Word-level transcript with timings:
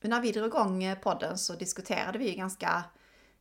Men 0.00 0.10
när 0.10 0.20
vi 0.20 0.32
drog 0.32 0.46
igång 0.46 0.84
eh, 0.84 0.98
podden 0.98 1.38
så 1.38 1.54
diskuterade 1.54 2.18
vi 2.18 2.28
ju 2.28 2.34
ganska 2.34 2.84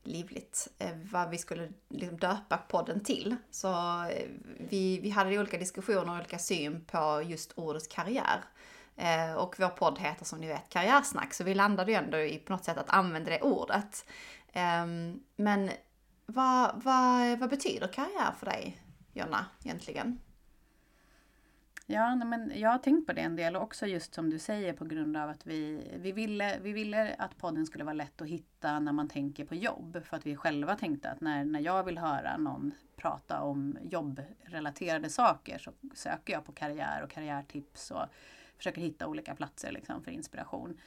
livligt 0.04 0.68
eh, 0.80 0.96
vad 1.12 1.30
vi 1.30 1.38
skulle 1.38 1.70
liksom 1.90 2.18
döpa 2.18 2.58
podden 2.58 3.04
till. 3.04 3.36
Så 3.52 3.68
eh, 4.04 4.28
vi, 4.70 5.00
vi 5.00 5.10
hade 5.10 5.40
olika 5.40 5.58
diskussioner 5.58 6.10
och 6.10 6.16
olika 6.16 6.40
syn 6.40 6.86
på 6.86 7.22
just 7.26 7.52
ordet 7.56 7.90
karriär. 7.90 8.44
Och 9.38 9.56
vår 9.60 9.70
podd 9.70 10.00
heter 10.00 10.26
som 10.26 10.40
ni 10.40 10.48
vet 10.48 10.70
Karriärsnack, 10.70 11.34
så 11.34 11.44
vi 11.44 11.54
landade 11.54 11.92
ju 11.92 11.98
ändå 11.98 12.18
i 12.18 12.38
på 12.38 12.54
något 12.54 12.66
sätt 12.66 12.78
att 12.78 12.90
använda 12.90 13.30
det 13.30 13.42
ordet. 13.42 14.06
Ehm, 14.54 15.20
men 15.36 15.72
vad, 16.26 16.82
vad, 16.84 17.40
vad 17.40 17.50
betyder 17.50 17.88
karriär 17.88 18.32
för 18.40 18.46
dig, 18.46 18.82
Jonna, 19.14 19.46
egentligen? 19.64 20.20
Ja, 21.90 22.16
men 22.16 22.52
jag 22.56 22.70
har 22.70 22.78
tänkt 22.78 23.08
på 23.08 23.14
det 23.14 23.22
en 23.22 23.36
del 23.36 23.56
och 23.56 23.62
också 23.62 23.86
just 23.86 24.14
som 24.14 24.30
du 24.30 24.40
säger 24.40 24.74
på 24.74 24.86
grund 24.86 25.18
av 25.18 25.30
att 25.30 25.48
vi, 25.48 25.92
vi, 26.02 26.12
ville, 26.12 26.60
vi 26.62 26.74
ville 26.74 27.16
att 27.16 27.38
podden 27.38 27.66
skulle 27.66 27.84
vara 27.84 27.94
lätt 27.94 28.22
att 28.22 28.28
hitta 28.28 28.80
när 28.80 28.92
man 28.92 29.08
tänker 29.08 29.46
på 29.46 29.56
jobb. 29.56 30.04
För 30.06 30.18
att 30.18 30.26
vi 30.26 30.36
själva 30.36 30.76
tänkte 30.76 31.10
att 31.10 31.22
när, 31.22 31.46
när 31.46 31.60
jag 31.60 31.84
vill 31.84 31.98
höra 31.98 32.38
någon 32.38 32.72
prata 32.96 33.42
om 33.42 33.78
jobbrelaterade 33.82 35.10
saker 35.10 35.58
så 35.58 35.72
söker 35.94 36.34
jag 36.34 36.46
på 36.46 36.52
karriär 36.52 37.04
och 37.04 37.10
karriärtips 37.10 37.92
och 37.92 38.06
försöker 38.58 38.82
hitta 38.82 39.08
olika 39.08 39.36
platser 39.36 39.72
liksom 39.72 40.04
för 40.04 40.12
inspiration. 40.12 40.78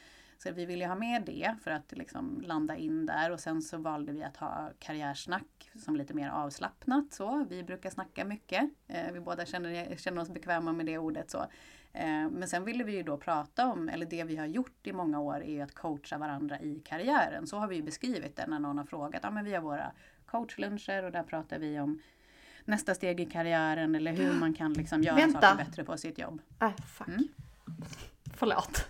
Så 0.43 0.53
vi 0.53 0.67
ville 0.67 0.87
ha 0.87 0.95
med 0.95 1.23
det 1.27 1.55
för 1.63 1.71
att 1.71 1.93
liksom 1.93 2.41
landa 2.41 2.77
in 2.77 3.07
där 3.07 3.31
och 3.31 3.41
sen 3.41 3.63
så 3.63 3.79
valde 3.79 4.13
vi 4.13 4.23
att 4.23 4.37
ha 4.37 4.71
karriärsnack 4.79 5.71
som 5.85 5.97
lite 5.97 6.15
mer 6.15 6.31
avslappnat. 6.31 7.13
Så. 7.13 7.47
Vi 7.51 7.63
brukar 7.63 7.91
snacka 7.91 8.25
mycket. 8.25 8.71
Eh, 8.89 9.13
vi 9.13 9.21
båda 9.21 9.47
känner, 9.47 9.97
känner 9.97 10.23
oss 10.23 10.31
bekväma 10.31 10.73
med 10.73 10.87
det 10.87 10.99
ordet. 10.99 11.31
Så. 11.31 11.39
Eh, 11.93 12.29
men 12.31 12.49
sen 12.49 12.65
ville 12.65 12.85
vi 12.85 12.97
ju 12.97 13.03
då 13.03 13.17
prata 13.17 13.67
om, 13.67 13.89
eller 13.89 14.07
det 14.07 14.25
vi 14.25 14.37
har 14.37 14.47
gjort 14.47 14.87
i 14.87 14.93
många 14.93 15.21
år 15.21 15.43
är 15.43 15.65
att 15.65 15.75
coacha 15.75 16.19
varandra 16.19 16.61
i 16.61 16.81
karriären. 16.85 17.47
Så 17.47 17.57
har 17.57 17.69
vi 17.69 17.83
beskrivit 17.83 18.37
det 18.37 18.47
när 18.47 18.59
någon 18.59 18.79
har 18.79 18.85
frågat. 18.85 19.21
Ja, 19.23 19.31
men 19.31 19.45
vi 19.45 19.55
har 19.55 19.63
våra 19.63 19.93
coachluncher 20.27 21.03
och 21.03 21.13
där 21.13 21.23
pratar 21.23 21.59
vi 21.59 21.81
om 21.81 22.03
nästa 22.65 22.95
steg 22.95 23.21
i 23.21 23.27
karriären 23.27 23.95
eller 23.95 24.13
hur 24.13 24.33
man 24.33 24.55
kan 24.55 24.73
liksom 24.73 25.03
göra 25.03 25.17
Vänta. 25.17 25.41
saker 25.41 25.65
bättre 25.65 25.85
på 25.85 25.97
sitt 25.97 26.19
jobb. 26.19 26.43
Äh, 26.61 26.77
fuck. 26.77 27.09
Mm. 27.09 27.29
Förlåt. 28.35 28.87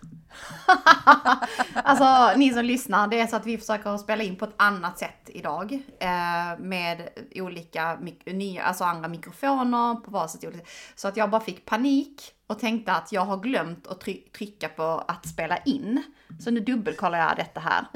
alltså 1.74 2.38
ni 2.38 2.50
som 2.50 2.64
lyssnar, 2.64 3.08
det 3.08 3.20
är 3.20 3.26
så 3.26 3.36
att 3.36 3.46
vi 3.46 3.58
försöker 3.58 3.96
spela 3.96 4.22
in 4.22 4.36
på 4.36 4.44
ett 4.44 4.54
annat 4.56 4.98
sätt 4.98 5.20
idag. 5.26 5.72
Eh, 6.00 6.58
med 6.58 7.08
olika, 7.34 7.98
nya, 8.26 8.62
alltså 8.62 8.84
andra 8.84 9.08
mikrofoner 9.08 9.94
på 9.94 10.10
varsitt 10.10 10.44
olika 10.44 10.64
Så 10.94 11.08
att 11.08 11.16
jag 11.16 11.30
bara 11.30 11.40
fick 11.40 11.64
panik 11.64 12.34
och 12.50 12.58
tänkte 12.58 12.92
att 12.92 13.12
jag 13.12 13.20
har 13.20 13.36
glömt 13.36 13.86
att 13.86 14.00
trycka 14.32 14.68
på 14.68 14.82
att 14.82 15.28
spela 15.28 15.56
in. 15.56 16.02
Så 16.40 16.50
nu 16.50 16.60
dubbelkollar 16.60 17.18
jag 17.18 17.36
detta 17.36 17.60
här. 17.60 17.84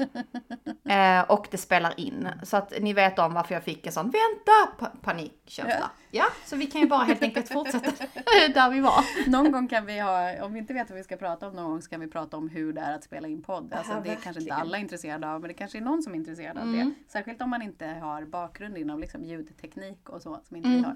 Eh, 0.85 1.21
och 1.21 1.47
det 1.51 1.57
spelar 1.57 1.99
in. 1.99 2.29
Så 2.43 2.57
att 2.57 2.73
ni 2.81 2.93
vet 2.93 3.19
om 3.19 3.33
varför 3.33 3.53
jag 3.53 3.63
fick 3.63 3.87
en 3.87 3.93
sån 3.93 4.05
vänta 4.05 4.75
pa 4.79 4.91
panikkänsla. 5.01 5.91
Ja, 6.11 6.25
så 6.45 6.55
vi 6.55 6.65
kan 6.65 6.81
ju 6.81 6.87
bara 6.87 7.03
helt 7.03 7.21
enkelt 7.21 7.49
fortsätta 7.49 7.91
där 8.53 8.69
vi 8.69 8.79
var. 8.79 9.29
Någon 9.29 9.51
gång 9.51 9.67
kan 9.67 9.85
vi 9.85 9.99
ha, 9.99 10.43
om 10.45 10.53
vi 10.53 10.59
inte 10.59 10.73
vet 10.73 10.89
vad 10.89 10.97
vi 10.97 11.03
ska 11.03 11.17
prata 11.17 11.47
om 11.47 11.53
någon 11.53 11.71
gång 11.71 11.81
så 11.81 11.89
kan 11.89 11.99
vi 11.99 12.07
prata 12.07 12.37
om 12.37 12.49
hur 12.49 12.73
det 12.73 12.81
är 12.81 12.95
att 12.95 13.03
spela 13.03 13.27
in 13.27 13.43
podd. 13.43 13.73
Alltså, 13.73 13.93
ja, 13.93 14.01
det 14.03 14.09
är 14.09 14.15
kanske 14.15 14.41
inte 14.41 14.53
alla 14.53 14.77
intresserade 14.77 15.31
av 15.31 15.41
men 15.41 15.47
det 15.47 15.53
kanske 15.53 15.77
är 15.77 15.81
någon 15.81 16.03
som 16.03 16.13
är 16.13 16.17
intresserad 16.17 16.57
av 16.57 16.63
mm. 16.63 16.89
det. 16.89 17.11
Särskilt 17.11 17.41
om 17.41 17.49
man 17.49 17.61
inte 17.61 17.85
har 17.85 18.25
bakgrund 18.25 18.77
inom 18.77 18.99
liksom 18.99 19.23
ljudteknik 19.23 20.09
och 20.09 20.21
så 20.21 20.39
som 20.47 20.57
inte 20.57 20.69
mm. 20.69 20.81
vi 20.81 20.85
har. 20.85 20.95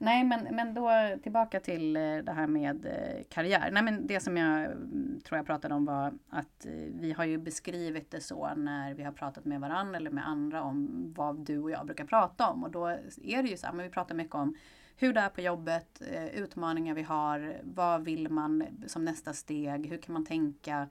Nej 0.00 0.24
men, 0.24 0.54
men 0.54 0.74
då 0.74 0.90
tillbaka 1.22 1.60
till 1.60 1.96
eh, 1.96 2.16
det 2.16 2.32
här 2.32 2.46
med 2.46 2.86
eh, 2.86 3.24
karriär. 3.28 3.70
Nej 3.72 3.82
men 3.82 4.06
det 4.06 4.20
som 4.20 4.36
jag 4.36 4.64
mm, 4.64 5.20
tror 5.24 5.36
jag 5.36 5.46
pratade 5.46 5.74
om 5.74 5.84
var 5.84 6.14
att 6.28 6.66
eh, 6.66 6.72
vi 6.74 7.12
har 7.12 7.24
ju 7.24 7.38
beskrivit 7.38 8.10
det 8.10 8.20
så 8.20 8.54
när 8.56 8.94
vi 8.94 9.02
har 9.02 9.12
pratat 9.12 9.44
med 9.44 9.60
varandra 9.60 9.96
eller 9.96 10.10
med 10.10 10.28
andra 10.28 10.62
om 10.62 10.88
vad 11.16 11.38
du 11.38 11.58
och 11.58 11.70
jag 11.70 11.86
brukar 11.86 12.04
prata 12.04 12.50
om. 12.50 12.64
Och 12.64 12.70
då 12.70 12.86
är 13.22 13.42
det 13.42 13.48
ju 13.48 13.56
så 13.56 13.66
här, 13.66 13.74
men 13.74 13.84
vi 13.84 13.90
pratar 13.90 14.14
mycket 14.14 14.34
om 14.34 14.56
hur 14.96 15.12
det 15.12 15.20
är 15.20 15.28
på 15.28 15.40
jobbet, 15.40 16.02
utmaningar 16.34 16.94
vi 16.94 17.02
har, 17.02 17.60
vad 17.62 18.04
vill 18.04 18.28
man 18.28 18.64
som 18.86 19.04
nästa 19.04 19.32
steg, 19.32 19.86
hur 19.86 19.98
kan 19.98 20.12
man 20.12 20.24
tänka, 20.24 20.88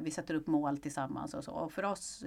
vi 0.00 0.10
sätter 0.10 0.34
upp 0.34 0.46
mål 0.46 0.78
tillsammans 0.78 1.34
och 1.34 1.44
så. 1.44 1.52
Och 1.52 1.72
för 1.72 1.84
oss, 1.84 2.24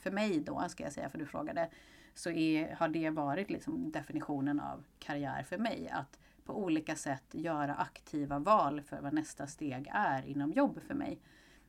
för 0.00 0.10
mig 0.10 0.40
då 0.40 0.64
ska 0.68 0.84
jag 0.84 0.92
säga, 0.92 1.08
för 1.08 1.18
du 1.18 1.26
frågade, 1.26 1.68
så 2.14 2.30
är, 2.30 2.74
har 2.74 2.88
det 2.88 3.10
varit 3.10 3.50
liksom 3.50 3.90
definitionen 3.92 4.60
av 4.60 4.84
karriär 4.98 5.42
för 5.42 5.58
mig. 5.58 5.88
Att 5.88 6.18
på 6.44 6.58
olika 6.58 6.96
sätt 6.96 7.24
göra 7.30 7.74
aktiva 7.74 8.38
val 8.38 8.80
för 8.80 9.00
vad 9.00 9.12
nästa 9.12 9.46
steg 9.46 9.90
är 9.92 10.26
inom 10.26 10.52
jobb 10.52 10.80
för 10.86 10.94
mig. 10.94 11.18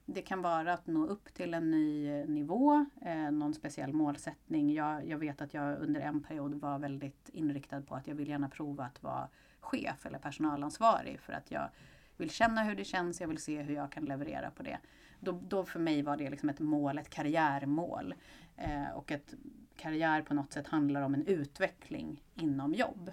Det 0.05 0.21
kan 0.21 0.41
vara 0.41 0.73
att 0.73 0.87
nå 0.87 1.07
upp 1.07 1.33
till 1.33 1.53
en 1.53 1.71
ny 1.71 2.09
eh, 2.09 2.27
nivå, 2.27 2.85
eh, 3.01 3.31
någon 3.31 3.53
speciell 3.53 3.93
målsättning. 3.93 4.73
Jag, 4.73 5.07
jag 5.07 5.17
vet 5.17 5.41
att 5.41 5.53
jag 5.53 5.79
under 5.79 6.01
en 6.01 6.23
period 6.23 6.53
var 6.53 6.79
väldigt 6.79 7.29
inriktad 7.29 7.81
på 7.81 7.95
att 7.95 8.07
jag 8.07 8.15
vill 8.15 8.29
gärna 8.29 8.49
prova 8.49 8.83
att 8.83 9.03
vara 9.03 9.27
chef 9.59 10.05
eller 10.05 10.19
personalansvarig 10.19 11.19
för 11.19 11.33
att 11.33 11.51
jag 11.51 11.69
vill 12.17 12.29
känna 12.29 12.63
hur 12.63 12.75
det 12.75 12.83
känns, 12.83 13.21
jag 13.21 13.27
vill 13.27 13.37
se 13.37 13.61
hur 13.61 13.75
jag 13.75 13.91
kan 13.91 14.05
leverera 14.05 14.51
på 14.51 14.63
det. 14.63 14.79
Då, 15.19 15.39
då 15.47 15.65
för 15.65 15.79
mig 15.79 16.01
var 16.01 16.17
det 16.17 16.29
liksom 16.29 16.49
ett 16.49 16.59
mål, 16.59 16.97
ett 16.97 17.09
karriärmål. 17.09 18.13
Eh, 18.57 18.89
och 18.95 19.11
ett 19.11 19.35
karriär 19.83 20.21
på 20.21 20.33
något 20.33 20.53
sätt 20.53 20.67
handlar 20.67 21.01
om 21.01 21.13
en 21.13 21.25
utveckling 21.25 22.23
inom 22.35 22.73
jobb. 22.73 23.11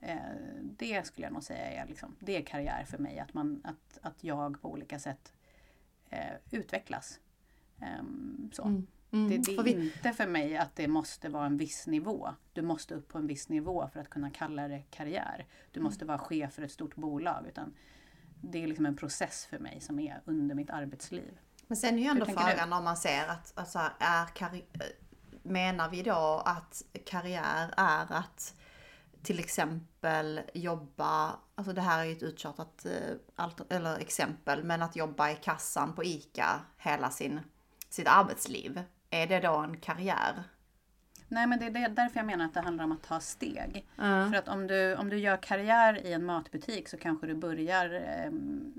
Eh, 0.00 0.16
det 0.62 1.06
skulle 1.06 1.26
jag 1.26 1.32
nog 1.32 1.42
säga 1.42 1.82
är, 1.82 1.86
liksom, 1.86 2.16
det 2.20 2.36
är 2.36 2.42
karriär 2.42 2.84
för 2.84 2.98
mig, 2.98 3.18
att, 3.18 3.34
man, 3.34 3.60
att, 3.64 3.98
att 4.02 4.24
jag 4.24 4.62
på 4.62 4.70
olika 4.70 4.98
sätt 4.98 5.32
eh, 6.10 6.34
utvecklas. 6.50 7.20
Eh, 7.80 8.04
så. 8.52 8.62
Mm. 8.62 8.86
Mm. 9.10 9.28
Det, 9.30 9.62
det, 9.62 9.70
är 9.70 9.82
inte 9.82 10.12
för 10.12 10.26
mig 10.26 10.56
att 10.56 10.76
det 10.76 10.88
måste 10.88 11.28
vara 11.28 11.46
en 11.46 11.56
viss 11.56 11.86
nivå. 11.86 12.34
Du 12.52 12.62
måste 12.62 12.94
upp 12.94 13.08
på 13.08 13.18
en 13.18 13.26
viss 13.26 13.48
nivå 13.48 13.88
för 13.92 14.00
att 14.00 14.10
kunna 14.10 14.30
kalla 14.30 14.68
det 14.68 14.82
karriär. 14.90 15.46
Du 15.72 15.80
måste 15.80 16.04
mm. 16.04 16.16
vara 16.16 16.18
chef 16.18 16.52
för 16.52 16.62
ett 16.62 16.72
stort 16.72 16.94
bolag. 16.94 17.46
Utan 17.48 17.74
det 18.40 18.62
är 18.62 18.66
liksom 18.66 18.86
en 18.86 18.96
process 18.96 19.46
för 19.46 19.58
mig 19.58 19.80
som 19.80 19.98
är 19.98 20.22
under 20.24 20.54
mitt 20.54 20.70
arbetsliv. 20.70 21.38
Men 21.66 21.76
sen 21.76 21.94
är 21.94 22.02
ju 22.02 22.08
ändå 22.08 22.26
frågan 22.26 22.72
om 22.72 22.84
man 22.84 22.96
ser 22.96 23.28
att 23.28 23.52
alltså, 23.58 23.78
är 23.98 24.26
karriär 24.26 24.64
menar 25.48 25.88
vi 25.88 26.02
då 26.02 26.42
att 26.44 26.82
karriär 27.06 27.74
är 27.76 28.12
att 28.12 28.54
till 29.22 29.38
exempel 29.38 30.40
jobba, 30.54 31.38
alltså 31.54 31.72
det 31.72 31.80
här 31.80 32.00
är 32.00 32.04
ju 32.04 32.12
ett 32.12 32.22
uttjatat 32.22 32.86
eh, 33.36 33.48
eller 33.68 33.98
exempel, 33.98 34.64
men 34.64 34.82
att 34.82 34.96
jobba 34.96 35.30
i 35.30 35.36
kassan 35.36 35.94
på 35.94 36.04
ICA 36.04 36.60
hela 36.78 37.10
sin, 37.10 37.40
sitt 37.88 38.08
arbetsliv. 38.08 38.82
Är 39.10 39.26
det 39.26 39.40
då 39.40 39.56
en 39.56 39.80
karriär? 39.80 40.44
Nej 41.28 41.46
men 41.46 41.58
det 41.58 41.66
är 41.66 41.88
därför 41.88 42.20
jag 42.20 42.26
menar 42.26 42.44
att 42.44 42.54
det 42.54 42.60
handlar 42.60 42.84
om 42.84 42.92
att 42.92 43.02
ta 43.02 43.20
steg. 43.20 43.86
Mm. 43.98 44.30
För 44.30 44.38
att 44.38 44.48
om 44.48 44.66
du, 44.66 44.94
om 44.94 45.08
du 45.08 45.18
gör 45.18 45.36
karriär 45.36 46.06
i 46.06 46.12
en 46.12 46.24
matbutik 46.24 46.88
så 46.88 46.96
kanske 46.96 47.26
du 47.26 47.34
börjar 47.34 47.94
eh, 47.94 48.32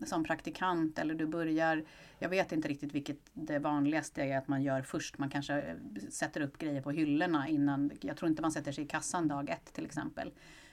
som 0.06 0.24
praktikant 0.24 1.00
eller 1.00 1.16
du 1.16 1.26
börjar, 1.26 1.84
jag 2.20 2.30
vet 2.30 2.52
inte 2.52 2.68
riktigt 2.68 2.94
vilket 2.94 3.18
det 3.34 3.60
vanligaste 3.60 4.24
är 4.24 4.38
att 4.38 4.48
man 4.48 4.64
gör 4.64 4.82
först. 4.82 5.18
Man 5.18 5.30
kanske 5.30 5.62
eh, 5.62 5.76
sätter 6.10 6.42
upp 6.42 6.58
grejer 6.58 6.82
på 6.82 6.92
hyllorna 6.92 7.48
innan, 7.48 7.92
jag 8.02 8.18
tror 8.18 8.30
inte 8.30 8.42
man 8.42 8.52
sätter 8.52 8.72
sig 8.72 8.84
i 8.84 8.88
kassan 8.88 9.28
dag 9.28 9.50
ett 9.50 9.74
till 9.74 9.86
exempel. 9.86 10.32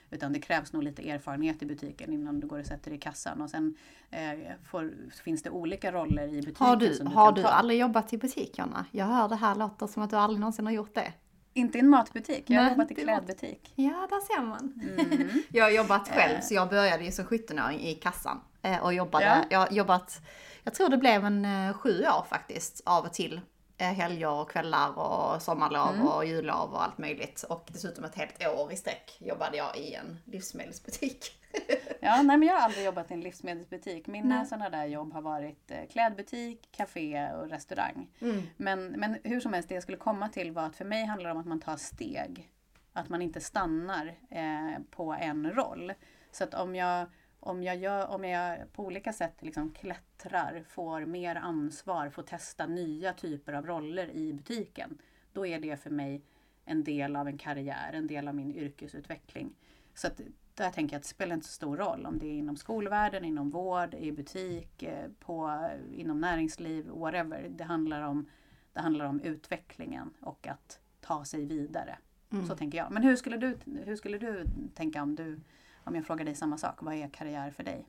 Utan 0.09 0.33
det 0.33 0.39
krävs 0.39 0.73
nog 0.73 0.83
lite 0.83 1.09
erfarenhet 1.09 1.61
i 1.61 1.65
butiken 1.65 2.13
innan 2.13 2.39
du 2.39 2.47
går 2.47 2.59
och 2.59 2.65
sätter 2.65 2.89
dig 2.89 2.97
i 2.97 3.01
kassan. 3.01 3.41
Och 3.41 3.49
sen 3.49 3.75
eh, 4.09 4.19
får, 4.63 4.93
finns 5.23 5.43
det 5.43 5.49
olika 5.49 5.91
roller 5.91 6.27
i 6.27 6.41
butiken. 6.41 6.67
Har 6.67 6.75
du, 6.75 6.93
du 6.93 7.05
har 7.05 7.31
du 7.31 7.43
aldrig 7.43 7.79
jobbat 7.79 8.13
i 8.13 8.17
butik 8.17 8.57
Jonna? 8.57 8.85
Jag 8.91 9.05
hör 9.05 9.29
det 9.29 9.35
här 9.35 9.55
låter 9.55 9.87
som 9.87 10.03
att 10.03 10.09
du 10.09 10.15
aldrig 10.15 10.39
någonsin 10.39 10.65
har 10.65 10.73
gjort 10.73 10.95
det. 10.95 11.13
Inte 11.57 11.77
i 11.77 11.81
en 11.81 11.89
matbutik, 11.89 12.43
jag 12.47 12.61
har 12.61 12.69
jobbat 12.69 12.91
i 12.91 12.95
klädbutik. 12.95 13.73
Ja, 13.75 14.07
där 14.09 14.35
ser 14.35 14.41
man. 14.41 14.73
Mm. 14.81 15.43
jag 15.51 15.63
har 15.63 15.71
jobbat 15.71 16.09
själv, 16.09 16.35
eh. 16.35 16.41
så 16.41 16.53
jag 16.53 16.69
började 16.69 17.03
ju 17.03 17.11
som 17.11 17.25
17-åring 17.25 17.81
i 17.81 17.95
kassan. 17.95 18.41
Eh, 18.61 18.83
och 18.83 18.93
jobbade, 18.93 19.25
ja. 19.25 19.45
jag 19.49 19.59
har 19.59 19.71
jobbat, 19.71 20.21
jag 20.63 20.73
tror 20.73 20.89
det 20.89 20.97
blev 20.97 21.25
en 21.25 21.45
eh, 21.45 21.73
sju 21.73 22.01
år 22.01 22.25
faktiskt, 22.29 22.81
av 22.85 23.05
och 23.05 23.13
till. 23.13 23.41
Helger 23.77 24.29
och 24.29 24.51
kvällar 24.51 24.99
och 24.99 25.41
sommarlov 25.41 25.93
mm. 25.93 26.07
och 26.07 26.25
jullov 26.25 26.73
och 26.73 26.83
allt 26.83 26.97
möjligt. 26.97 27.43
Och 27.43 27.69
dessutom 27.71 28.03
ett 28.03 28.15
helt 28.15 28.47
år 28.47 28.71
i 28.71 28.75
sträck 28.75 29.17
jobbade 29.19 29.57
jag 29.57 29.77
i 29.77 29.93
en 29.93 30.17
livsmedelsbutik. 30.25 31.31
ja, 31.99 32.21
nej 32.21 32.37
men 32.37 32.43
jag 32.43 32.55
har 32.55 32.61
aldrig 32.61 32.85
jobbat 32.85 33.11
i 33.11 33.13
en 33.13 33.21
livsmedelsbutik. 33.21 34.07
Mina 34.07 34.45
sådana 34.45 34.69
där 34.69 34.85
jobb 34.85 35.13
har 35.13 35.21
varit 35.21 35.71
eh, 35.71 35.87
klädbutik, 35.91 36.69
café 36.71 37.31
och 37.31 37.49
restaurang. 37.49 38.07
Mm. 38.19 38.41
Men, 38.57 38.87
men 38.87 39.17
hur 39.23 39.39
som 39.39 39.53
helst, 39.53 39.69
det 39.69 39.75
jag 39.75 39.83
skulle 39.83 39.97
komma 39.97 40.29
till 40.29 40.51
var 40.51 40.63
att 40.63 40.75
för 40.75 40.85
mig 40.85 41.05
handlar 41.05 41.29
det 41.29 41.33
om 41.33 41.41
att 41.41 41.47
man 41.47 41.59
tar 41.59 41.77
steg. 41.77 42.51
Att 42.93 43.09
man 43.09 43.21
inte 43.21 43.41
stannar 43.41 44.05
eh, 44.29 44.81
på 44.91 45.13
en 45.13 45.51
roll. 45.51 45.93
Så 46.31 46.43
att 46.43 46.53
om 46.53 46.75
jag, 46.75 47.07
om 47.47 47.63
jag, 47.63 47.77
gör, 47.77 48.07
om 48.07 48.23
jag 48.23 48.73
på 48.73 48.85
olika 48.85 49.13
sätt 49.13 49.35
liksom 49.39 49.71
klättrar, 49.71 50.63
får 50.67 51.05
mer 51.05 51.35
ansvar, 51.35 52.09
får 52.09 52.23
testa 52.23 52.65
nya 52.65 53.13
typer 53.13 53.53
av 53.53 53.65
roller 53.65 54.09
i 54.09 54.33
butiken. 54.33 54.97
Då 55.33 55.47
är 55.47 55.59
det 55.59 55.77
för 55.77 55.89
mig 55.89 56.21
en 56.65 56.83
del 56.83 57.15
av 57.15 57.27
en 57.27 57.37
karriär, 57.37 57.93
en 57.93 58.07
del 58.07 58.27
av 58.27 58.35
min 58.35 58.51
yrkesutveckling. 58.51 59.55
Så 59.93 60.07
att 60.07 60.21
där 60.53 60.71
tänker 60.71 60.93
jag 60.93 60.99
att 60.99 61.03
det 61.03 61.09
spelar 61.09 61.35
inte 61.35 61.47
så 61.47 61.53
stor 61.53 61.77
roll 61.77 62.05
om 62.05 62.19
det 62.19 62.27
är 62.27 62.37
inom 62.37 62.57
skolvärlden, 62.57 63.25
inom 63.25 63.49
vård, 63.49 63.93
i 63.93 64.11
butik, 64.11 64.83
eh, 64.83 65.09
på, 65.19 65.67
inom 65.93 66.19
näringsliv, 66.19 66.87
whatever. 66.87 67.47
Det 67.49 67.63
handlar 67.63 68.01
om, 68.01 68.29
det 68.73 68.79
handlar 68.79 69.05
om 69.05 69.19
utvecklingen 69.19 70.13
och 70.19 70.47
att 70.47 70.79
ta 71.01 71.25
sig 71.25 71.45
vidare. 71.45 71.97
Mm. 72.31 72.47
Så 72.47 72.55
tänker 72.55 72.77
jag. 72.77 72.91
Men 72.91 73.03
hur 73.03 73.15
skulle, 73.15 73.37
du, 73.37 73.57
hur 73.85 73.95
skulle 73.95 74.17
du 74.17 74.45
tänka 74.73 75.03
om, 75.03 75.15
du, 75.15 75.39
om 75.87 75.95
jag 75.95 76.05
frågar 76.05 76.25
dig 76.25 76.35
samma 76.35 76.57
sak? 76.57 76.75
Vad 76.79 76.93
är 76.93 77.09
karriär 77.09 77.51
för 77.51 77.63
dig? 77.63 77.87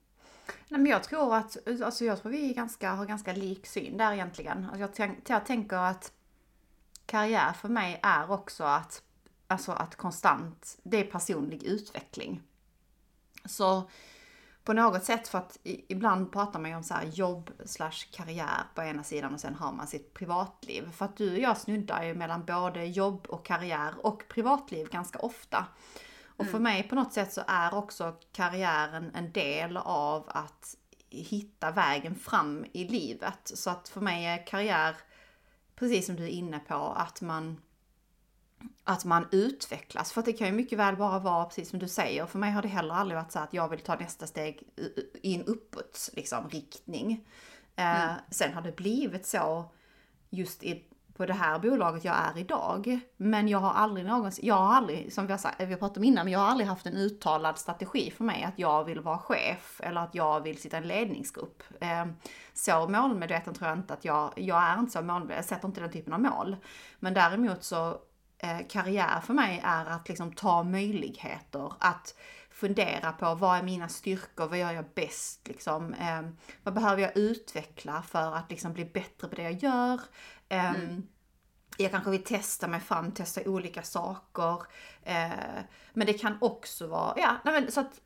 Nej, 0.68 0.80
men 0.80 0.86
jag 0.86 1.02
tror 1.02 1.36
att 1.36 1.56
alltså 1.82 2.04
jag 2.04 2.20
tror 2.22 2.32
vi 2.32 2.50
är 2.50 2.54
ganska, 2.54 2.90
har 2.90 3.06
ganska 3.06 3.32
lik 3.32 3.66
syn 3.66 3.96
där 3.96 4.12
egentligen. 4.12 4.64
Alltså 4.64 4.80
jag, 4.80 4.94
tänk, 4.94 5.30
jag 5.30 5.46
tänker 5.46 5.76
att 5.76 6.12
karriär 7.06 7.52
för 7.52 7.68
mig 7.68 8.00
är 8.02 8.30
också 8.30 8.64
att, 8.64 9.02
alltså 9.46 9.72
att 9.72 9.96
konstant, 9.96 10.78
det 10.82 10.96
är 10.96 11.10
personlig 11.10 11.62
utveckling. 11.62 12.42
Så 13.44 13.90
på 14.64 14.72
något 14.72 15.04
sätt 15.04 15.28
för 15.28 15.38
att 15.38 15.58
ibland 15.62 16.32
pratar 16.32 16.60
man 16.60 16.70
ju 16.70 16.76
om 16.76 16.82
så 16.82 16.94
jobb 17.12 17.50
slash 17.64 18.10
karriär 18.12 18.62
på 18.74 18.82
ena 18.82 19.04
sidan 19.04 19.34
och 19.34 19.40
sen 19.40 19.54
har 19.54 19.72
man 19.72 19.86
sitt 19.86 20.14
privatliv. 20.14 20.90
För 20.92 21.04
att 21.04 21.16
du 21.16 21.32
och 21.32 21.38
jag 21.38 21.56
snuddar 21.56 22.02
ju 22.02 22.14
mellan 22.14 22.44
både 22.44 22.84
jobb 22.84 23.26
och 23.26 23.46
karriär 23.46 23.94
och 24.06 24.22
privatliv 24.28 24.88
ganska 24.88 25.18
ofta. 25.18 25.66
Och 26.38 26.46
för 26.46 26.58
mm. 26.58 26.62
mig 26.62 26.82
på 26.82 26.94
något 26.94 27.12
sätt 27.12 27.32
så 27.32 27.42
är 27.46 27.74
också 27.74 28.16
karriären 28.32 29.10
en 29.14 29.32
del 29.32 29.76
av 29.76 30.24
att 30.28 30.76
hitta 31.10 31.70
vägen 31.70 32.14
fram 32.14 32.64
i 32.72 32.84
livet. 32.84 33.50
Så 33.54 33.70
att 33.70 33.88
för 33.88 34.00
mig 34.00 34.26
är 34.26 34.46
karriär, 34.46 34.96
precis 35.74 36.06
som 36.06 36.16
du 36.16 36.24
är 36.24 36.28
inne 36.28 36.58
på, 36.58 36.74
att 36.74 37.20
man 37.20 37.60
att 38.84 39.04
man 39.04 39.26
utvecklas. 39.32 40.12
För 40.12 40.20
att 40.20 40.24
det 40.24 40.32
kan 40.32 40.46
ju 40.46 40.52
mycket 40.52 40.78
väl 40.78 40.96
bara 40.96 41.18
vara 41.18 41.44
precis 41.44 41.70
som 41.70 41.78
du 41.78 41.88
säger. 41.88 42.26
För 42.26 42.38
mig 42.38 42.50
har 42.50 42.62
det 42.62 42.68
heller 42.68 42.94
aldrig 42.94 43.18
varit 43.18 43.32
så 43.32 43.38
att 43.38 43.54
jag 43.54 43.68
vill 43.68 43.80
ta 43.80 43.94
nästa 43.94 44.26
steg 44.26 44.62
i 45.22 45.34
en 45.34 45.44
uppåt 45.44 46.10
liksom, 46.12 46.48
riktning. 46.48 47.26
Eh, 47.76 48.02
mm. 48.02 48.16
sen 48.30 48.54
har 48.54 48.62
det 48.62 48.76
blivit 48.76 49.26
så 49.26 49.70
just 50.30 50.62
i, 50.62 50.84
på 51.18 51.26
det 51.26 51.34
här 51.34 51.58
bolaget 51.58 52.04
jag 52.04 52.14
är 52.14 52.38
idag. 52.38 53.00
Men 53.16 53.48
jag 53.48 53.58
har 53.58 53.72
aldrig 53.72 54.06
någonsin, 54.06 54.46
jag 54.46 54.54
har 54.54 54.74
aldrig, 54.74 55.12
som 55.12 55.26
vi 55.26 55.32
har, 55.32 55.38
sagt, 55.38 55.60
vi 55.60 55.64
har 55.64 55.78
pratat 55.78 55.96
om 55.96 56.04
innan, 56.04 56.24
men 56.24 56.32
jag 56.32 56.40
har 56.40 56.46
aldrig 56.46 56.68
haft 56.68 56.86
en 56.86 56.96
uttalad 56.96 57.58
strategi 57.58 58.10
för 58.10 58.24
mig 58.24 58.44
att 58.44 58.58
jag 58.58 58.84
vill 58.84 59.00
vara 59.00 59.18
chef 59.18 59.80
eller 59.84 60.00
att 60.00 60.14
jag 60.14 60.40
vill 60.40 60.60
sitta 60.60 60.76
i 60.76 60.80
en 60.80 60.88
ledningsgrupp. 60.88 61.62
Eh, 61.80 62.06
så 62.54 62.88
målmedveten 62.88 63.54
tror 63.54 63.68
jag 63.68 63.78
inte 63.78 63.94
att 63.94 64.04
jag, 64.04 64.32
jag 64.36 64.62
är 64.62 64.78
inte 64.78 64.92
så 64.92 65.02
målmedveten, 65.02 65.36
jag 65.36 65.44
sätter 65.44 65.68
inte 65.68 65.80
den 65.80 65.92
typen 65.92 66.12
av 66.12 66.20
mål. 66.20 66.56
Men 66.98 67.14
däremot 67.14 67.64
så 67.64 67.88
eh, 68.38 68.66
karriär 68.68 69.20
för 69.20 69.34
mig 69.34 69.60
är 69.64 69.86
att 69.86 70.08
liksom 70.08 70.32
ta 70.32 70.62
möjligheter, 70.62 71.72
att 71.78 72.14
fundera 72.50 73.12
på 73.12 73.34
vad 73.34 73.58
är 73.58 73.62
mina 73.62 73.88
styrkor, 73.88 74.48
vad 74.48 74.58
gör 74.58 74.72
jag 74.72 74.84
bäst 74.94 75.48
liksom? 75.48 75.94
Eh, 75.94 76.22
vad 76.62 76.74
behöver 76.74 77.02
jag 77.02 77.16
utveckla 77.16 78.02
för 78.02 78.32
att 78.32 78.50
liksom 78.50 78.72
bli 78.72 78.84
bättre 78.84 79.28
på 79.28 79.36
det 79.36 79.42
jag 79.42 79.52
gör? 79.52 80.00
Eh, 80.48 80.70
mm. 80.74 81.06
Jag 81.76 81.90
kanske 81.90 82.10
vill 82.10 82.24
testa 82.24 82.68
mig 82.68 82.80
fram, 82.80 83.12
testa 83.12 83.50
olika 83.50 83.82
saker. 83.82 84.62
Eh, 85.02 85.60
men 85.92 86.06
det 86.06 86.12
kan 86.12 86.38
också 86.40 86.86
vara, 86.86 87.14
ja, 87.16 87.36
nej 87.44 87.60
men 87.60 87.72
så 87.72 87.80
att 87.80 88.00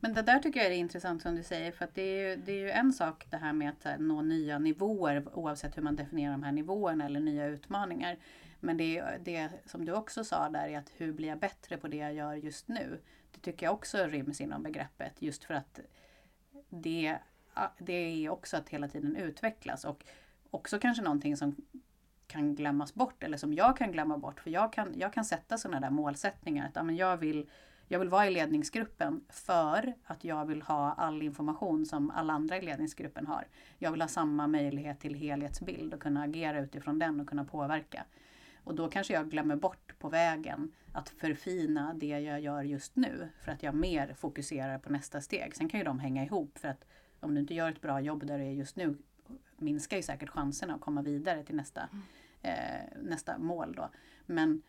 men 0.00 0.14
det 0.14 0.22
där 0.22 0.38
tycker 0.38 0.60
jag 0.60 0.72
är 0.72 0.76
intressant 0.76 1.22
som 1.22 1.36
du 1.36 1.42
säger 1.42 1.72
för 1.72 1.84
att 1.84 1.94
det 1.94 2.02
är 2.02 2.28
ju, 2.28 2.36
det 2.36 2.52
är 2.52 2.56
ju 2.56 2.70
en 2.70 2.92
sak 2.92 3.26
det 3.30 3.36
här 3.36 3.52
med 3.52 3.70
att 3.70 4.00
nå 4.00 4.22
nya 4.22 4.58
nivåer 4.58 5.28
oavsett 5.32 5.76
hur 5.76 5.82
man 5.82 5.96
definierar 5.96 6.32
de 6.32 6.42
här 6.42 6.52
nivåerna 6.52 7.04
eller 7.04 7.20
nya 7.20 7.46
utmaningar. 7.46 8.18
Men 8.60 8.76
det, 8.76 9.04
det 9.24 9.50
som 9.66 9.84
du 9.84 9.92
också 9.92 10.24
sa 10.24 10.48
där 10.48 10.68
är 10.68 10.78
att 10.78 10.90
hur 10.96 11.12
blir 11.12 11.28
jag 11.28 11.38
bättre 11.38 11.76
på 11.76 11.88
det 11.88 11.96
jag 11.96 12.14
gör 12.14 12.34
just 12.34 12.68
nu? 12.68 13.00
Det 13.32 13.40
tycker 13.40 13.66
jag 13.66 13.74
också 13.74 14.06
ryms 14.06 14.40
inom 14.40 14.62
begreppet 14.62 15.12
just 15.18 15.44
för 15.44 15.54
att 15.54 15.80
det, 16.68 17.18
det 17.78 17.92
är 17.92 18.28
också 18.28 18.56
att 18.56 18.68
hela 18.68 18.88
tiden 18.88 19.16
utvecklas 19.16 19.84
och 19.84 20.04
också 20.52 20.78
kanske 20.78 21.02
någonting 21.02 21.36
som 21.36 21.56
kan 22.26 22.54
glömmas 22.54 22.94
bort 22.94 23.22
eller 23.22 23.36
som 23.36 23.54
jag 23.54 23.76
kan 23.76 23.92
glömma 23.92 24.18
bort. 24.18 24.40
För 24.40 24.50
jag 24.50 24.72
kan, 24.72 24.94
jag 24.98 25.12
kan 25.12 25.24
sätta 25.24 25.58
sådana 25.58 25.80
där 25.80 25.90
målsättningar. 25.90 26.66
Att, 26.66 26.76
ja, 26.76 26.92
jag, 26.92 27.16
vill, 27.16 27.50
jag 27.88 27.98
vill 27.98 28.08
vara 28.08 28.26
i 28.26 28.30
ledningsgruppen 28.30 29.24
för 29.28 29.92
att 30.04 30.24
jag 30.24 30.46
vill 30.46 30.62
ha 30.62 30.92
all 30.92 31.22
information 31.22 31.86
som 31.86 32.10
alla 32.10 32.32
andra 32.32 32.58
i 32.58 32.62
ledningsgruppen 32.62 33.26
har. 33.26 33.46
Jag 33.78 33.90
vill 33.90 34.00
ha 34.00 34.08
samma 34.08 34.46
möjlighet 34.46 35.00
till 35.00 35.14
helhetsbild 35.14 35.94
och 35.94 36.00
kunna 36.00 36.22
agera 36.22 36.60
utifrån 36.60 36.98
den 36.98 37.20
och 37.20 37.28
kunna 37.28 37.44
påverka. 37.44 38.04
Och 38.64 38.74
då 38.74 38.88
kanske 38.88 39.14
jag 39.14 39.30
glömmer 39.30 39.56
bort 39.56 39.98
på 39.98 40.08
vägen 40.08 40.72
att 40.92 41.08
förfina 41.08 41.94
det 41.94 42.20
jag 42.20 42.40
gör 42.40 42.62
just 42.62 42.96
nu 42.96 43.28
för 43.40 43.52
att 43.52 43.62
jag 43.62 43.74
mer 43.74 44.14
fokuserar 44.14 44.78
på 44.78 44.92
nästa 44.92 45.20
steg. 45.20 45.56
Sen 45.56 45.68
kan 45.68 45.80
ju 45.80 45.84
de 45.84 45.98
hänga 45.98 46.24
ihop 46.24 46.58
för 46.58 46.68
att 46.68 46.84
om 47.20 47.34
du 47.34 47.40
inte 47.40 47.54
gör 47.54 47.70
ett 47.70 47.80
bra 47.80 48.00
jobb 48.00 48.26
där 48.26 48.38
du 48.38 48.44
är 48.44 48.50
just 48.50 48.76
nu 48.76 48.96
minskar 49.56 49.96
ju 49.96 50.02
säkert 50.02 50.28
chanserna 50.28 50.74
att 50.74 50.80
komma 50.80 51.02
vidare 51.02 51.42
till 51.42 51.56
nästa, 51.56 51.88
mm. 51.92 52.02
eh, 52.42 53.02
nästa 53.02 53.38
mål. 53.38 53.72
Då. 53.72 53.90
Men, 54.26 54.62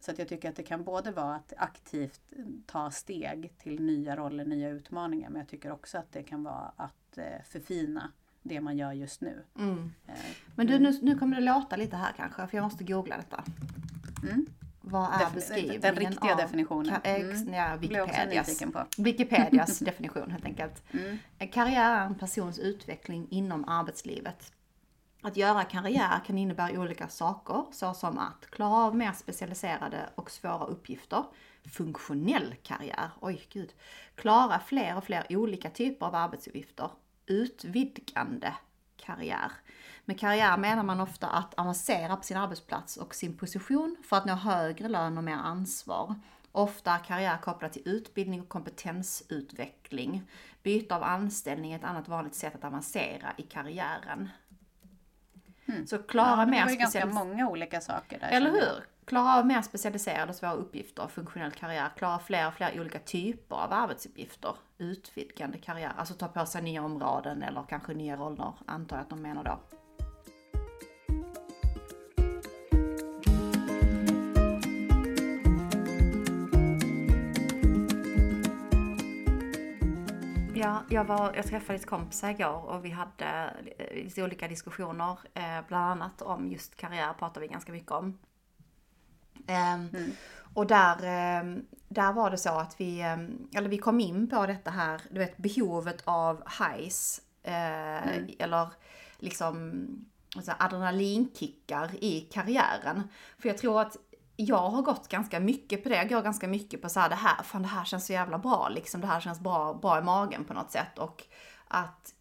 så 0.00 0.10
att 0.10 0.18
jag 0.18 0.28
tycker 0.28 0.48
att 0.48 0.56
det 0.56 0.62
kan 0.62 0.84
både 0.84 1.10
vara 1.10 1.34
att 1.34 1.52
aktivt 1.56 2.32
ta 2.66 2.90
steg 2.90 3.52
till 3.58 3.82
nya 3.82 4.16
roller, 4.16 4.44
nya 4.44 4.68
utmaningar, 4.68 5.30
men 5.30 5.38
jag 5.38 5.48
tycker 5.48 5.72
också 5.72 5.98
att 5.98 6.12
det 6.12 6.22
kan 6.22 6.42
vara 6.42 6.72
att 6.76 7.18
eh, 7.18 7.42
förfina 7.44 8.12
det 8.42 8.60
man 8.60 8.76
gör 8.76 8.92
just 8.92 9.20
nu. 9.20 9.42
Mm. 9.58 9.92
Eh, 10.06 10.14
Men 10.54 10.66
du, 10.66 10.78
nu, 10.78 10.98
nu 11.02 11.18
kommer 11.18 11.36
det 11.36 11.42
låta 11.42 11.76
lite 11.76 11.96
här 11.96 12.12
kanske, 12.16 12.46
för 12.46 12.56
jag 12.56 12.64
måste 12.64 12.84
googla 12.84 13.16
detta. 13.16 13.44
Mm. 14.22 14.46
Vad 14.90 15.14
är 15.14 15.18
Def 15.18 15.34
beskrivningen 15.34 15.80
Den 15.80 15.96
riktiga 15.96 16.32
av, 16.32 16.36
definitionen. 16.36 17.00
Mm. 17.04 17.54
Ja, 17.54 17.76
Wikipedias, 17.76 18.62
Wikipedias 18.98 19.78
definition 19.78 20.30
helt 20.30 20.44
enkelt. 20.44 20.82
Mm. 20.92 21.18
Karriär 21.52 22.00
är 22.00 22.06
en 22.06 22.14
persons 22.14 22.58
utveckling 22.58 23.26
inom 23.30 23.68
arbetslivet. 23.68 24.52
Att 25.22 25.36
göra 25.36 25.64
karriär 25.64 26.20
kan 26.26 26.38
innebära 26.38 26.80
olika 26.80 27.08
saker, 27.08 27.64
såsom 27.72 28.18
att 28.18 28.50
klara 28.50 28.74
av 28.74 28.96
mer 28.96 29.12
specialiserade 29.12 30.10
och 30.14 30.30
svåra 30.30 30.64
uppgifter, 30.64 31.24
funktionell 31.70 32.54
karriär, 32.62 33.10
oj 33.20 33.46
gud, 33.52 33.72
klara 34.14 34.60
fler 34.60 34.96
och 34.96 35.04
fler 35.04 35.26
olika 35.30 35.70
typer 35.70 36.06
av 36.06 36.14
arbetsuppgifter 36.14 36.90
utvidgande 37.28 38.54
karriär. 38.96 39.52
Med 40.08 40.20
karriär 40.20 40.56
menar 40.56 40.82
man 40.82 41.00
ofta 41.00 41.26
att 41.26 41.54
avancera 41.54 42.16
på 42.16 42.22
sin 42.22 42.36
arbetsplats 42.36 42.96
och 42.96 43.14
sin 43.14 43.36
position 43.36 43.96
för 44.04 44.16
att 44.16 44.24
nå 44.24 44.34
högre 44.34 44.88
lön 44.88 45.18
och 45.18 45.24
mer 45.24 45.36
ansvar. 45.36 46.14
Ofta 46.52 46.92
är 46.92 46.98
karriär 46.98 47.36
kopplat 47.36 47.72
till 47.72 47.82
utbildning 47.84 48.40
och 48.40 48.48
kompetensutveckling. 48.48 50.22
Byte 50.62 50.94
av 50.96 51.02
anställning 51.02 51.72
är 51.72 51.78
ett 51.78 51.84
annat 51.84 52.08
vanligt 52.08 52.34
sätt 52.34 52.54
att 52.54 52.64
avancera 52.64 53.32
i 53.36 53.42
karriären. 53.42 54.28
Mm. 55.66 55.86
Så 55.86 55.98
klara 55.98 56.42
ja, 56.42 56.46
mer 56.46 56.58
Det 56.58 56.64
var 56.64 56.70
ju 56.70 56.76
ganska 56.76 57.06
många 57.06 57.48
olika 57.48 57.80
saker 57.80 58.18
där. 58.18 58.28
Eller 58.28 58.50
hur? 58.50 58.84
Klara 59.04 59.38
av 59.38 59.46
mer 59.46 59.62
specialiserade 59.62 60.30
och 60.30 60.36
svåra 60.36 60.52
uppgifter, 60.52 61.06
funktionell 61.08 61.52
karriär, 61.52 61.90
klara 61.96 62.18
fler 62.18 62.48
och 62.48 62.54
fler 62.54 62.80
olika 62.80 62.98
typer 62.98 63.56
av 63.56 63.72
arbetsuppgifter, 63.72 64.54
utvidgande 64.78 65.58
karriär, 65.58 65.92
alltså 65.96 66.14
ta 66.14 66.28
på 66.28 66.46
sig 66.46 66.62
nya 66.62 66.84
områden 66.84 67.42
eller 67.42 67.64
kanske 67.68 67.94
nya 67.94 68.16
roller, 68.16 68.52
antar 68.66 68.96
jag 68.96 69.02
att 69.02 69.10
de 69.10 69.22
menar 69.22 69.44
då. 69.44 69.77
Ja, 80.68 80.82
jag, 80.88 81.04
var, 81.04 81.32
jag 81.36 81.46
träffade 81.46 81.72
lite 81.72 81.88
kompisar 81.88 82.30
igår 82.30 82.64
och 82.64 82.84
vi 82.84 82.90
hade 82.90 83.54
lite 83.94 84.22
olika 84.22 84.48
diskussioner, 84.48 85.18
eh, 85.34 85.60
bland 85.68 85.90
annat 85.90 86.22
om 86.22 86.48
just 86.48 86.76
karriär 86.76 87.12
pratade 87.18 87.40
vi 87.40 87.52
ganska 87.52 87.72
mycket 87.72 87.90
om. 87.90 88.18
Ehm, 89.46 89.88
mm. 89.94 90.10
Och 90.54 90.66
där, 90.66 90.96
ehm, 91.02 91.66
där 91.88 92.12
var 92.12 92.30
det 92.30 92.38
så 92.38 92.50
att 92.50 92.80
vi, 92.80 93.00
ehm, 93.00 93.48
eller 93.54 93.68
vi 93.68 93.78
kom 93.78 94.00
in 94.00 94.30
på 94.30 94.46
detta 94.46 94.70
här, 94.70 95.00
du 95.10 95.18
vet 95.18 95.36
behovet 95.36 96.02
av 96.04 96.42
highs, 96.60 97.20
eh, 97.42 98.08
mm. 98.08 98.30
eller 98.38 98.68
liksom 99.18 99.84
alltså 100.36 100.52
adrenalinkickar 100.58 101.90
i 102.00 102.20
karriären. 102.20 103.08
För 103.38 103.48
jag 103.48 103.58
tror 103.58 103.80
att 103.80 103.96
jag 104.40 104.70
har 104.70 104.82
gått 104.82 105.08
ganska 105.08 105.40
mycket 105.40 105.82
på 105.82 105.88
det. 105.88 105.96
Jag 105.96 106.08
går 106.08 106.22
ganska 106.22 106.48
mycket 106.48 106.82
på 106.82 106.88
så 106.88 107.00
här, 107.00 107.08
det 107.08 107.14
här, 107.14 107.42
fan 107.42 107.62
det 107.62 107.68
här 107.68 107.84
känns 107.84 108.06
så 108.06 108.12
jävla 108.12 108.38
bra 108.38 108.68
liksom. 108.68 109.00
Det 109.00 109.06
här 109.06 109.20
känns 109.20 109.40
bra, 109.40 109.74
bra 109.74 109.98
i 109.98 110.02
magen 110.02 110.44
på 110.44 110.54
något 110.54 110.70
sätt. 110.70 110.98
Och 110.98 111.24
att 111.68 112.14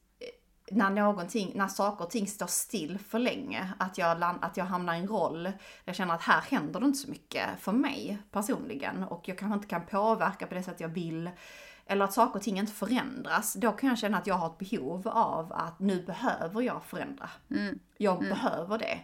när 0.72 0.90
någonting, 0.90 1.52
när 1.56 1.68
saker 1.68 2.06
och 2.06 2.12
ting 2.12 2.28
står 2.28 2.48
still 2.48 3.00
för 3.00 3.20
länge, 3.20 3.74
att 3.80 3.98
jag, 3.98 4.20
land, 4.20 4.40
att 4.42 4.58
jag 4.58 4.66
hamnar 4.66 4.96
i 4.96 4.98
en 4.98 5.08
roll, 5.08 5.52
jag 5.86 5.96
känner 5.96 6.14
att 6.14 6.22
här 6.22 6.42
händer 6.42 6.80
det 6.80 6.86
inte 6.86 7.00
så 7.00 7.10
mycket 7.10 7.46
för 7.60 7.72
mig 7.72 8.18
personligen 8.32 9.04
och 9.04 9.28
jag 9.28 9.38
kanske 9.38 9.56
inte 9.56 9.68
kan 9.68 9.86
påverka 9.86 10.48
på 10.48 10.54
det 10.54 10.64
sätt 10.64 10.80
jag 10.80 10.90
vill, 10.90 11.30
eller 11.86 12.06
att 12.06 12.14
saker 12.14 12.36
och 12.36 12.44
ting 12.44 12.60
inte 12.60 12.72
förändras, 12.72 13.54
då 13.54 13.72
kan 13.72 13.90
jag 13.90 13.98
känna 13.98 14.18
att 14.18 14.28
jag 14.28 14.36
har 14.36 14.48
ett 14.48 14.58
behov 14.58 15.08
av 15.08 15.54
att 15.54 15.80
nu 15.80 16.04
behöver 16.04 16.62
jag 16.62 16.84
förändra. 16.84 17.30
Mm. 17.50 17.80
Jag 17.98 18.18
mm. 18.18 18.30
behöver 18.30 18.78
det. 18.78 19.00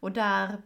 Och 0.00 0.12
där 0.12 0.62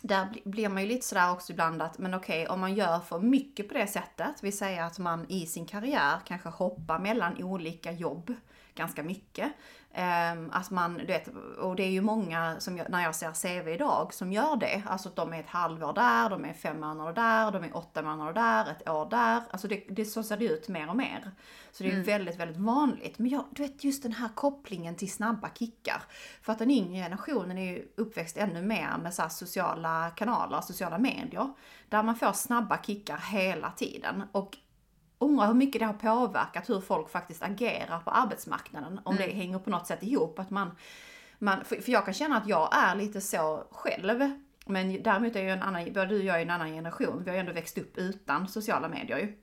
där 0.00 0.28
blir 0.44 0.68
man 0.68 0.82
ju 0.82 0.88
lite 0.88 1.06
sådär 1.06 1.32
också 1.32 1.52
ibland 1.52 1.82
att, 1.82 1.98
men 1.98 2.14
okej, 2.14 2.48
om 2.48 2.60
man 2.60 2.74
gör 2.74 3.00
för 3.00 3.18
mycket 3.18 3.68
på 3.68 3.74
det 3.74 3.86
sättet, 3.86 4.42
vi 4.42 4.52
säger 4.52 4.82
att 4.82 4.98
man 4.98 5.26
i 5.28 5.46
sin 5.46 5.66
karriär 5.66 6.18
kanske 6.24 6.48
hoppar 6.48 6.98
mellan 6.98 7.42
olika 7.42 7.92
jobb 7.92 8.34
ganska 8.74 9.02
mycket. 9.02 9.52
Um, 9.96 10.50
att 10.52 10.70
man, 10.70 10.98
du 10.98 11.06
vet, 11.06 11.28
och 11.58 11.76
det 11.76 11.82
är 11.82 11.90
ju 11.90 12.00
många 12.00 12.56
som 12.60 12.80
när 12.88 13.02
jag 13.02 13.14
ser 13.14 13.32
CV 13.32 13.68
idag 13.68 14.14
som 14.14 14.32
gör 14.32 14.56
det. 14.56 14.82
Alltså 14.86 15.08
att 15.08 15.16
de 15.16 15.32
är 15.32 15.40
ett 15.40 15.48
halvår 15.48 15.92
där, 15.92 16.30
de 16.30 16.44
är 16.44 16.52
fem 16.52 16.80
månader 16.80 17.12
där, 17.12 17.50
de 17.50 17.64
är 17.64 17.76
åtta 17.76 18.02
månader 18.02 18.32
där, 18.32 18.70
ett 18.70 18.88
år 18.88 19.10
där. 19.10 19.42
Alltså 19.50 19.68
det, 19.68 19.84
det 19.88 20.04
så 20.04 20.22
ser 20.22 20.36
det 20.36 20.44
ut 20.44 20.68
mer 20.68 20.88
och 20.88 20.96
mer. 20.96 21.30
Så 21.72 21.82
det 21.82 21.88
är 21.88 21.92
mm. 21.92 22.04
väldigt, 22.04 22.36
väldigt 22.36 22.56
vanligt. 22.56 23.18
Men 23.18 23.30
jag, 23.30 23.44
du 23.50 23.62
vet 23.62 23.84
just 23.84 24.02
den 24.02 24.12
här 24.12 24.28
kopplingen 24.34 24.94
till 24.96 25.12
snabba 25.12 25.50
kickar. 25.54 26.02
För 26.42 26.52
att 26.52 26.58
den 26.58 26.70
yngre 26.70 27.02
generationen 27.02 27.58
är 27.58 27.72
ju 27.72 27.88
uppväxt 27.96 28.36
ännu 28.36 28.62
mer 28.62 28.98
med 29.02 29.14
så 29.14 29.28
sociala 29.28 30.10
kanaler, 30.10 30.60
sociala 30.60 30.98
medier. 30.98 31.52
Där 31.88 32.02
man 32.02 32.16
får 32.16 32.32
snabba 32.32 32.82
kickar 32.82 33.18
hela 33.18 33.70
tiden. 33.70 34.22
Och 34.32 34.58
undrar 35.18 35.46
hur 35.46 35.54
mycket 35.54 35.80
det 35.80 35.86
har 35.86 35.92
påverkat 35.92 36.68
hur 36.68 36.80
folk 36.80 37.10
faktiskt 37.10 37.42
agerar 37.42 37.98
på 37.98 38.10
arbetsmarknaden. 38.10 39.00
Om 39.04 39.16
mm. 39.16 39.28
det 39.28 39.34
hänger 39.34 39.58
på 39.58 39.70
något 39.70 39.86
sätt 39.86 40.02
ihop. 40.02 40.38
Att 40.38 40.50
man, 40.50 40.70
man, 41.38 41.64
för 41.64 41.90
jag 41.90 42.04
kan 42.04 42.14
känna 42.14 42.36
att 42.36 42.48
jag 42.48 42.76
är 42.76 42.94
lite 42.94 43.20
så 43.20 43.64
själv. 43.70 44.30
Men 44.66 45.02
däremot 45.02 45.36
är 45.36 45.42
ju 45.42 45.50
en 45.50 45.62
annan, 45.62 45.84
både 45.92 46.06
du 46.06 46.18
och 46.18 46.24
jag 46.24 46.36
är 46.36 46.42
en 46.42 46.50
annan 46.50 46.72
generation. 46.72 47.22
Vi 47.24 47.30
har 47.30 47.36
ju 47.36 47.40
ändå 47.40 47.52
växt 47.52 47.78
upp 47.78 47.98
utan 47.98 48.48
sociala 48.48 48.88
medier 48.88 49.18
ju. 49.18 49.38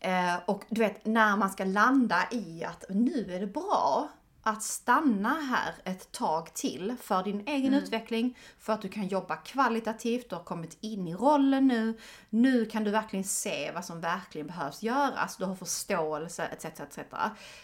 Eh, 0.00 0.36
och 0.46 0.64
du 0.68 0.80
vet, 0.80 1.06
när 1.06 1.36
man 1.36 1.50
ska 1.50 1.64
landa 1.64 2.28
i 2.30 2.64
att 2.64 2.84
nu 2.88 3.26
är 3.34 3.40
det 3.40 3.46
bra 3.46 4.08
att 4.42 4.62
stanna 4.62 5.28
här 5.28 5.74
ett 5.84 6.12
tag 6.12 6.54
till 6.54 6.94
för 7.02 7.22
din 7.22 7.48
egen 7.48 7.72
mm. 7.72 7.82
utveckling, 7.82 8.38
för 8.58 8.72
att 8.72 8.82
du 8.82 8.88
kan 8.88 9.08
jobba 9.08 9.36
kvalitativt, 9.36 10.30
du 10.30 10.36
har 10.36 10.44
kommit 10.44 10.78
in 10.80 11.08
i 11.08 11.14
rollen 11.14 11.66
nu. 11.66 11.98
Nu 12.30 12.66
kan 12.66 12.84
du 12.84 12.90
verkligen 12.90 13.24
se 13.24 13.72
vad 13.74 13.84
som 13.84 14.00
verkligen 14.00 14.46
behövs 14.46 14.82
göras, 14.82 15.36
du 15.36 15.44
har 15.44 15.54
förståelse 15.54 16.44
etc. 16.44 16.64
etc. 16.80 16.98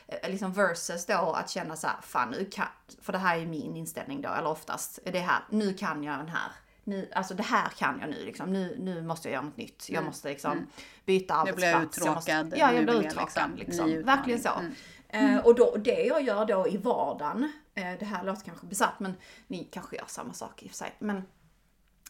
Eh, 0.07 0.31
liksom 0.31 0.53
versus 0.53 1.07
då 1.07 1.33
att 1.33 1.51
känna 1.51 1.77
så 1.77 1.87
här, 1.87 1.97
fan 2.03 2.31
nu 2.31 2.45
kan, 2.45 2.67
för 3.03 3.13
det 3.13 3.19
här 3.19 3.39
är 3.39 3.47
min 3.47 3.77
inställning 3.77 4.23
då, 4.23 4.29
eller 4.29 4.51
oftast, 4.51 4.99
det 5.05 5.19
här, 5.19 5.41
nu 5.51 5.75
kan 5.75 6.03
jag 6.03 6.19
den 6.19 6.29
här 6.29 6.53
nu, 6.87 7.11
alltså 7.15 7.35
det 7.35 7.43
här 7.43 7.69
kan 7.69 8.01
jag 8.01 8.11
nu 8.11 8.25
liksom. 8.25 8.53
Nu, 8.53 8.77
nu 8.79 9.03
måste 9.03 9.29
jag 9.29 9.33
göra 9.33 9.45
något 9.45 9.57
nytt. 9.57 9.87
Jag 9.89 9.97
mm. 9.97 10.07
måste 10.07 10.29
liksom 10.29 10.53
mm. 10.53 10.67
byta 11.05 11.35
arbetsplats. 11.35 11.57
Nu 11.57 11.67
blir 11.67 11.71
jag 11.71 11.85
uttråkad. 11.85 12.37
Jag 12.37 12.45
måste, 12.45 12.59
ja, 12.59 12.73
jag 12.73 12.85
blir 12.85 13.07
uttråkad. 13.07 13.51
Liksom, 13.57 13.89
liksom. 13.89 14.03
Verkligen 14.03 14.41
så. 14.41 14.49
Mm. 14.49 14.73
Mm. 15.09 15.41
och 15.45 15.55
då, 15.55 15.77
det 15.77 16.05
jag 16.05 16.23
gör 16.23 16.45
då 16.45 16.69
i 16.69 16.77
vardagen, 16.77 17.53
eh, 17.75 17.99
det 17.99 18.05
här 18.05 18.25
låter 18.25 18.45
kanske 18.45 18.67
besatt 18.67 19.01
men 19.01 19.15
ni 19.47 19.65
kanske 19.65 19.97
gör 19.97 20.05
samma 20.07 20.33
sak 20.33 20.63
i 20.63 20.67
och 20.67 20.71
för 20.71 20.77
sig. 20.77 20.95
Men 20.99 21.23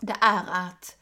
det 0.00 0.16
är 0.20 0.68
att 0.68 0.96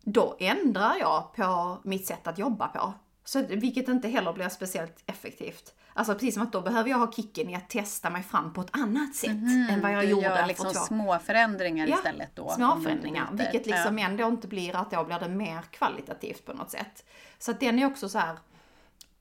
då 0.00 0.36
ändrar 0.38 0.96
jag 1.00 1.32
på 1.34 1.78
mitt 1.84 2.06
sätt 2.06 2.26
att 2.26 2.38
jobba 2.38 2.68
på. 2.68 2.92
Så, 3.26 3.42
vilket 3.42 3.88
inte 3.88 4.08
heller 4.08 4.32
blir 4.32 4.48
speciellt 4.48 5.02
effektivt. 5.06 5.74
Alltså 5.92 6.12
precis 6.12 6.34
som 6.34 6.42
att 6.42 6.52
då 6.52 6.60
behöver 6.60 6.90
jag 6.90 6.98
ha 6.98 7.12
kicken 7.12 7.50
i 7.50 7.54
att 7.54 7.68
testa 7.68 8.10
mig 8.10 8.22
fram 8.22 8.52
på 8.52 8.60
ett 8.60 8.68
annat 8.70 9.14
sätt 9.14 9.30
mm, 9.30 9.70
än 9.70 9.80
vad 9.80 9.92
jag 9.92 10.02
du 10.02 10.08
gjorde 10.08 10.22
gör 10.22 10.46
liksom 10.46 10.66
för 10.66 10.74
två. 10.74 10.80
små 10.80 11.18
förändringar 11.18 11.86
ja, 11.86 11.96
istället 11.96 12.30
då? 12.34 12.48
små 12.48 12.80
förändringar. 12.80 13.28
Vilket 13.32 13.66
liksom 13.66 13.98
ja. 13.98 14.06
ändå 14.06 14.28
inte 14.28 14.48
blir 14.48 14.76
att 14.76 14.90
då 14.90 15.04
blir 15.04 15.18
det 15.18 15.28
mer 15.28 15.62
kvalitativt 15.70 16.44
på 16.44 16.52
något 16.52 16.70
sätt. 16.70 17.04
Så 17.38 17.50
att 17.50 17.60
den 17.60 17.78
är 17.78 17.86
också 17.86 18.08
så 18.08 18.18
här 18.18 18.36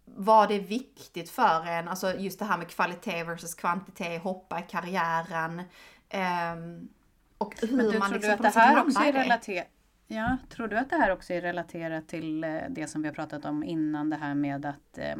vad 0.05 0.50
det 0.50 0.55
är 0.55 0.59
viktigt 0.59 1.29
för 1.29 1.67
en, 1.67 1.88
alltså 1.88 2.13
just 2.13 2.39
det 2.39 2.45
här 2.45 2.57
med 2.57 2.67
kvalitet 2.67 3.24
versus 3.24 3.55
kvantitet, 3.55 4.21
hoppa 4.21 4.59
i 4.59 4.63
karriären. 4.69 5.59
Um, 5.59 6.89
och 7.38 7.55
hur 7.62 7.77
Men 7.77 7.91
du, 7.91 8.00
man 8.00 8.09
tror 8.09 8.19
liksom 8.19 8.38
du 8.41 8.47
att 8.47 8.53
det 8.53 8.59
här 8.59 8.81
också 8.81 9.00
är 9.00 9.13
relaterat 9.13 9.67
Ja, 10.07 10.38
tror 10.50 10.67
du 10.67 10.77
att 10.77 10.89
det 10.89 10.95
här 10.95 11.12
också 11.12 11.33
är 11.33 11.41
relaterat 11.41 12.07
till 12.07 12.43
eh, 12.43 12.59
det 12.69 12.88
som 12.88 13.01
vi 13.01 13.07
har 13.07 13.15
pratat 13.15 13.45
om 13.45 13.63
innan, 13.63 14.09
det 14.09 14.15
här 14.15 14.35
med 14.35 14.65
att 14.65 14.97
eh, 14.97 15.15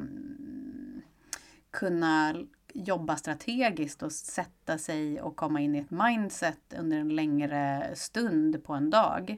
kunna 1.72 2.36
jobba 2.74 3.16
strategiskt 3.16 4.04
och 4.04 4.12
sätta 4.12 4.78
sig 4.78 5.22
och 5.22 5.36
komma 5.36 5.62
in 5.62 5.76
i 5.76 5.80
ett 5.80 5.92
mindset 5.92 6.74
under 6.80 6.98
en 6.98 7.16
längre 7.16 7.90
stund 7.94 8.64
på 8.64 8.74
en 8.74 8.90
dag. 8.90 9.38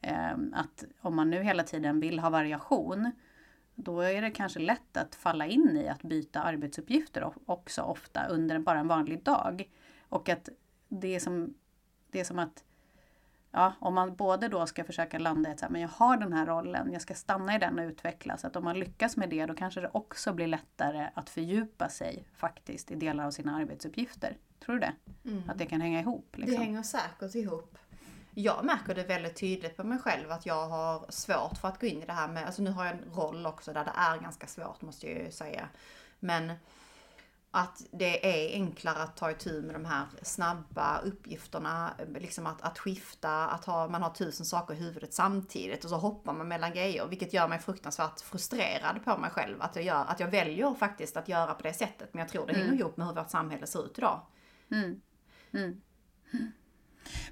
Mm. 0.00 0.54
Att 0.54 0.84
om 1.00 1.16
man 1.16 1.30
nu 1.30 1.42
hela 1.42 1.62
tiden 1.62 2.00
vill 2.00 2.18
ha 2.18 2.30
variation 2.30 3.10
då 3.74 4.00
är 4.00 4.22
det 4.22 4.30
kanske 4.30 4.60
lätt 4.60 4.96
att 4.96 5.14
falla 5.14 5.46
in 5.46 5.76
i 5.76 5.88
att 5.88 6.02
byta 6.02 6.40
arbetsuppgifter 6.40 7.32
också 7.46 7.82
ofta 7.82 8.26
under 8.26 8.58
bara 8.58 8.78
en 8.78 8.88
vanlig 8.88 9.22
dag. 9.22 9.70
Och 10.08 10.28
att 10.28 10.48
det 10.88 11.14
är 11.14 11.20
som, 11.20 11.54
det 12.10 12.20
är 12.20 12.24
som 12.24 12.38
att 12.38 12.64
ja, 13.52 13.72
om 13.80 13.94
man 13.94 14.16
både 14.16 14.48
då 14.48 14.66
ska 14.66 14.84
försöka 14.84 15.18
landa 15.18 15.50
i 15.50 15.52
att 15.52 15.70
men 15.70 15.80
jag 15.80 15.88
har 15.88 16.16
den 16.16 16.32
här 16.32 16.46
rollen, 16.46 16.92
jag 16.92 17.02
ska 17.02 17.14
stanna 17.14 17.56
i 17.56 17.58
den 17.58 17.78
och 17.78 17.84
utvecklas. 17.84 18.44
Att 18.44 18.56
om 18.56 18.64
man 18.64 18.78
lyckas 18.78 19.16
med 19.16 19.28
det 19.28 19.46
då 19.46 19.54
kanske 19.54 19.80
det 19.80 19.90
också 19.92 20.32
blir 20.32 20.46
lättare 20.46 21.08
att 21.14 21.30
fördjupa 21.30 21.88
sig 21.88 22.24
faktiskt 22.36 22.90
i 22.90 22.94
delar 22.94 23.26
av 23.26 23.30
sina 23.30 23.56
arbetsuppgifter. 23.56 24.36
Tror 24.64 24.74
du 24.74 24.80
det? 24.80 24.92
Mm. 25.24 25.50
Att 25.50 25.58
det 25.58 25.66
kan 25.66 25.80
hänga 25.80 26.00
ihop? 26.00 26.36
Liksom? 26.36 26.58
Det 26.58 26.64
hänger 26.64 26.82
säkert 26.82 27.34
ihop 27.34 27.78
jag 28.34 28.64
märker 28.64 28.94
det 28.94 29.04
väldigt 29.04 29.36
tydligt 29.36 29.76
på 29.76 29.84
mig 29.84 29.98
själv 29.98 30.30
att 30.30 30.46
jag 30.46 30.68
har 30.68 31.06
svårt 31.08 31.58
för 31.60 31.68
att 31.68 31.80
gå 31.80 31.86
in 31.86 32.02
i 32.02 32.06
det 32.06 32.12
här 32.12 32.28
med, 32.28 32.46
alltså 32.46 32.62
nu 32.62 32.70
har 32.70 32.84
jag 32.84 32.94
en 32.94 33.14
roll 33.14 33.46
också 33.46 33.72
där 33.72 33.84
det 33.84 33.92
är 33.94 34.18
ganska 34.18 34.46
svårt 34.46 34.82
måste 34.82 35.06
jag 35.06 35.24
ju 35.24 35.30
säga. 35.30 35.68
Men 36.18 36.52
att 37.54 37.82
det 37.90 38.26
är 38.26 38.54
enklare 38.54 39.02
att 39.02 39.16
ta 39.16 39.30
itu 39.30 39.62
med 39.62 39.74
de 39.74 39.84
här 39.84 40.06
snabba 40.22 40.98
uppgifterna, 40.98 41.94
liksom 42.14 42.46
att, 42.46 42.62
att 42.62 42.78
skifta, 42.78 43.46
att 43.46 43.64
ha, 43.64 43.88
man 43.88 44.02
har 44.02 44.10
tusen 44.10 44.46
saker 44.46 44.74
i 44.74 44.76
huvudet 44.76 45.14
samtidigt 45.14 45.84
och 45.84 45.90
så 45.90 45.96
hoppar 45.96 46.32
man 46.32 46.48
mellan 46.48 46.72
grejer, 46.72 47.06
vilket 47.06 47.32
gör 47.32 47.48
mig 47.48 47.58
fruktansvärt 47.58 48.20
frustrerad 48.20 49.04
på 49.04 49.18
mig 49.18 49.30
själv. 49.30 49.62
Att 49.62 49.76
jag, 49.76 49.84
gör, 49.84 50.04
att 50.04 50.20
jag 50.20 50.28
väljer 50.28 50.74
faktiskt 50.74 51.16
att 51.16 51.28
göra 51.28 51.54
på 51.54 51.62
det 51.62 51.72
sättet, 51.72 52.14
men 52.14 52.20
jag 52.20 52.28
tror 52.28 52.46
det 52.46 52.52
mm. 52.52 52.66
hänger 52.66 52.80
ihop 52.80 52.96
med 52.96 53.06
hur 53.06 53.14
vårt 53.14 53.30
samhälle 53.30 53.66
ser 53.66 53.84
ut 53.84 53.98
idag. 53.98 54.20
Mm. 54.70 55.00
Mm. 55.52 55.80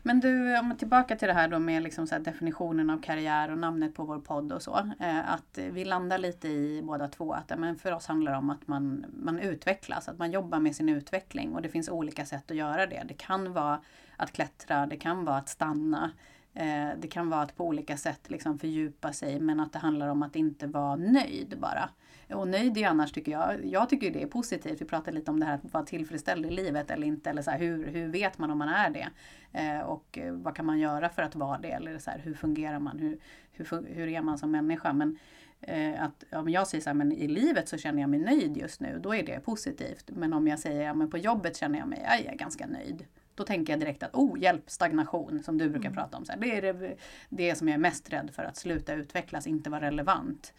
Men 0.03 0.21
du, 0.21 0.59
om 0.59 0.77
tillbaka 0.77 1.17
till 1.17 1.29
det 1.29 1.35
här 1.35 1.49
då 1.49 1.59
med 1.59 1.83
liksom 1.83 2.07
så 2.07 2.19
definitionen 2.19 2.91
av 2.91 3.01
karriär 3.01 3.51
och 3.51 3.59
namnet 3.59 3.95
på 3.95 4.05
vår 4.05 4.19
podd 4.19 4.53
och 4.53 4.63
så. 4.63 4.91
Eh, 5.01 5.33
att 5.33 5.59
vi 5.73 5.85
landar 5.85 6.19
lite 6.19 6.49
i 6.49 6.83
båda 6.85 7.09
två 7.09 7.33
att 7.33 7.59
men 7.59 7.77
för 7.77 7.93
oss 7.93 8.07
handlar 8.07 8.33
det 8.33 8.39
om 8.39 8.51
att 8.51 8.69
man, 8.69 9.07
man 9.13 9.39
utvecklas, 9.39 10.09
att 10.09 10.19
man 10.19 10.33
jobbar 10.33 10.61
med 10.61 10.77
sin 10.77 10.89
utveckling 10.89 11.55
och 11.55 11.63
det 11.63 11.69
finns 11.69 11.89
olika 11.89 12.27
sätt 12.27 12.51
att 12.51 12.57
göra 12.57 12.87
det. 12.87 13.03
Det 13.09 13.15
kan 13.15 13.53
vara 13.53 13.81
att 14.17 14.33
klättra, 14.33 14.87
det 14.87 14.97
kan 14.97 15.25
vara 15.25 15.37
att 15.37 15.49
stanna. 15.49 16.11
Eh, 16.55 16.89
det 16.99 17.09
kan 17.09 17.31
vara 17.31 17.43
att 17.43 17.57
på 17.57 17.67
olika 17.67 17.97
sätt 17.97 18.31
liksom 18.31 18.59
fördjupa 18.59 19.13
sig 19.13 19.41
men 19.41 19.61
att 19.61 19.73
det 19.73 19.79
handlar 19.79 20.09
om 20.09 20.23
att 20.23 20.37
inte 20.37 20.67
vara 20.67 20.97
nöjd 20.97 21.57
bara. 21.59 21.91
Och 22.33 22.49
nöjd 22.49 22.79
är 22.79 22.87
annars 22.87 23.13
tycker 23.13 23.33
jag, 23.33 23.65
jag 23.65 23.89
tycker 23.89 24.11
det 24.11 24.23
är 24.23 24.27
positivt. 24.27 24.81
Vi 24.81 24.85
pratade 24.85 25.17
lite 25.17 25.31
om 25.31 25.41
det 25.41 25.47
här 25.47 25.55
att 25.55 25.73
vara 25.73 25.85
tillfredsställd 25.85 26.47
i 26.47 26.51
livet 26.51 26.91
eller 26.91 27.07
inte. 27.07 27.31
Eller 27.31 27.43
så 27.43 27.51
här, 27.51 27.59
hur, 27.59 27.87
hur 27.87 28.09
vet 28.09 28.39
man 28.39 28.51
om 28.51 28.59
man 28.59 28.69
är 28.69 28.91
det? 28.91 29.09
Eh, 29.53 29.81
och 29.81 30.19
eh, 30.19 30.33
vad 30.33 30.57
kan 30.57 30.67
man 30.67 30.79
göra 30.79 31.09
för 31.09 31.23
att 31.23 31.35
vara 31.35 31.59
det? 31.59 31.71
Eller 31.71 31.99
så 31.99 32.11
här, 32.11 32.19
hur 32.19 32.35
fungerar 32.35 32.79
man? 32.79 32.99
Hur, 32.99 33.19
hur, 33.53 33.87
hur 33.95 34.09
är 34.09 34.23
man 34.23 34.39
som 34.39 34.51
människa? 34.51 34.93
Men 34.93 35.19
eh, 35.61 36.03
att 36.03 36.25
om 36.33 36.49
jag 36.49 36.67
säger 36.67 36.83
så 36.83 36.91
här, 36.91 36.95
men 36.95 37.13
i 37.13 37.29
livet 37.29 37.69
så 37.69 37.79
känner 37.79 38.01
jag 38.01 38.11
mig 38.11 38.21
nöjd 38.21 38.57
just 38.57 38.81
nu, 38.81 39.01
då 39.03 39.15
är 39.15 39.23
det 39.23 39.41
positivt. 39.41 40.05
Men 40.07 40.33
om 40.33 40.49
jag 40.49 40.59
säger, 40.59 40.83
ja 40.83 40.95
men 40.95 41.11
på 41.11 41.19
jobbet 41.19 41.57
känner 41.57 41.79
jag 41.79 41.89
mig, 41.89 42.01
jag 42.05 42.33
är 42.35 42.37
ganska 42.37 42.67
nöjd. 42.67 43.05
Då 43.35 43.45
tänker 43.45 43.73
jag 43.73 43.81
direkt 43.81 44.03
att, 44.03 44.15
oh 44.15 44.39
hjälp, 44.39 44.71
stagnation 44.71 45.43
som 45.43 45.59
du 45.59 45.69
brukar 45.69 45.89
mm. 45.89 45.97
prata 45.97 46.17
om. 46.17 46.25
Så 46.25 46.33
här, 46.33 46.41
det 46.41 46.57
är 46.57 46.73
det, 46.73 46.97
det 47.29 47.55
som 47.55 47.69
jag 47.69 47.75
är 47.75 47.79
mest 47.79 48.13
rädd 48.13 48.31
för, 48.33 48.43
att 48.43 48.57
sluta 48.57 48.95
utvecklas, 48.95 49.47
inte 49.47 49.71
vara 49.71 49.81
relevant. 49.81 50.55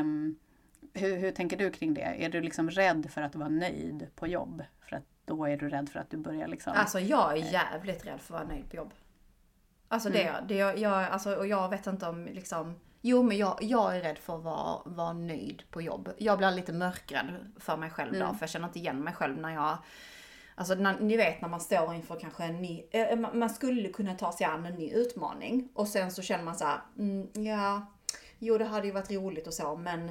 Um, 0.00 0.36
hur, 0.98 1.16
hur 1.16 1.30
tänker 1.30 1.56
du 1.56 1.70
kring 1.70 1.94
det? 1.94 2.24
Är 2.24 2.28
du 2.28 2.40
liksom 2.40 2.70
rädd 2.70 3.10
för 3.10 3.22
att 3.22 3.34
vara 3.34 3.48
nöjd 3.48 4.06
på 4.14 4.26
jobb? 4.26 4.62
För 4.88 4.96
att 4.96 5.04
då 5.24 5.44
är 5.44 5.56
du 5.56 5.68
rädd 5.68 5.88
för 5.88 6.00
att 6.00 6.10
du 6.10 6.16
börjar 6.16 6.48
liksom... 6.48 6.72
Alltså 6.76 7.00
jag 7.00 7.32
är 7.32 7.52
jävligt 7.52 8.06
rädd 8.06 8.20
för 8.20 8.34
att 8.34 8.40
vara 8.40 8.48
nöjd 8.54 8.70
på 8.70 8.76
jobb. 8.76 8.92
Alltså 9.88 10.08
det, 10.08 10.22
mm. 10.22 10.46
det 10.46 10.54
jag, 10.54 10.78
jag, 10.78 10.92
alltså, 10.92 11.34
och 11.34 11.46
jag 11.46 11.68
vet 11.68 11.86
inte 11.86 12.06
om 12.06 12.26
liksom... 12.26 12.74
Jo 13.00 13.22
men 13.22 13.36
jag, 13.36 13.58
jag 13.60 13.96
är 13.96 14.00
rädd 14.00 14.18
för 14.18 14.36
att 14.36 14.42
vara, 14.42 14.82
vara 14.84 15.12
nöjd 15.12 15.62
på 15.70 15.82
jobb. 15.82 16.12
Jag 16.18 16.38
blir 16.38 16.50
lite 16.50 16.72
mörkrädd 16.72 17.52
för 17.60 17.76
mig 17.76 17.90
själv 17.90 18.14
mm. 18.14 18.28
då, 18.28 18.34
för 18.34 18.42
jag 18.42 18.50
känner 18.50 18.66
inte 18.66 18.78
igen 18.78 19.04
mig 19.04 19.14
själv 19.14 19.38
när 19.38 19.54
jag 19.54 19.78
Alltså 20.58 20.74
när, 20.74 21.00
ni 21.00 21.16
vet 21.16 21.40
när 21.40 21.48
man 21.48 21.60
står 21.60 21.94
inför 21.94 22.20
kanske 22.20 22.44
en 22.44 22.62
ny, 22.62 22.82
äh, 22.90 23.16
man 23.16 23.50
skulle 23.50 23.88
kunna 23.88 24.14
ta 24.14 24.32
sig 24.32 24.46
an 24.46 24.66
en 24.66 24.74
ny 24.74 24.90
utmaning 24.92 25.68
och 25.74 25.88
sen 25.88 26.10
så 26.10 26.22
känner 26.22 26.44
man 26.44 26.56
så 26.56 26.64
här, 26.64 26.80
mm, 26.98 27.28
ja, 27.32 27.86
jo 28.38 28.58
det 28.58 28.64
hade 28.64 28.86
ju 28.86 28.92
varit 28.92 29.10
roligt 29.10 29.46
och 29.46 29.54
så 29.54 29.76
men 29.76 30.10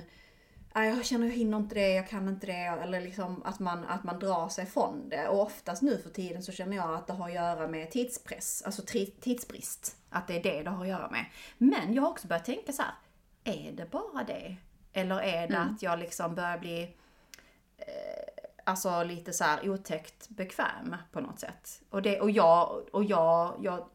jag 0.86 1.06
känner 1.06 1.28
jag 1.28 1.34
hinner 1.34 1.58
inte 1.58 1.76
det, 1.76 1.94
jag 1.94 2.10
kan 2.10 2.30
inte 2.30 2.48
det. 2.48 2.54
Eller 2.54 3.02
liksom 3.02 3.44
att 3.46 3.60
man, 3.60 3.84
att 3.86 4.04
man 4.04 4.20
drar 4.20 4.50
sig 4.50 4.66
från 4.66 5.10
det. 5.10 5.28
Och 5.28 5.42
oftast 5.42 5.82
nu 5.82 5.98
för 5.98 6.10
tiden 6.10 6.44
så 6.44 6.52
känner 6.52 6.78
jag 6.78 6.96
att 6.96 7.08
det 7.08 7.14
har 7.14 7.28
att 7.28 7.36
göra 7.36 7.68
med 7.68 7.92
tidspress, 7.92 8.64
alltså 8.66 8.82
tidsbrist. 9.22 9.96
Att 10.10 10.28
det 10.28 10.36
är 10.36 10.44
det 10.44 10.64
det 10.64 10.70
har 10.70 10.82
att 10.82 10.90
göra 10.90 11.10
med. 11.10 11.26
Men 11.58 11.94
jag 11.94 12.02
har 12.02 12.10
också 12.10 12.28
börjat 12.28 12.46
tänka 12.46 12.72
så 12.72 12.82
här, 12.82 12.94
är 13.44 13.72
det 13.72 13.92
bara 13.92 14.24
det? 14.24 14.56
Eller 14.94 15.22
är 15.22 15.48
det 15.48 15.56
mm. 15.56 15.76
att 15.76 15.82
jag 15.82 16.00
liksom 16.00 16.36
börjar 16.36 16.58
bli 16.58 16.84
eh, 17.78 18.44
alltså 18.64 19.04
lite 19.04 19.34
så 19.34 19.44
här 19.44 19.70
otäckt 19.70 20.30
bekväm 20.30 20.96
på 21.12 21.20
något 21.22 21.40
sätt? 21.40 21.82
Och, 21.90 22.02
det, 22.02 22.22
och 22.22 22.32
jag, 22.32 22.84
och 22.92 23.04
jag, 23.04 23.60
jag 23.62 23.90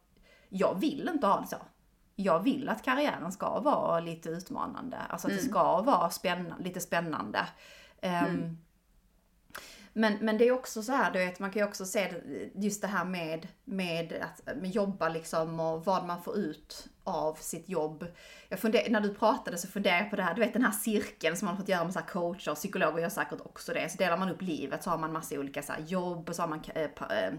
jag 0.54 0.80
vill 0.80 1.10
inte 1.14 1.26
ha 1.26 1.40
det 1.40 1.46
så. 1.46 1.56
Jag 2.22 2.40
vill 2.40 2.68
att 2.68 2.84
karriären 2.84 3.32
ska 3.32 3.60
vara 3.60 4.00
lite 4.00 4.28
utmanande, 4.28 4.98
alltså 5.08 5.28
att 5.28 5.34
det 5.34 5.42
ska 5.42 5.82
vara 5.82 6.10
spänna, 6.10 6.56
lite 6.58 6.80
spännande. 6.80 7.46
Um, 8.02 8.58
men, 9.94 10.18
men 10.20 10.38
det 10.38 10.48
är 10.48 10.52
också 10.52 10.82
så 10.82 10.92
här, 10.92 11.12
du 11.12 11.18
vet, 11.18 11.38
man 11.38 11.50
kan 11.50 11.62
ju 11.62 11.68
också 11.68 11.84
se 11.84 12.14
just 12.54 12.82
det 12.82 12.88
här 12.88 13.04
med, 13.04 13.48
med 13.64 14.12
att 14.22 14.56
med 14.56 14.70
jobba 14.70 15.08
liksom 15.08 15.60
och 15.60 15.84
vad 15.84 16.06
man 16.06 16.22
får 16.22 16.36
ut 16.36 16.88
av 17.04 17.34
sitt 17.34 17.68
jobb. 17.68 18.06
Jag 18.48 18.58
funder, 18.58 18.90
när 18.90 19.00
du 19.00 19.14
pratade 19.14 19.58
så 19.58 19.68
funderade 19.68 20.00
jag 20.00 20.10
på 20.10 20.16
det 20.16 20.22
här, 20.22 20.34
du 20.34 20.40
vet 20.40 20.52
den 20.52 20.64
här 20.64 20.72
cirkeln 20.72 21.36
som 21.36 21.46
man 21.46 21.54
har 21.54 21.62
fått 21.62 21.68
göra 21.68 21.84
med 21.84 21.92
så 21.92 21.98
här 21.98 22.06
coacher, 22.06 22.54
psykologer 22.54 23.02
gör 23.02 23.08
säkert 23.08 23.40
också 23.40 23.72
det. 23.72 23.88
Så 23.88 23.98
delar 23.98 24.16
man 24.16 24.28
upp 24.28 24.42
livet 24.42 24.82
så 24.82 24.90
har 24.90 24.98
man 24.98 25.12
massa 25.12 25.38
olika 25.38 25.62
så 25.62 25.72
jobb 25.86 26.28
och 26.28 26.36
så 26.36 26.42
har 26.42 26.48
man 26.48 26.62
eh, 26.74 26.82
eh, 26.82 27.32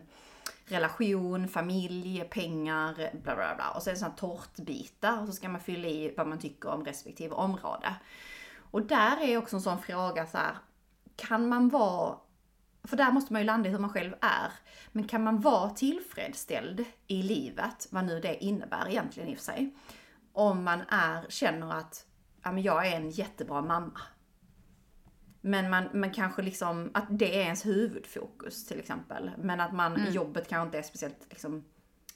relation, 0.66 1.48
familj, 1.48 2.24
pengar, 2.30 2.94
bla 3.24 3.36
bla 3.36 3.56
bla. 3.56 3.70
Och 3.70 3.84
så 3.84 3.90
är 3.90 3.94
det 3.94 4.00
sådana 4.00 4.16
tårtbitar 4.16 5.22
och 5.22 5.28
så 5.28 5.34
ska 5.34 5.50
man 5.50 5.62
fylla 5.62 5.88
i 5.88 6.14
vad 6.18 6.28
man 6.28 6.40
tycker 6.40 6.70
om 6.70 6.86
respektive 6.86 7.36
område. 7.36 7.96
Och 8.72 8.82
där 8.82 9.22
är 9.22 9.38
också 9.38 9.56
en 9.56 9.62
sån 9.62 9.82
fråga 9.82 10.28
så 10.28 10.38
här, 10.38 10.58
kan 11.16 11.48
man 11.50 11.70
vara 11.70 12.18
för 12.84 12.98
där 12.98 13.12
måste 13.12 13.34
man 13.34 13.42
ju 13.42 13.46
landa 13.46 13.70
i 13.70 13.72
hur 13.72 13.80
man 13.80 13.90
själv 13.90 14.14
är. 14.22 14.52
Men 14.92 15.08
kan 15.08 15.24
man 15.24 15.42
vara 15.42 15.70
tillfredsställd 15.70 16.86
i 17.08 17.22
livet, 17.22 17.88
vad 17.90 18.06
nu 18.06 18.20
det 18.20 18.44
innebär 18.44 18.90
egentligen 18.90 19.30
i 19.30 19.34
och 19.34 19.38
för 19.38 19.46
sig. 19.46 19.76
Om 20.34 20.64
man 20.64 20.82
är, 20.90 21.26
känner 21.30 21.74
att 21.74 22.06
ja, 22.44 22.52
men 22.52 22.64
jag 22.64 22.88
är 22.88 22.96
en 22.96 23.10
jättebra 23.10 23.62
mamma. 23.62 24.02
Men 25.46 25.70
man, 25.70 25.90
man 25.94 26.12
kanske 26.12 26.42
liksom, 26.42 26.92
att 26.94 27.06
det 27.10 27.40
är 27.40 27.44
ens 27.44 27.66
huvudfokus 27.66 28.66
till 28.66 28.80
exempel. 28.80 29.32
Men 29.38 29.60
att 29.60 29.74
man, 29.74 30.08
jobbet 30.12 30.48
kanske 30.48 30.66
inte 30.66 30.78
är 30.78 30.82
speciellt 30.82 31.26
liksom, 31.30 31.64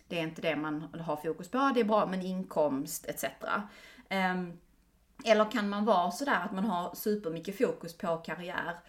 det 0.07 0.19
är 0.19 0.23
inte 0.23 0.41
det 0.41 0.55
man 0.55 0.87
har 0.99 1.15
fokus 1.15 1.49
på. 1.49 1.71
Det 1.73 1.79
är 1.79 1.83
bra 1.83 2.05
med 2.05 2.23
inkomst 2.23 3.05
etc. 3.05 3.25
Ehm, 4.09 4.57
eller 5.25 5.51
kan 5.51 5.69
man 5.69 5.85
vara 5.85 6.11
sådär 6.11 6.41
att 6.45 6.51
man 6.51 6.65
har 6.65 6.95
supermycket 6.95 7.57
fokus 7.57 7.97
på 7.97 8.17
karriär 8.17 8.79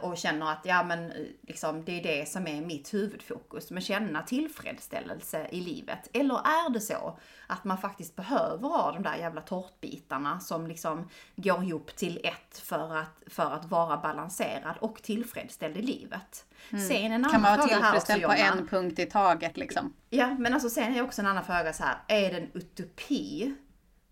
och 0.00 0.16
känner 0.16 0.52
att 0.52 0.60
ja 0.64 0.82
men 0.84 1.10
eh, 1.10 1.26
liksom, 1.42 1.84
det 1.84 1.92
är 1.98 2.02
det 2.02 2.28
som 2.28 2.46
är 2.46 2.60
mitt 2.60 2.94
huvudfokus. 2.94 3.70
Men 3.70 3.82
känna 3.82 4.22
tillfredsställelse 4.22 5.46
i 5.50 5.60
livet. 5.60 6.08
Eller 6.12 6.34
är 6.34 6.70
det 6.70 6.80
så 6.80 7.18
att 7.46 7.64
man 7.64 7.78
faktiskt 7.78 8.16
behöver 8.16 8.68
ha 8.68 8.92
de 8.92 9.02
där 9.02 9.16
jävla 9.16 9.40
tårtbitarna 9.40 10.40
som 10.40 10.66
liksom 10.66 11.08
går 11.36 11.64
ihop 11.64 11.96
till 11.96 12.20
ett 12.24 12.58
för 12.58 12.96
att, 12.96 13.22
för 13.26 13.50
att 13.50 13.64
vara 13.64 13.96
balanserad 13.96 14.76
och 14.80 15.02
tillfredsställd 15.02 15.76
i 15.76 15.82
livet. 15.82 16.44
Sen 16.70 16.96
en 16.96 17.12
annan 17.12 17.30
Kan 17.30 17.42
man 17.42 17.58
vara 17.58 17.68
tillfredsställd 17.68 18.22
på 18.22 18.32
en 18.32 18.68
punkt 18.68 18.98
i 18.98 19.06
taget 19.06 19.56
liksom? 19.56 19.94
Ja, 20.10 20.36
men 20.38 20.54
alltså 20.54 20.70
sen 20.70 20.94
är 20.94 21.02
också 21.02 21.22
en 21.22 21.26
annan 21.26 21.44
fråga 21.44 21.72
så 21.72 21.82
här. 21.82 21.96
Är 22.08 22.30
det 22.30 22.36
en 22.36 22.50
utopi 22.54 23.54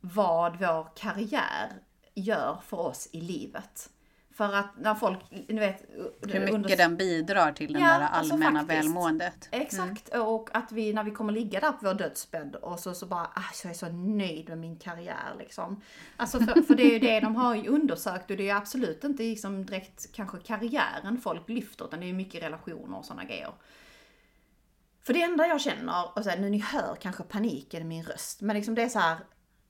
vad 0.00 0.56
vår 0.56 0.96
karriär 0.96 1.72
gör 2.14 2.58
för 2.66 2.78
oss 2.78 3.08
i 3.12 3.20
livet? 3.20 3.90
För 4.38 4.54
att 4.54 4.76
när 4.76 4.94
folk, 4.94 5.18
ni 5.30 5.60
vet... 5.60 5.82
Hur 6.22 6.40
mycket 6.40 6.54
under- 6.54 6.76
den 6.76 6.96
bidrar 6.96 7.52
till 7.52 7.72
det 7.72 7.78
Ja, 7.80 7.86
där 7.98 8.00
alltså 8.06 8.32
allmänna 8.34 8.60
faktiskt. 8.60 8.84
välmåendet. 8.84 9.48
Exakt, 9.50 10.14
och 10.14 10.50
att 10.52 10.72
vi 10.72 10.92
när 10.92 11.04
vi 11.04 11.10
kommer 11.10 11.32
ligga 11.32 11.60
där 11.60 11.72
på 11.72 11.78
vår 11.80 11.94
dödsbädd 11.94 12.56
och 12.56 12.80
så, 12.80 12.94
så 12.94 13.06
bara, 13.06 13.30
ah, 13.34 13.52
så 13.54 13.66
jag 13.66 13.74
är 13.74 13.78
så 13.78 13.88
nöjd 13.88 14.48
med 14.48 14.58
min 14.58 14.76
karriär 14.76 15.34
liksom. 15.38 15.80
Alltså 16.16 16.38
för, 16.38 16.62
för 16.62 16.74
det 16.74 16.82
är 16.82 16.92
ju 16.92 16.98
det 16.98 17.20
de 17.20 17.36
har 17.36 17.54
ju 17.54 17.68
undersökt 17.68 18.30
och 18.30 18.36
det 18.36 18.48
är 18.50 18.54
absolut 18.56 19.04
inte 19.04 19.22
liksom 19.22 19.66
direkt 19.66 20.12
kanske 20.12 20.38
karriären 20.38 21.20
folk 21.20 21.48
lyfter 21.48 21.84
utan 21.84 22.00
det 22.00 22.06
är 22.08 22.12
mycket 22.12 22.42
relationer 22.42 22.98
och 22.98 23.04
sådana 23.04 23.24
grejer. 23.24 23.52
För 25.02 25.12
det 25.12 25.22
enda 25.22 25.46
jag 25.46 25.60
känner, 25.60 26.18
och 26.18 26.24
så 26.24 26.30
här, 26.30 26.38
nu 26.38 26.50
ni 26.50 26.58
hör 26.58 26.96
kanske 27.00 27.22
paniken 27.22 27.82
i 27.82 27.84
min 27.84 28.04
röst, 28.04 28.40
men 28.40 28.56
liksom 28.56 28.74
det 28.74 28.82
är 28.82 28.88
så 28.88 28.98
här, 28.98 29.16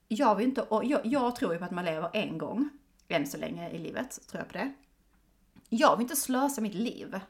jag 0.08 0.34
vill 0.34 0.46
inte, 0.46 0.62
och 0.62 0.84
jag, 0.84 1.00
jag 1.06 1.36
tror 1.36 1.52
ju 1.52 1.58
på 1.58 1.64
att 1.64 1.70
man 1.70 1.84
lever 1.84 2.10
en 2.12 2.38
gång, 2.38 2.68
än 3.08 3.26
så 3.26 3.36
länge 3.36 3.70
i 3.70 3.78
livet, 3.78 4.18
tror 4.30 4.40
jag 4.40 4.48
på 4.48 4.58
det. 4.58 4.72
Jag 5.68 5.96
vill 5.96 6.04
inte 6.04 6.16
slösa 6.16 6.60
mitt 6.60 6.74
liv 6.74 7.20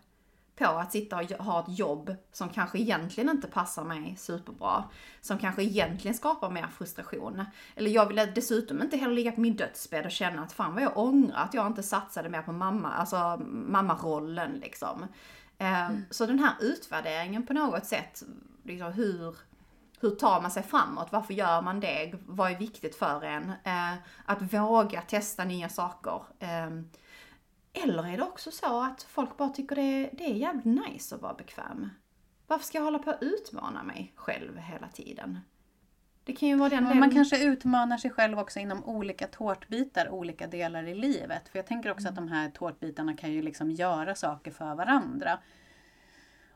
på 0.56 0.64
att 0.66 0.92
sitta 0.92 1.16
och 1.16 1.30
ha 1.44 1.60
ett 1.60 1.78
jobb 1.78 2.16
som 2.32 2.48
kanske 2.48 2.78
egentligen 2.78 3.30
inte 3.30 3.48
passar 3.48 3.84
mig 3.84 4.16
superbra. 4.18 4.84
Som 5.20 5.38
kanske 5.38 5.62
egentligen 5.62 6.14
skapar 6.14 6.50
mer 6.50 6.66
frustration. 6.66 7.44
Eller 7.74 7.90
jag 7.90 8.06
vill 8.06 8.30
dessutom 8.34 8.82
inte 8.82 8.96
heller 8.96 9.14
ligga 9.14 9.32
på 9.32 9.40
min 9.40 9.56
dödsbädd 9.56 10.04
och 10.04 10.10
känna 10.10 10.42
att 10.42 10.52
fan 10.52 10.74
vad 10.74 10.82
jag 10.82 10.98
ångrar 10.98 11.44
att 11.44 11.54
jag 11.54 11.66
inte 11.66 11.82
satsade 11.82 12.28
mer 12.28 12.42
på 12.42 12.52
mamma, 12.52 12.92
alltså 12.92 13.36
mammarollen 13.46 14.52
liksom. 14.52 15.06
Eh, 15.58 15.90
Så 16.10 16.26
den 16.26 16.38
här 16.38 16.54
utvärderingen 16.60 17.46
på 17.46 17.52
något 17.52 17.86
sätt, 17.86 18.22
liksom 18.62 18.92
hur, 18.92 19.36
hur 20.00 20.10
tar 20.10 20.40
man 20.40 20.50
sig 20.50 20.62
framåt? 20.62 21.12
Varför 21.12 21.34
gör 21.34 21.62
man 21.62 21.80
det? 21.80 22.14
Vad 22.26 22.52
är 22.52 22.56
viktigt 22.56 22.96
för 22.96 23.24
en? 23.24 23.52
Eh, 23.64 23.94
att 24.24 24.54
våga 24.54 25.00
testa 25.00 25.44
nya 25.44 25.68
saker. 25.68 26.22
Eh, 26.38 26.68
eller 27.84 28.08
är 28.08 28.16
det 28.16 28.22
också 28.22 28.50
så 28.50 28.82
att 28.82 29.02
folk 29.02 29.36
bara 29.36 29.48
tycker 29.48 29.76
det 29.76 29.82
är, 29.82 30.10
det 30.12 30.24
är 30.24 30.34
jävligt 30.34 30.64
nice 30.64 31.14
att 31.14 31.22
vara 31.22 31.34
bekväm? 31.34 31.90
Varför 32.46 32.64
ska 32.64 32.78
jag 32.78 32.84
hålla 32.84 32.98
på 32.98 33.10
att 33.10 33.22
utmana 33.22 33.82
mig 33.82 34.12
själv 34.16 34.58
hela 34.58 34.88
tiden? 34.88 35.38
Det 36.24 36.32
kan 36.32 36.48
ju 36.48 36.56
vara 36.56 36.68
den 36.68 36.98
man 36.98 37.10
kanske 37.10 37.44
utmanar 37.44 37.98
sig 37.98 38.10
själv 38.10 38.38
också 38.38 38.58
inom 38.58 38.84
olika 38.84 39.26
tårtbitar, 39.26 40.08
olika 40.08 40.46
delar 40.46 40.84
i 40.84 40.94
livet. 40.94 41.48
För 41.48 41.58
jag 41.58 41.66
tänker 41.66 41.90
också 41.90 42.08
att 42.08 42.16
de 42.16 42.28
här 42.28 42.50
tårtbitarna 42.50 43.16
kan 43.16 43.32
ju 43.32 43.42
liksom 43.42 43.70
göra 43.70 44.14
saker 44.14 44.50
för 44.50 44.74
varandra. 44.74 45.38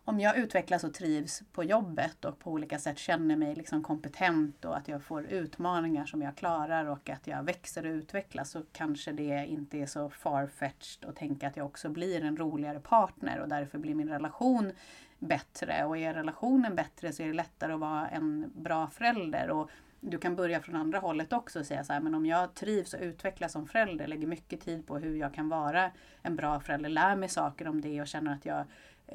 Om 0.04 0.20
jag 0.20 0.36
utvecklas 0.36 0.84
och 0.84 0.94
trivs 0.94 1.42
på 1.52 1.64
jobbet 1.64 2.24
och 2.24 2.38
på 2.38 2.50
olika 2.50 2.78
sätt 2.78 2.98
känner 2.98 3.36
mig 3.36 3.54
liksom 3.54 3.82
kompetent 3.82 4.64
och 4.64 4.76
att 4.76 4.88
jag 4.88 5.02
får 5.02 5.24
utmaningar 5.26 6.06
som 6.06 6.22
jag 6.22 6.36
klarar 6.36 6.84
och 6.84 7.10
att 7.10 7.26
jag 7.26 7.42
växer 7.42 7.86
och 7.86 7.92
utvecklas 7.92 8.50
så 8.50 8.62
kanske 8.72 9.12
det 9.12 9.46
inte 9.46 9.78
är 9.78 9.86
så 9.86 10.10
farfetched 10.10 11.08
att 11.08 11.16
tänka 11.16 11.48
att 11.48 11.56
jag 11.56 11.66
också 11.66 11.88
blir 11.88 12.24
en 12.24 12.36
roligare 12.36 12.80
partner 12.80 13.40
och 13.40 13.48
därför 13.48 13.78
blir 13.78 13.94
min 13.94 14.08
relation 14.08 14.72
bättre. 15.18 15.84
Och 15.84 15.98
är 15.98 16.14
relationen 16.14 16.74
bättre 16.74 17.12
så 17.12 17.22
är 17.22 17.26
det 17.26 17.32
lättare 17.32 17.72
att 17.72 17.80
vara 17.80 18.08
en 18.08 18.52
bra 18.54 18.90
förälder. 18.90 19.50
Och 19.50 19.70
du 20.00 20.18
kan 20.18 20.36
börja 20.36 20.60
från 20.60 20.76
andra 20.76 20.98
hållet 20.98 21.32
också 21.32 21.60
och 21.60 21.66
säga 21.66 21.84
så 21.84 21.92
här, 21.92 22.00
men 22.00 22.14
om 22.14 22.26
jag 22.26 22.54
trivs 22.54 22.94
och 22.94 23.00
utvecklas 23.00 23.52
som 23.52 23.66
förälder, 23.66 24.06
lägger 24.06 24.26
mycket 24.26 24.60
tid 24.60 24.86
på 24.86 24.98
hur 24.98 25.16
jag 25.16 25.34
kan 25.34 25.48
vara 25.48 25.90
en 26.22 26.36
bra 26.36 26.60
förälder, 26.60 26.88
lär 26.88 27.16
mig 27.16 27.28
saker 27.28 27.68
om 27.68 27.80
det 27.80 28.00
och 28.00 28.06
känner 28.06 28.32
att 28.34 28.46
jag 28.46 28.64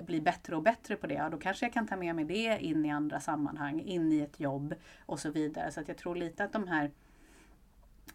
bli 0.06 0.22
bättre 0.22 0.56
och 0.56 0.64
bättre 0.64 0.96
på 0.96 1.08
det, 1.08 1.14
ja, 1.14 1.30
då 1.30 1.38
kanske 1.38 1.66
jag 1.66 1.74
kan 1.74 1.88
ta 1.88 1.96
med 1.96 2.16
mig 2.16 2.26
det 2.26 2.60
in 2.60 2.86
i 2.86 2.92
andra 2.92 3.20
sammanhang, 3.20 3.80
in 3.80 4.12
i 4.12 4.20
ett 4.20 4.40
jobb 4.40 4.76
och 5.06 5.20
så 5.20 5.32
vidare. 5.32 5.72
Så 5.72 5.80
att 5.80 5.88
jag 5.88 5.98
tror 5.98 6.16
lite 6.16 6.44
att 6.44 6.54
de 6.54 6.68
här 6.68 6.92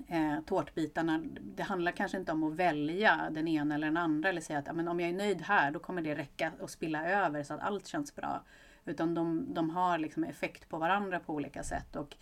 eh, 0.09 0.41
tårtbitarna, 0.47 1.23
det 1.41 1.63
handlar 1.63 1.93
kanske 1.93 2.19
inte 2.19 2.33
om 2.33 2.45
att 2.45 2.55
välja 2.55 3.29
den 3.31 3.49
ena 3.49 3.75
eller 3.75 3.87
den 3.87 3.97
andra 3.97 4.29
eller 4.29 4.41
säga 4.41 4.59
att 4.59 4.67
ja, 4.67 4.73
men 4.73 4.89
om 4.89 5.01
jag 5.01 5.11
är 5.11 5.15
nöjd 5.15 5.43
här 5.43 5.71
då 5.71 5.79
kommer 5.79 6.03
det 6.03 6.15
räcka 6.15 6.53
och 6.61 6.71
spilla 6.71 7.07
över 7.09 7.43
så 7.43 7.55
att 7.55 7.61
allt 7.61 7.87
känns 7.87 8.15
bra. 8.15 8.43
Utan 8.85 9.15
de, 9.15 9.55
de 9.55 9.71
har 9.71 9.99
liksom 9.99 10.25
effekt 10.25 10.69
på 10.69 10.79
varandra 10.79 11.21
på 11.21 11.35
olika 11.35 11.63
sätt. 11.63 11.97
Och 11.97 12.17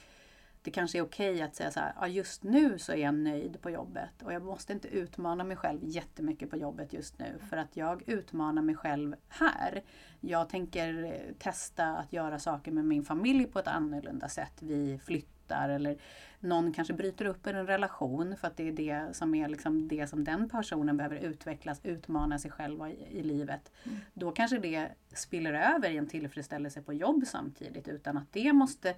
det 0.63 0.71
kanske 0.71 0.99
är 0.99 1.03
okej 1.03 1.43
att 1.43 1.57
säga 1.57 1.71
så 1.71 1.81
här, 1.81 1.93
ja, 2.01 2.09
just 2.09 2.43
nu 2.43 2.79
så 2.79 2.93
är 2.93 2.97
jag 2.97 3.15
nöjd 3.15 3.63
på 3.63 3.71
jobbet 3.71 4.23
och 4.23 4.33
jag 4.33 4.43
måste 4.43 4.73
inte 4.73 4.89
utmana 4.89 5.45
mig 5.45 5.57
själv 5.57 5.81
jättemycket 5.83 6.51
på 6.51 6.57
jobbet 6.57 6.93
just 6.93 7.19
nu 7.19 7.39
för 7.51 7.57
att 7.57 7.77
jag 7.77 8.03
utmanar 8.07 8.63
mig 8.63 8.75
själv 8.75 9.15
här. 9.29 9.83
Jag 10.21 10.49
tänker 10.49 11.21
testa 11.39 11.87
att 11.87 12.13
göra 12.13 12.39
saker 12.39 12.73
med 12.73 12.85
min 12.85 13.05
familj 13.05 13.45
på 13.45 13.59
ett 13.59 13.69
annorlunda 13.69 14.29
sätt. 14.29 14.53
Vi 14.61 15.01
flyttar 15.05 15.69
eller 15.69 15.99
någon 16.41 16.73
kanske 16.73 16.95
bryter 16.95 17.25
upp 17.25 17.47
en 17.47 17.67
relation 17.67 18.37
för 18.37 18.47
att 18.49 18.57
det 18.57 18.69
är 18.69 18.73
det 18.73 19.17
som 19.17 19.35
är 19.35 19.49
liksom 19.49 19.89
det 19.89 20.07
som 20.07 20.25
den 20.25 20.49
personen 20.49 20.97
behöver 20.97 21.17
utvecklas, 21.17 21.81
utmana 21.83 22.39
sig 22.39 22.51
själv 22.51 22.89
i, 22.89 23.19
i 23.19 23.23
livet. 23.23 23.73
Då 24.15 24.33
kanske 24.33 24.59
det 24.59 24.89
spiller 25.15 25.75
över 25.75 25.91
i 25.91 25.97
en 25.97 26.09
tillfredsställelse 26.09 26.83
på 26.83 26.93
jobb 26.93 27.23
samtidigt 27.27 27.89
utan 27.89 28.17
att 28.17 28.33
det 28.33 28.53
måste 28.53 28.95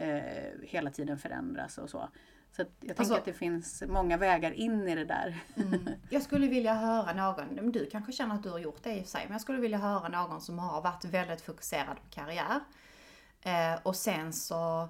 eh, 0.00 0.50
hela 0.62 0.90
tiden 0.90 1.18
förändras 1.18 1.78
och 1.78 1.90
så. 1.90 2.08
Så 2.52 2.62
jag 2.62 2.68
tänker 2.80 3.00
Alltså- 3.00 3.14
att 3.14 3.24
det 3.24 3.32
finns 3.32 3.82
många 3.88 4.16
vägar 4.16 4.50
in 4.52 4.88
i 4.88 4.94
det 4.94 5.04
där. 5.04 5.36
Jag 6.10 6.22
skulle 6.22 6.46
vilja 6.46 6.74
höra 6.74 7.12
någon, 7.12 7.72
du 7.72 7.86
kanske 7.90 8.12
känner 8.12 8.34
att 8.34 8.42
du 8.42 8.50
har 8.50 8.58
gjort 8.58 8.82
det 8.82 8.94
i 8.96 9.00
och 9.00 9.04
för 9.04 9.10
sig, 9.10 9.22
men 9.24 9.32
jag 9.32 9.40
skulle 9.40 9.58
vilja 9.60 9.78
höra 9.78 10.08
någon 10.08 10.40
som 10.40 10.58
har 10.58 10.82
varit 10.82 11.04
väldigt 11.04 11.40
fokuserad 11.40 11.96
på 11.96 12.08
karriär. 12.10 12.60
Eh, 13.42 13.80
och 13.82 13.96
sen 13.96 14.32
så 14.32 14.88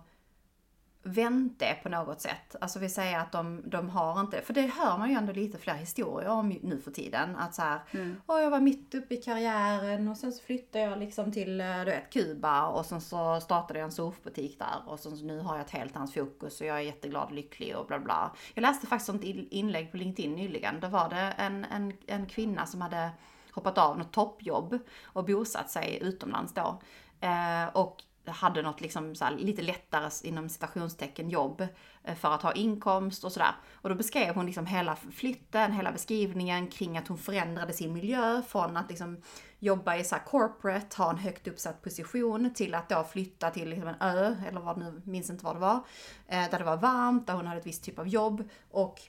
vänt 1.02 1.58
det 1.58 1.74
på 1.82 1.88
något 1.88 2.20
sätt. 2.20 2.56
Alltså 2.60 2.78
vi 2.78 2.88
säger 2.88 3.18
att 3.18 3.32
de, 3.32 3.62
de 3.64 3.88
har 3.90 4.20
inte, 4.20 4.42
för 4.42 4.54
det 4.54 4.60
hör 4.66 4.98
man 4.98 5.08
ju 5.10 5.14
ändå 5.16 5.32
lite 5.32 5.58
fler 5.58 5.74
historier 5.74 6.28
om 6.30 6.48
nu 6.48 6.80
för 6.80 6.90
tiden. 6.90 7.36
Att 7.36 7.54
så 7.54 7.62
här, 7.62 7.80
"Åh, 8.26 8.40
jag 8.40 8.50
var 8.50 8.60
mitt 8.60 8.94
uppe 8.94 9.14
i 9.14 9.16
karriären 9.22 10.08
och 10.08 10.16
sen 10.16 10.32
så 10.32 10.42
flyttade 10.44 10.84
jag 10.84 10.98
liksom 10.98 11.32
till, 11.32 11.60
eh, 11.60 11.78
du 11.78 11.84
vet, 11.84 12.12
Kuba 12.12 12.66
och 12.66 12.86
sen 12.86 13.00
så 13.00 13.40
startade 13.40 13.78
jag 13.78 13.86
en 13.86 13.92
surfbutik 13.92 14.58
där 14.58 14.82
och 14.86 15.00
sen 15.00 15.16
så 15.16 15.24
nu 15.24 15.40
har 15.40 15.56
jag 15.56 15.64
ett 15.64 15.70
helt 15.70 15.96
annat 15.96 16.14
fokus 16.14 16.60
och 16.60 16.66
jag 16.66 16.76
är 16.76 16.80
jätteglad 16.80 17.24
och 17.24 17.32
lycklig 17.32 17.76
och 17.76 17.86
bla 17.86 17.98
bla. 17.98 18.34
Jag 18.54 18.62
läste 18.62 18.86
faktiskt 18.86 19.08
ett 19.10 19.24
in- 19.24 19.48
inlägg 19.50 19.90
på 19.90 19.96
LinkedIn 19.96 20.32
nyligen. 20.34 20.80
Då 20.80 20.88
var 20.88 21.08
det 21.08 21.34
en, 21.38 21.64
en, 21.64 21.92
en 22.06 22.26
kvinna 22.26 22.66
som 22.66 22.80
hade 22.80 23.10
hoppat 23.52 23.78
av 23.78 23.98
något 23.98 24.12
toppjobb 24.12 24.78
och 25.04 25.24
bosatt 25.24 25.70
sig 25.70 25.98
utomlands 26.02 26.54
då. 26.54 26.80
Eh, 27.20 27.66
och 27.72 28.02
hade 28.30 28.62
något 28.62 28.80
liksom 28.80 29.14
så 29.14 29.24
här, 29.24 29.36
lite 29.36 29.62
lättare 29.62 30.10
inom 30.28 30.48
citationstecken 30.48 31.30
jobb 31.30 31.66
eh, 32.04 32.14
för 32.14 32.34
att 32.34 32.42
ha 32.42 32.52
inkomst 32.52 33.24
och 33.24 33.32
sådär. 33.32 33.54
Och 33.72 33.88
då 33.88 33.94
beskrev 33.94 34.34
hon 34.34 34.46
liksom 34.46 34.66
hela 34.66 34.96
flytten, 34.96 35.72
hela 35.72 35.92
beskrivningen 35.92 36.66
kring 36.66 36.98
att 36.98 37.08
hon 37.08 37.18
förändrade 37.18 37.72
sin 37.72 37.92
miljö 37.92 38.42
från 38.48 38.76
att 38.76 38.88
liksom 38.88 39.22
jobba 39.58 39.96
i 39.96 40.04
så 40.04 40.16
corporate, 40.26 40.96
ha 40.96 41.10
en 41.10 41.18
högt 41.18 41.48
uppsatt 41.48 41.82
position 41.82 42.54
till 42.54 42.74
att 42.74 42.88
då 42.88 43.04
flytta 43.04 43.50
till 43.50 43.68
liksom 43.68 43.88
en 43.88 44.00
ö, 44.00 44.36
eller 44.48 44.60
vad 44.60 44.78
nu, 44.78 45.02
minns 45.04 45.30
inte 45.30 45.44
vad 45.44 45.56
det 45.56 45.60
var, 45.60 45.80
eh, 46.28 46.50
där 46.50 46.58
det 46.58 46.64
var 46.64 46.76
varmt, 46.76 47.26
där 47.26 47.34
hon 47.34 47.46
hade 47.46 47.60
ett 47.60 47.66
visst 47.66 47.84
typ 47.84 47.98
av 47.98 48.08
jobb 48.08 48.48
och 48.70 49.00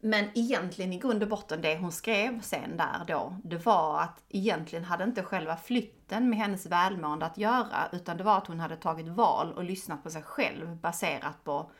men 0.00 0.24
egentligen 0.34 0.92
i 0.92 0.98
grund 0.98 1.22
och 1.22 1.28
botten 1.28 1.62
det 1.62 1.78
hon 1.78 1.92
skrev 1.92 2.40
sen 2.40 2.76
där 2.76 3.04
då, 3.06 3.36
det 3.44 3.66
var 3.66 4.00
att 4.00 4.24
egentligen 4.28 4.84
hade 4.84 5.04
inte 5.04 5.22
själva 5.22 5.56
flytten 5.56 6.30
med 6.30 6.38
hennes 6.38 6.66
välmående 6.66 7.26
att 7.26 7.38
göra, 7.38 7.88
utan 7.92 8.16
det 8.16 8.24
var 8.24 8.38
att 8.38 8.46
hon 8.46 8.60
hade 8.60 8.76
tagit 8.76 9.08
val 9.08 9.52
och 9.52 9.64
lyssnat 9.64 10.02
på 10.02 10.10
sig 10.10 10.22
själv 10.22 10.76
baserat 10.76 11.44
på 11.44 11.70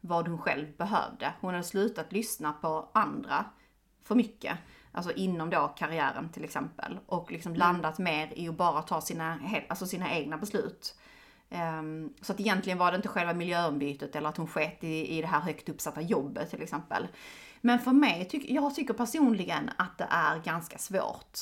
vad 0.00 0.28
hon 0.28 0.38
själv 0.38 0.76
behövde. 0.76 1.32
Hon 1.40 1.54
hade 1.54 1.64
slutat 1.64 2.12
lyssna 2.12 2.52
på 2.52 2.88
andra 2.92 3.44
för 4.02 4.14
mycket. 4.14 4.58
Alltså 4.92 5.12
inom 5.12 5.50
då 5.50 5.74
karriären 5.76 6.28
till 6.28 6.44
exempel. 6.44 6.98
Och 7.06 7.32
liksom 7.32 7.52
mm. 7.52 7.58
landat 7.58 7.98
mer 7.98 8.32
i 8.36 8.48
att 8.48 8.56
bara 8.56 8.82
ta 8.82 9.00
sina, 9.00 9.38
alltså 9.68 9.86
sina 9.86 10.10
egna 10.10 10.38
beslut. 10.38 10.94
Um, 11.50 12.14
så 12.20 12.32
att 12.32 12.40
egentligen 12.40 12.78
var 12.78 12.90
det 12.90 12.96
inte 12.96 13.08
själva 13.08 13.34
miljöombytet 13.34 14.16
eller 14.16 14.28
att 14.28 14.36
hon 14.36 14.46
sket 14.46 14.84
i, 14.84 15.18
i 15.18 15.20
det 15.20 15.26
här 15.26 15.40
högt 15.40 15.68
uppsatta 15.68 16.00
jobbet 16.00 16.50
till 16.50 16.62
exempel. 16.62 17.08
Men 17.64 17.78
för 17.78 17.92
mig, 17.92 18.28
tyck, 18.28 18.50
jag 18.50 18.74
tycker 18.74 18.94
personligen 18.94 19.70
att 19.76 19.98
det 19.98 20.06
är 20.10 20.38
ganska 20.38 20.78
svårt. 20.78 21.38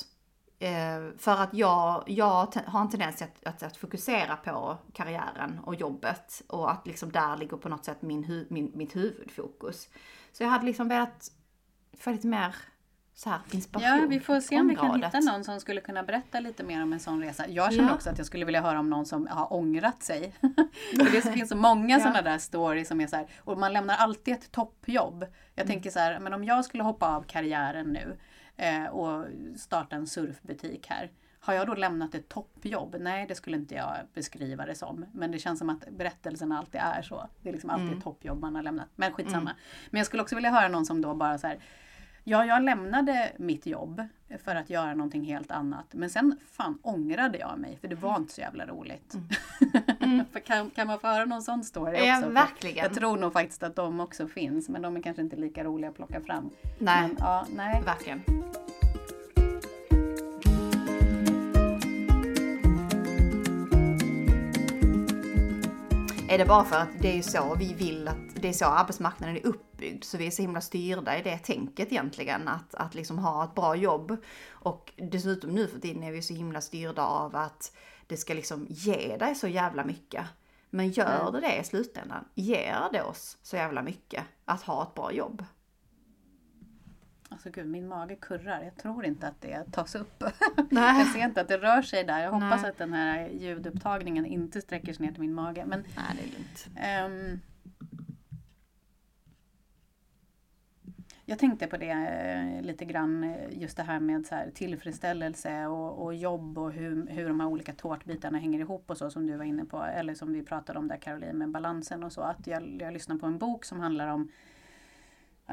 Eh, 0.59 1.17
för 1.19 1.37
att 1.37 1.55
jag, 1.55 2.05
jag 2.07 2.55
har 2.67 2.81
en 2.81 2.91
tendens 2.91 3.23
att, 3.23 3.45
att, 3.45 3.63
att, 3.63 3.77
fokusera 3.77 4.37
på 4.37 4.79
karriären 4.93 5.61
och 5.65 5.75
jobbet 5.75 6.43
och 6.47 6.71
att 6.71 6.87
liksom 6.87 7.13
där 7.13 7.37
ligger 7.37 7.57
på 7.57 7.69
något 7.69 7.85
sätt 7.85 8.03
min, 8.03 8.25
hu, 8.25 8.47
min, 8.51 8.73
mitt 8.75 8.97
huvudfokus. 8.97 9.89
Så 10.33 10.43
jag 10.43 10.51
hade 10.51 10.67
liksom 10.67 10.89
velat 10.89 11.31
få 11.99 12.11
lite 12.11 12.27
mer 12.27 12.55
så 13.23 13.31
här, 13.31 13.41
inspiration. 13.51 14.01
Ja, 14.01 14.07
vi 14.07 14.21
får 14.21 14.41
se 14.41 14.61
om 14.61 14.69
vi 14.69 14.77
kan 14.77 15.03
hitta 15.03 15.21
någon 15.21 15.45
som 15.45 15.61
skulle 15.61 15.81
kunna 15.81 16.03
berätta 16.03 16.41
lite 16.41 16.65
mer 16.65 16.83
om 16.83 16.93
en 16.93 17.01
sån 17.01 17.23
resa. 17.23 17.49
Jag 17.49 17.73
känner 17.73 17.89
ja. 17.89 17.95
också 17.95 18.11
att 18.11 18.19
jag 18.19 18.27
skulle 18.27 18.45
vilja 18.45 18.61
höra 18.61 18.79
om 18.79 18.91
någon 18.91 19.07
som 19.07 19.27
har 19.27 19.53
ångrat 19.53 20.03
sig. 20.03 20.33
För 20.97 21.13
det 21.13 21.35
finns 21.35 21.49
så 21.49 21.57
många 21.57 21.99
ja. 21.99 22.01
sådana 22.01 22.23
där 22.23 22.39
stories 22.39 22.89
som 22.89 23.01
är 23.01 23.07
så 23.07 23.17
här, 23.17 23.27
och 23.39 23.59
man 23.59 23.73
lämnar 23.73 23.97
alltid 23.97 24.35
ett 24.35 24.53
toppjobb. 24.53 25.23
Jag 25.55 25.65
mm. 25.65 25.75
tänker 25.75 25.91
så 25.91 25.99
här, 25.99 26.21
men 26.21 26.35
om 26.35 26.45
jag 26.45 26.65
skulle 26.65 26.83
hoppa 26.83 27.17
av 27.17 27.23
karriären 27.23 27.87
nu 27.87 28.17
eh, 28.57 28.87
och 28.87 29.27
starta 29.57 29.97
en 29.97 30.07
surfbutik 30.07 30.87
här. 30.89 31.11
Har 31.41 31.55
jag 31.55 31.67
då 31.67 31.75
lämnat 31.75 32.15
ett 32.15 32.29
toppjobb? 32.29 32.97
Nej, 33.01 33.27
det 33.27 33.35
skulle 33.35 33.57
inte 33.57 33.75
jag 33.75 33.97
beskriva 34.15 34.67
det 34.67 34.75
som. 34.75 35.07
Men 35.13 35.31
det 35.31 35.39
känns 35.39 35.59
som 35.59 35.71
att 35.71 35.91
berättelsen 35.91 36.53
alltid 36.53 36.81
är 36.81 37.03
så. 37.03 37.29
Det 37.43 37.49
är 37.49 37.53
liksom 37.53 37.71
alltid 37.71 37.87
mm. 37.87 37.99
ett 37.99 38.05
toppjobb 38.05 38.41
man 38.41 38.55
har 38.55 38.63
lämnat. 38.63 38.89
Men 38.97 39.13
skitsamma. 39.13 39.51
Mm. 39.51 39.63
Men 39.91 39.99
jag 39.99 40.07
skulle 40.07 40.23
också 40.23 40.35
vilja 40.35 40.51
höra 40.51 40.69
någon 40.69 40.87
som 40.87 41.01
då 41.01 41.15
bara 41.15 41.39
så 41.39 41.47
här, 41.47 41.59
Ja, 42.25 42.45
jag 42.45 42.63
lämnade 42.63 43.33
mitt 43.37 43.67
jobb 43.67 44.03
för 44.45 44.55
att 44.55 44.71
göra 44.71 44.95
någonting 44.95 45.25
helt 45.25 45.51
annat. 45.51 45.87
Men 45.91 46.11
sen 46.11 46.37
fan 46.53 46.79
ångrade 46.83 47.39
jag 47.39 47.59
mig 47.59 47.79
för 47.81 47.89
det 47.89 47.95
var 47.95 48.17
inte 48.17 48.33
så 48.33 48.41
jävla 48.41 48.67
roligt. 48.67 49.15
Mm. 49.15 49.27
Mm. 50.01 50.25
kan, 50.45 50.71
kan 50.71 50.87
man 50.87 51.01
få 51.01 51.07
höra 51.07 51.25
någon 51.25 51.43
sån 51.43 51.65
story 51.65 51.95
också? 51.95 52.05
Ja, 52.05 52.21
verkligen. 52.29 52.85
Jag 52.85 52.95
tror 52.95 53.17
nog 53.17 53.33
faktiskt 53.33 53.63
att 53.63 53.77
de 53.77 54.01
också 54.01 54.29
finns 54.29 54.69
men 54.69 54.83
de 54.83 54.97
är 54.97 55.03
kanske 55.03 55.23
inte 55.23 55.37
lika 55.37 55.65
roliga 55.65 55.91
att 55.91 55.97
plocka 55.97 56.21
fram. 56.21 56.51
Nej, 56.79 57.03
men, 57.03 57.17
ja, 57.19 57.47
nej. 57.57 57.83
verkligen. 57.85 58.23
Är 66.31 66.39
det 66.39 66.45
bara 66.45 66.65
för 66.65 66.77
att 66.77 66.89
det 67.01 67.19
är 67.19 67.23
så 67.23 67.55
vi 67.55 67.75
vill 67.75 68.09
att, 68.09 68.35
det 68.35 68.49
är 68.49 68.53
så 68.53 68.65
arbetsmarknaden 68.65 69.37
är 69.37 69.47
uppbyggd, 69.47 70.05
så 70.05 70.19
vi 70.19 70.27
är 70.27 70.31
så 70.31 70.43
himla 70.43 70.61
styrda 70.61 71.19
i 71.19 71.23
det 71.23 71.39
tänket 71.39 71.93
egentligen, 71.93 72.49
att, 72.49 72.75
att 72.75 72.95
liksom 72.95 73.19
ha 73.19 73.45
ett 73.45 73.55
bra 73.55 73.77
jobb. 73.77 74.17
Och 74.51 74.93
dessutom 74.97 75.51
nu 75.51 75.67
för 75.67 75.81
tiden 75.81 76.03
är 76.03 76.13
vi 76.13 76.23
så 76.23 76.35
himla 76.35 76.61
styrda 76.61 77.03
av 77.03 77.37
att 77.37 77.77
det 78.07 78.17
ska 78.17 78.35
liksom 78.35 78.67
ge 78.69 79.17
dig 79.17 79.35
så 79.35 79.49
jävla 79.49 79.85
mycket. 79.85 80.25
Men 80.71 80.91
gör 80.91 81.21
mm. 81.21 81.33
det 81.33 81.41
det 81.41 81.57
i 81.57 81.65
slutändan? 81.65 82.25
Ger 82.35 82.89
det 82.93 83.03
oss 83.03 83.39
så 83.43 83.57
jävla 83.57 83.83
mycket 83.83 84.25
att 84.45 84.63
ha 84.63 84.83
ett 84.83 84.95
bra 84.95 85.13
jobb? 85.13 85.45
Alltså 87.33 87.51
gud, 87.51 87.67
min 87.67 87.89
mage 87.89 88.17
kurrar. 88.17 88.63
Jag 88.63 88.77
tror 88.77 89.05
inte 89.05 89.29
att 89.29 89.41
det 89.41 89.73
tas 89.73 89.95
upp. 89.95 90.25
Nej. 90.71 90.99
jag 90.99 91.09
ser 91.09 91.25
inte 91.25 91.41
att 91.41 91.49
det 91.49 91.59
rör 91.59 91.83
sig 91.83 92.05
där. 92.05 92.23
Jag 92.23 92.31
hoppas 92.31 92.63
Nej. 92.63 92.71
att 92.71 92.79
den 92.79 92.93
här 92.93 93.29
ljudupptagningen 93.29 94.27
inte 94.27 94.61
sträcker 94.61 94.93
sig 94.93 95.07
ner 95.07 95.13
till 95.13 95.21
min 95.21 95.35
mage. 95.35 95.65
Men, 95.67 95.85
Nej, 95.97 96.17
det 96.17 96.23
är 96.23 96.33
lugnt. 96.33 96.67
Um, 97.15 97.41
jag 101.31 101.39
tänkte 101.39 101.67
på 101.67 101.77
det 101.77 101.91
eh, 101.91 102.63
lite 102.63 102.85
grann, 102.85 103.25
eh, 103.25 103.59
just 103.59 103.77
det 103.77 103.83
här 103.83 104.01
med 104.01 104.27
så 104.27 104.35
här, 104.35 104.51
tillfredsställelse 104.55 105.67
och, 105.67 106.05
och 106.05 106.15
jobb 106.15 106.59
och 106.59 106.73
hur, 106.73 107.07
hur 107.07 107.29
de 107.29 107.41
här 107.41 107.49
olika 107.49 107.73
tårtbitarna 107.73 108.39
hänger 108.39 108.61
ihop 108.61 108.91
och 108.91 108.97
så 108.97 109.11
som 109.11 109.27
du 109.27 109.37
var 109.37 109.45
inne 109.45 109.65
på. 109.65 109.83
Eller 109.83 110.15
som 110.15 110.33
vi 110.33 110.43
pratade 110.43 110.79
om 110.79 110.89
där 110.89 110.97
Caroline 110.97 111.39
med 111.39 111.51
balansen 111.51 112.05
och 112.05 112.13
så. 112.13 112.21
Att 112.21 112.47
jag, 112.47 112.79
jag 112.81 112.93
lyssnade 112.93 113.21
på 113.21 113.27
en 113.27 113.39
bok 113.39 113.65
som 113.65 113.81
handlar 113.81 114.09
om 114.09 114.31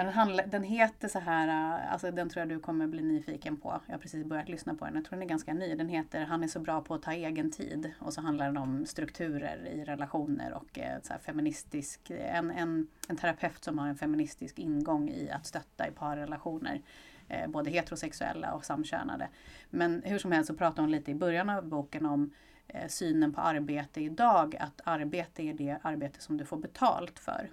den, 0.04 0.14
handla, 0.14 0.46
den 0.46 0.64
heter 0.64 1.08
så 1.08 1.20
här, 1.20 1.48
äh, 1.48 1.94
alltså 1.94 2.12
den 2.12 2.30
tror 2.30 2.42
jag 2.42 2.50
du 2.50 2.60
kommer 2.60 2.88
bli 2.88 3.04
nyfiken 3.04 3.58
på. 3.58 3.82
Jag 3.86 3.94
har 3.94 4.00
precis 4.00 4.26
börjat 4.26 4.50
lyssna 4.50 4.76
på 4.76 4.86
den. 4.86 4.96
Jag 4.96 5.06
tror 5.06 5.18
den 5.18 5.24
är 5.24 5.30
ganska 5.30 5.54
ny. 5.54 5.76
Den 5.76 5.90
heter 5.90 6.26
Han 6.26 6.44
är 6.44 6.48
så 6.48 6.60
bra 6.60 6.82
på 6.82 6.94
att 6.94 7.02
ta 7.02 7.14
egen 7.14 7.52
tid. 7.52 7.92
Och 8.00 8.14
så 8.14 8.22
handlar 8.22 8.46
den 8.46 8.58
om 8.58 8.86
strukturer 8.86 9.68
i 9.68 9.84
relationer 9.84 10.54
och 10.54 10.80
äh, 10.80 11.02
så 11.04 11.14
feministisk, 11.22 12.10
äh, 12.10 12.38
en, 12.38 12.52
en, 12.52 12.88
en 13.08 13.18
terapeut 13.18 13.64
som 13.64 13.80
har 13.80 13.88
en 13.88 13.98
feministisk 13.98 14.60
ingång 14.60 15.10
i 15.10 15.30
att 15.30 15.46
stötta 15.46 15.88
i 15.88 15.92
parrelationer. 15.92 16.82
Eh, 17.30 17.48
både 17.48 17.70
heterosexuella 17.70 18.54
och 18.54 18.66
samkönade. 18.66 19.30
Men 19.70 20.02
hur 20.06 20.20
som 20.20 20.32
helst 20.32 20.48
så 20.48 20.54
pratar 20.54 20.84
hon 20.84 20.92
lite 20.92 21.12
i 21.12 21.16
början 21.16 21.50
av 21.50 21.66
boken 21.66 22.06
om 22.06 22.32
eh, 22.68 22.88
synen 22.88 23.34
på 23.34 23.42
arbete 23.42 24.02
idag. 24.02 24.56
Att 24.60 24.82
arbete 24.84 25.44
är 25.44 25.54
det 25.54 25.78
arbete 25.82 26.22
som 26.22 26.38
du 26.38 26.46
får 26.46 26.58
betalt 26.58 27.20
för. 27.20 27.50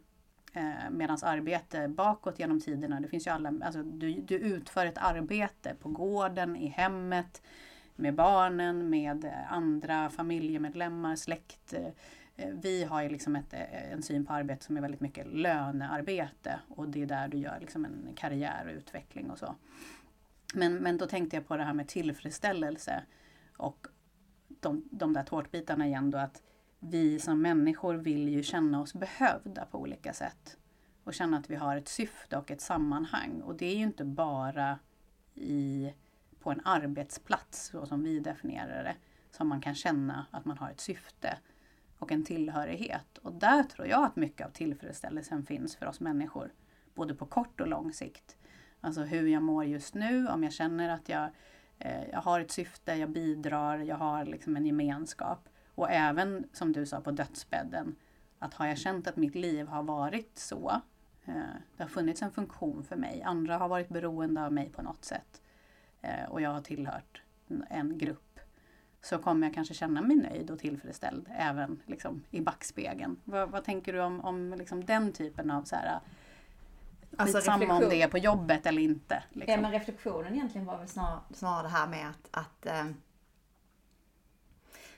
Eh, 0.55 0.91
Medan 0.91 1.19
arbete 1.23 1.89
bakåt 1.89 2.39
genom 2.39 2.61
tiderna, 2.61 3.01
det 3.01 3.09
finns 3.09 3.27
ju 3.27 3.31
alla, 3.31 3.53
alltså 3.63 3.83
du, 3.83 4.13
du 4.13 4.35
utför 4.35 4.87
ett 4.87 4.99
arbete 4.99 5.75
på 5.81 5.89
gården, 5.89 6.57
i 6.57 6.67
hemmet, 6.67 7.43
med 7.97 8.15
barnen, 8.15 8.91
med 8.91 9.25
eh, 9.25 9.53
andra 9.53 10.11
familjemedlemmar, 10.11 11.17
släkt. 11.17 11.75
Eh, 12.37 12.49
vi 12.53 12.85
har 12.85 13.03
ju 13.03 13.09
liksom 13.09 13.37
ett, 13.37 13.53
eh, 13.53 13.93
en 13.93 14.03
syn 14.03 14.27
på 14.27 14.33
arbete 14.33 14.65
som 14.65 14.77
är 14.77 14.81
väldigt 14.81 15.01
mycket 15.01 15.27
lönearbete 15.27 16.61
och 16.69 16.89
det 16.89 17.03
är 17.03 17.07
där 17.07 17.29
du 17.29 17.39
gör 17.39 17.59
liksom 17.61 17.85
en 17.85 18.09
karriär 18.17 18.67
och 18.67 18.77
utveckling 18.77 19.31
och 19.31 19.39
så. 19.39 19.55
Men, 20.55 20.75
men 20.77 20.99
då 20.99 21.07
tänkte 21.07 21.37
jag 21.37 21.49
på 21.49 21.57
det 21.57 21.65
här 21.65 21.75
med 21.75 21.89
tillfredsställelse 21.89 23.03
och 23.57 23.87
de, 24.61 24.89
de 24.91 25.13
där 25.13 25.23
tårtbitarna 25.23 25.87
igen 25.87 26.11
då 26.11 26.19
att 26.19 26.43
vi 26.91 27.19
som 27.19 27.43
människor 27.43 27.95
vill 27.95 28.29
ju 28.29 28.43
känna 28.43 28.81
oss 28.81 28.95
behövda 28.95 29.65
på 29.65 29.79
olika 29.79 30.13
sätt. 30.13 30.57
Och 31.05 31.15
känna 31.15 31.39
att 31.39 31.51
vi 31.51 31.55
har 31.55 31.77
ett 31.77 31.89
syfte 31.89 32.37
och 32.37 32.51
ett 32.51 32.61
sammanhang. 32.61 33.41
Och 33.43 33.57
det 33.57 33.67
är 33.67 33.77
ju 33.77 33.83
inte 33.83 34.05
bara 34.05 34.79
i, 35.35 35.93
på 36.41 36.51
en 36.51 36.61
arbetsplats, 36.65 37.67
så 37.67 37.87
som 37.87 38.03
vi 38.03 38.19
definierar 38.19 38.85
det, 38.85 38.97
som 39.31 39.49
man 39.49 39.61
kan 39.61 39.75
känna 39.75 40.27
att 40.31 40.45
man 40.45 40.59
har 40.59 40.71
ett 40.71 40.81
syfte 40.81 41.39
och 41.99 42.13
en 42.13 42.25
tillhörighet. 42.25 43.19
Och 43.19 43.33
där 43.33 43.63
tror 43.63 43.89
jag 43.89 44.05
att 44.05 44.17
mycket 44.17 44.47
av 44.47 44.51
tillfredsställelsen 44.51 45.47
finns 45.47 45.77
för 45.77 45.87
oss 45.87 46.01
människor. 46.01 46.53
Både 46.95 47.15
på 47.15 47.27
kort 47.27 47.61
och 47.61 47.69
lång 47.69 47.93
sikt. 47.93 48.37
Alltså 48.81 49.03
hur 49.03 49.27
jag 49.27 49.43
mår 49.43 49.65
just 49.65 49.95
nu, 49.95 50.29
om 50.29 50.43
jag 50.43 50.53
känner 50.53 50.89
att 50.89 51.09
jag, 51.09 51.31
eh, 51.79 52.09
jag 52.13 52.21
har 52.21 52.41
ett 52.41 52.51
syfte, 52.51 52.95
jag 52.95 53.11
bidrar, 53.11 53.79
jag 53.79 53.97
har 53.97 54.25
liksom 54.25 54.57
en 54.57 54.67
gemenskap. 54.67 55.49
Och 55.75 55.91
även 55.91 56.49
som 56.53 56.73
du 56.73 56.87
sa 56.87 57.01
på 57.01 57.11
dödsbädden, 57.11 57.97
att 58.39 58.55
har 58.55 58.67
jag 58.67 58.79
känt 58.79 59.07
att 59.07 59.17
mitt 59.17 59.35
liv 59.35 59.67
har 59.67 59.83
varit 59.83 60.39
så, 60.39 60.81
eh, 61.25 61.35
det 61.77 61.83
har 61.83 61.91
funnits 61.91 62.23
en 62.23 62.31
funktion 62.31 62.85
för 62.85 62.97
mig, 62.97 63.23
andra 63.23 63.59
har 63.59 63.69
varit 63.69 63.89
beroende 63.89 64.45
av 64.45 64.53
mig 64.53 64.71
på 64.71 64.83
något 64.83 65.05
sätt 65.05 65.43
eh, 66.03 66.25
och 66.29 66.41
jag 66.41 66.51
har 66.51 66.61
tillhört 66.61 67.23
en 67.71 67.99
grupp, 67.99 68.41
så 69.03 69.19
kommer 69.19 69.47
jag 69.47 69.55
kanske 69.55 69.75
känna 69.75 70.03
mig 70.03 70.17
nöjd 70.17 70.51
och 70.51 70.59
tillfredsställd 70.59 71.29
även 71.39 71.83
liksom, 71.87 72.25
i 72.31 72.41
backspegeln. 72.41 73.17
Vad, 73.25 73.51
vad 73.51 73.65
tänker 73.65 73.93
du 73.93 74.01
om, 74.01 74.21
om 74.21 74.55
liksom 74.59 74.85
den 74.85 75.13
typen 75.13 75.51
av 75.51 75.63
så 75.63 75.77
här, 75.77 76.01
Alltså 77.17 77.37
Skitsamma 77.37 77.75
om 77.75 77.89
det 77.89 78.03
är 78.03 78.09
på 78.09 78.19
jobbet 78.19 78.67
eller 78.67 78.83
inte. 78.83 79.23
Liksom. 79.33 79.53
Ja 79.53 79.61
men 79.61 79.73
reflektionen 79.73 80.35
egentligen 80.35 80.67
var 80.67 80.79
väl 80.79 80.89
snarare, 80.89 81.21
snarare 81.35 81.63
det 81.63 81.69
här 81.69 81.87
med 81.87 82.11
att, 82.11 82.29
att 82.31 82.67
eh, 82.67 82.85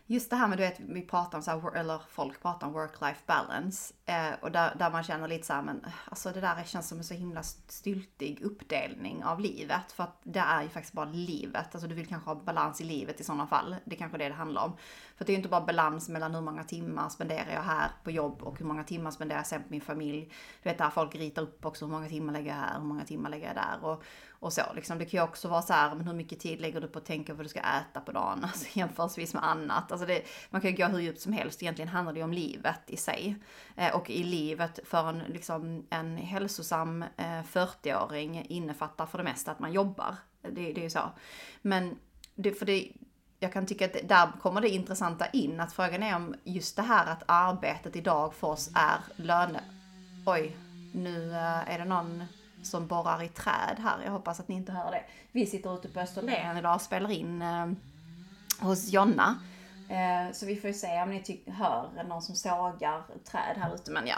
just 0.06 0.30
det 0.30 0.36
här 0.36 0.48
med, 0.48 0.58
du 0.58 0.62
vet, 0.62 0.80
vi 0.80 1.02
pratar 1.02 1.38
om 1.38 1.42
så 1.42 1.50
här, 1.50 1.76
eller 1.76 2.00
folk 2.10 2.42
pratar 2.42 2.66
om 2.66 2.74
work-life 2.74 3.26
balance. 3.26 3.94
Eh, 4.06 4.32
och 4.40 4.52
där, 4.52 4.74
där 4.78 4.90
man 4.90 5.02
känner 5.02 5.28
lite 5.28 5.46
så 5.46 5.52
här, 5.52 5.62
men 5.62 5.86
alltså 6.04 6.30
det 6.32 6.40
där 6.40 6.64
känns 6.64 6.88
som 6.88 6.98
en 6.98 7.04
så 7.04 7.14
himla 7.14 7.42
styltig 7.42 8.42
uppdelning 8.42 9.24
av 9.24 9.40
livet. 9.40 9.92
För 9.92 10.04
att 10.04 10.20
det 10.22 10.38
är 10.38 10.62
ju 10.62 10.68
faktiskt 10.68 10.94
bara 10.94 11.06
livet. 11.06 11.66
Alltså 11.72 11.88
du 11.88 11.94
vill 11.94 12.06
kanske 12.06 12.30
ha 12.30 12.34
balans 12.34 12.80
i 12.80 12.84
livet 12.84 13.20
i 13.20 13.24
sådana 13.24 13.46
fall. 13.46 13.76
Det 13.84 13.94
är 13.94 13.98
kanske 13.98 14.18
det 14.18 14.28
det 14.28 14.34
handlar 14.34 14.64
om. 14.64 14.72
För 15.16 15.24
det 15.24 15.30
är 15.30 15.34
ju 15.34 15.36
inte 15.36 15.48
bara 15.48 15.66
balans 15.66 16.08
mellan 16.08 16.34
hur 16.34 16.42
många 16.42 16.64
timmar 16.64 17.08
spenderar 17.08 17.52
jag 17.52 17.62
här 17.62 17.90
på 18.04 18.10
jobb 18.10 18.42
och 18.42 18.58
hur 18.58 18.66
många 18.66 18.84
timmar 18.84 19.10
spenderar 19.10 19.38
jag 19.38 19.46
sen 19.46 19.62
på 19.62 19.68
min 19.70 19.80
familj. 19.80 20.32
Du 20.62 20.68
vet 20.68 20.78
där 20.78 20.90
folk 20.90 21.14
ritar 21.14 21.42
upp 21.42 21.66
också 21.66 21.84
hur 21.84 21.92
många 21.92 22.08
timmar 22.08 22.32
lägger 22.32 22.50
jag 22.50 22.56
här, 22.56 22.78
hur 22.78 22.86
många 22.86 23.04
timmar 23.04 23.30
lägger 23.30 23.46
jag 23.46 23.56
där. 23.56 23.84
Och, 23.84 24.02
och 24.40 24.52
så 24.52 24.62
liksom. 24.74 24.98
Det 24.98 25.04
kan 25.04 25.20
ju 25.20 25.24
också 25.24 25.48
vara 25.48 25.62
så 25.62 25.72
här, 25.72 25.94
men 25.94 26.06
hur 26.06 26.14
mycket 26.14 26.40
tid 26.40 26.60
lägger 26.60 26.80
du 26.80 26.88
på 26.88 26.98
att 26.98 27.04
tänka 27.04 27.32
på 27.32 27.36
vad 27.36 27.44
du 27.44 27.48
ska 27.48 27.60
äta 27.60 28.00
på 28.00 28.12
dagen? 28.12 28.40
Alltså 28.56 28.78
jämförelsevis 28.78 29.34
med 29.34 29.44
annat. 29.44 29.92
Alltså 29.92 30.06
det, 30.06 30.22
man 30.50 30.60
kan 30.60 30.70
ju 30.70 30.76
gå 30.76 30.84
hur 30.84 30.98
djupt 30.98 31.20
som 31.20 31.32
helst. 31.32 31.62
Egentligen 31.62 31.88
handlar 31.88 32.12
det 32.12 32.18
ju 32.18 32.24
om 32.24 32.32
livet 32.32 32.80
i 32.86 32.96
sig. 32.96 33.36
Eh, 33.76 33.96
och 33.96 34.10
i 34.10 34.24
livet 34.24 34.80
för 34.84 35.08
en, 35.08 35.18
liksom, 35.18 35.86
en 35.90 36.16
hälsosam 36.16 37.02
eh, 37.02 37.42
40-åring 37.52 38.46
innefattar 38.48 39.06
för 39.06 39.18
det 39.18 39.24
mesta 39.24 39.50
att 39.50 39.58
man 39.58 39.72
jobbar. 39.72 40.16
Det, 40.42 40.72
det 40.72 40.80
är 40.80 40.84
ju 40.84 40.90
så. 40.90 41.10
Men 41.62 41.98
det, 42.34 42.52
för 42.52 42.66
det, 42.66 42.92
jag 43.40 43.52
kan 43.52 43.66
tycka 43.66 43.84
att 43.84 44.08
där 44.08 44.40
kommer 44.42 44.60
det 44.60 44.68
intressanta 44.68 45.26
in. 45.26 45.60
Att 45.60 45.72
frågan 45.72 46.02
är 46.02 46.16
om 46.16 46.34
just 46.44 46.76
det 46.76 46.82
här 46.82 47.12
att 47.12 47.22
arbetet 47.26 47.96
idag 47.96 48.34
för 48.34 48.46
oss 48.46 48.70
är 48.74 48.98
löne... 49.16 49.60
Oj, 50.26 50.56
nu 50.92 51.32
eh, 51.32 51.74
är 51.74 51.78
det 51.78 51.84
någon 51.84 52.24
som 52.70 52.86
borrar 52.86 53.22
i 53.22 53.28
träd 53.28 53.76
här. 53.78 53.96
Jag 54.04 54.12
hoppas 54.12 54.40
att 54.40 54.48
ni 54.48 54.54
inte 54.54 54.72
hör 54.72 54.90
det. 54.90 55.02
Vi 55.32 55.46
sitter 55.46 55.74
ute 55.74 55.88
på 55.88 56.00
Österlen 56.00 56.56
idag 56.56 56.74
och 56.74 56.80
spelar 56.80 57.10
in 57.10 57.42
eh, 57.42 57.66
hos 58.60 58.92
Jonna. 58.92 59.38
Eh, 59.88 60.32
så 60.32 60.46
vi 60.46 60.56
får 60.56 60.68
ju 60.68 60.74
se 60.74 61.02
om 61.02 61.10
ni 61.10 61.42
hör 61.46 62.04
någon 62.08 62.22
som 62.22 62.34
sågar 62.34 63.02
träd 63.30 63.56
här 63.56 63.74
ute. 63.74 63.90
Men 63.90 64.06
ja, 64.06 64.16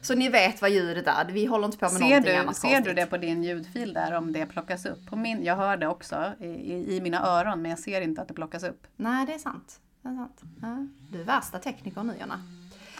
så 0.00 0.14
ni 0.14 0.28
vet 0.28 0.62
vad 0.62 0.70
ljudet 0.70 1.06
är. 1.06 1.24
Vi 1.24 1.46
håller 1.46 1.66
inte 1.66 1.78
på 1.78 1.84
med 1.84 1.92
ser 1.92 2.00
någonting 2.00 2.32
du, 2.32 2.38
annat 2.38 2.56
Ser 2.56 2.68
konstigt. 2.68 2.84
du 2.84 2.94
det 2.94 3.06
på 3.06 3.16
din 3.16 3.44
ljudfil 3.44 3.92
där 3.92 4.12
om 4.12 4.32
det 4.32 4.46
plockas 4.46 4.86
upp? 4.86 5.06
På 5.06 5.16
min, 5.16 5.44
jag 5.44 5.56
hör 5.56 5.76
det 5.76 5.88
också 5.88 6.32
i, 6.40 6.96
i 6.96 7.00
mina 7.00 7.26
öron 7.26 7.62
men 7.62 7.70
jag 7.70 7.78
ser 7.78 8.00
inte 8.00 8.22
att 8.22 8.28
det 8.28 8.34
plockas 8.34 8.62
upp. 8.62 8.86
Nej, 8.96 9.26
det 9.26 9.34
är 9.34 9.38
sant. 9.38 9.80
Det 10.02 10.08
är 10.08 10.14
sant. 10.14 10.42
Ja. 10.62 10.86
Du 11.12 11.20
är 11.20 11.24
värsta 11.24 11.58
tekniker 11.58 12.02
nu 12.02 12.14
Jonna. 12.20 12.40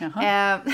Eh, 0.02 0.12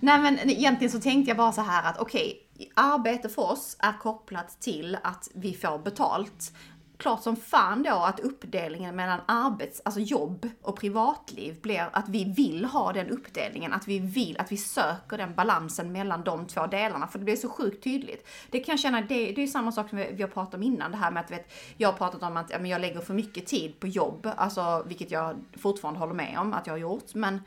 Nej 0.00 0.18
men 0.18 0.50
egentligen 0.50 0.92
så 0.92 1.00
tänkte 1.00 1.30
jag 1.30 1.36
bara 1.36 1.52
så 1.52 1.62
här 1.62 1.90
att 1.90 1.98
okej, 1.98 2.36
okay, 2.54 2.68
arbete 2.74 3.28
för 3.28 3.42
oss 3.42 3.76
är 3.78 3.92
kopplat 3.92 4.60
till 4.60 4.98
att 5.02 5.28
vi 5.34 5.54
får 5.54 5.78
betalt 5.78 6.52
klart 6.98 7.22
som 7.22 7.36
fan 7.36 7.82
då 7.82 7.94
att 7.94 8.20
uppdelningen 8.20 8.96
mellan 8.96 9.20
arbets, 9.26 9.82
alltså 9.84 10.00
jobb 10.00 10.48
och 10.62 10.80
privatliv 10.80 11.60
blir 11.60 11.88
att 11.92 12.08
vi 12.08 12.24
vill 12.24 12.64
ha 12.64 12.92
den 12.92 13.08
uppdelningen, 13.08 13.72
att 13.72 13.88
vi 13.88 13.98
vill, 13.98 14.40
att 14.40 14.52
vi 14.52 14.56
söker 14.56 15.18
den 15.18 15.34
balansen 15.34 15.92
mellan 15.92 16.24
de 16.24 16.46
två 16.46 16.66
delarna, 16.66 17.06
för 17.06 17.18
det 17.18 17.24
blir 17.24 17.36
så 17.36 17.48
sjukt 17.48 17.84
tydligt. 17.84 18.28
Det 18.50 18.60
kan 18.60 18.72
jag 18.72 18.80
känna, 18.80 19.00
det, 19.00 19.06
det 19.08 19.38
är 19.38 19.38
ju 19.40 19.46
samma 19.46 19.72
sak 19.72 19.88
som 19.88 19.98
vi, 19.98 20.22
har 20.22 20.28
pratat 20.28 20.54
om 20.54 20.62
innan, 20.62 20.90
det 20.90 20.96
här 20.96 21.10
med 21.10 21.20
att 21.24 21.30
vet, 21.30 21.52
jag 21.76 21.88
har 21.88 21.98
pratat 21.98 22.22
om 22.22 22.36
att 22.36 22.50
ja, 22.50 22.58
men 22.58 22.70
jag 22.70 22.80
lägger 22.80 23.00
för 23.00 23.14
mycket 23.14 23.46
tid 23.46 23.80
på 23.80 23.86
jobb, 23.86 24.28
alltså 24.36 24.84
vilket 24.86 25.10
jag 25.10 25.36
fortfarande 25.56 26.00
håller 26.00 26.14
med 26.14 26.38
om 26.38 26.52
att 26.52 26.66
jag 26.66 26.74
har 26.74 26.78
gjort, 26.78 27.14
men 27.14 27.40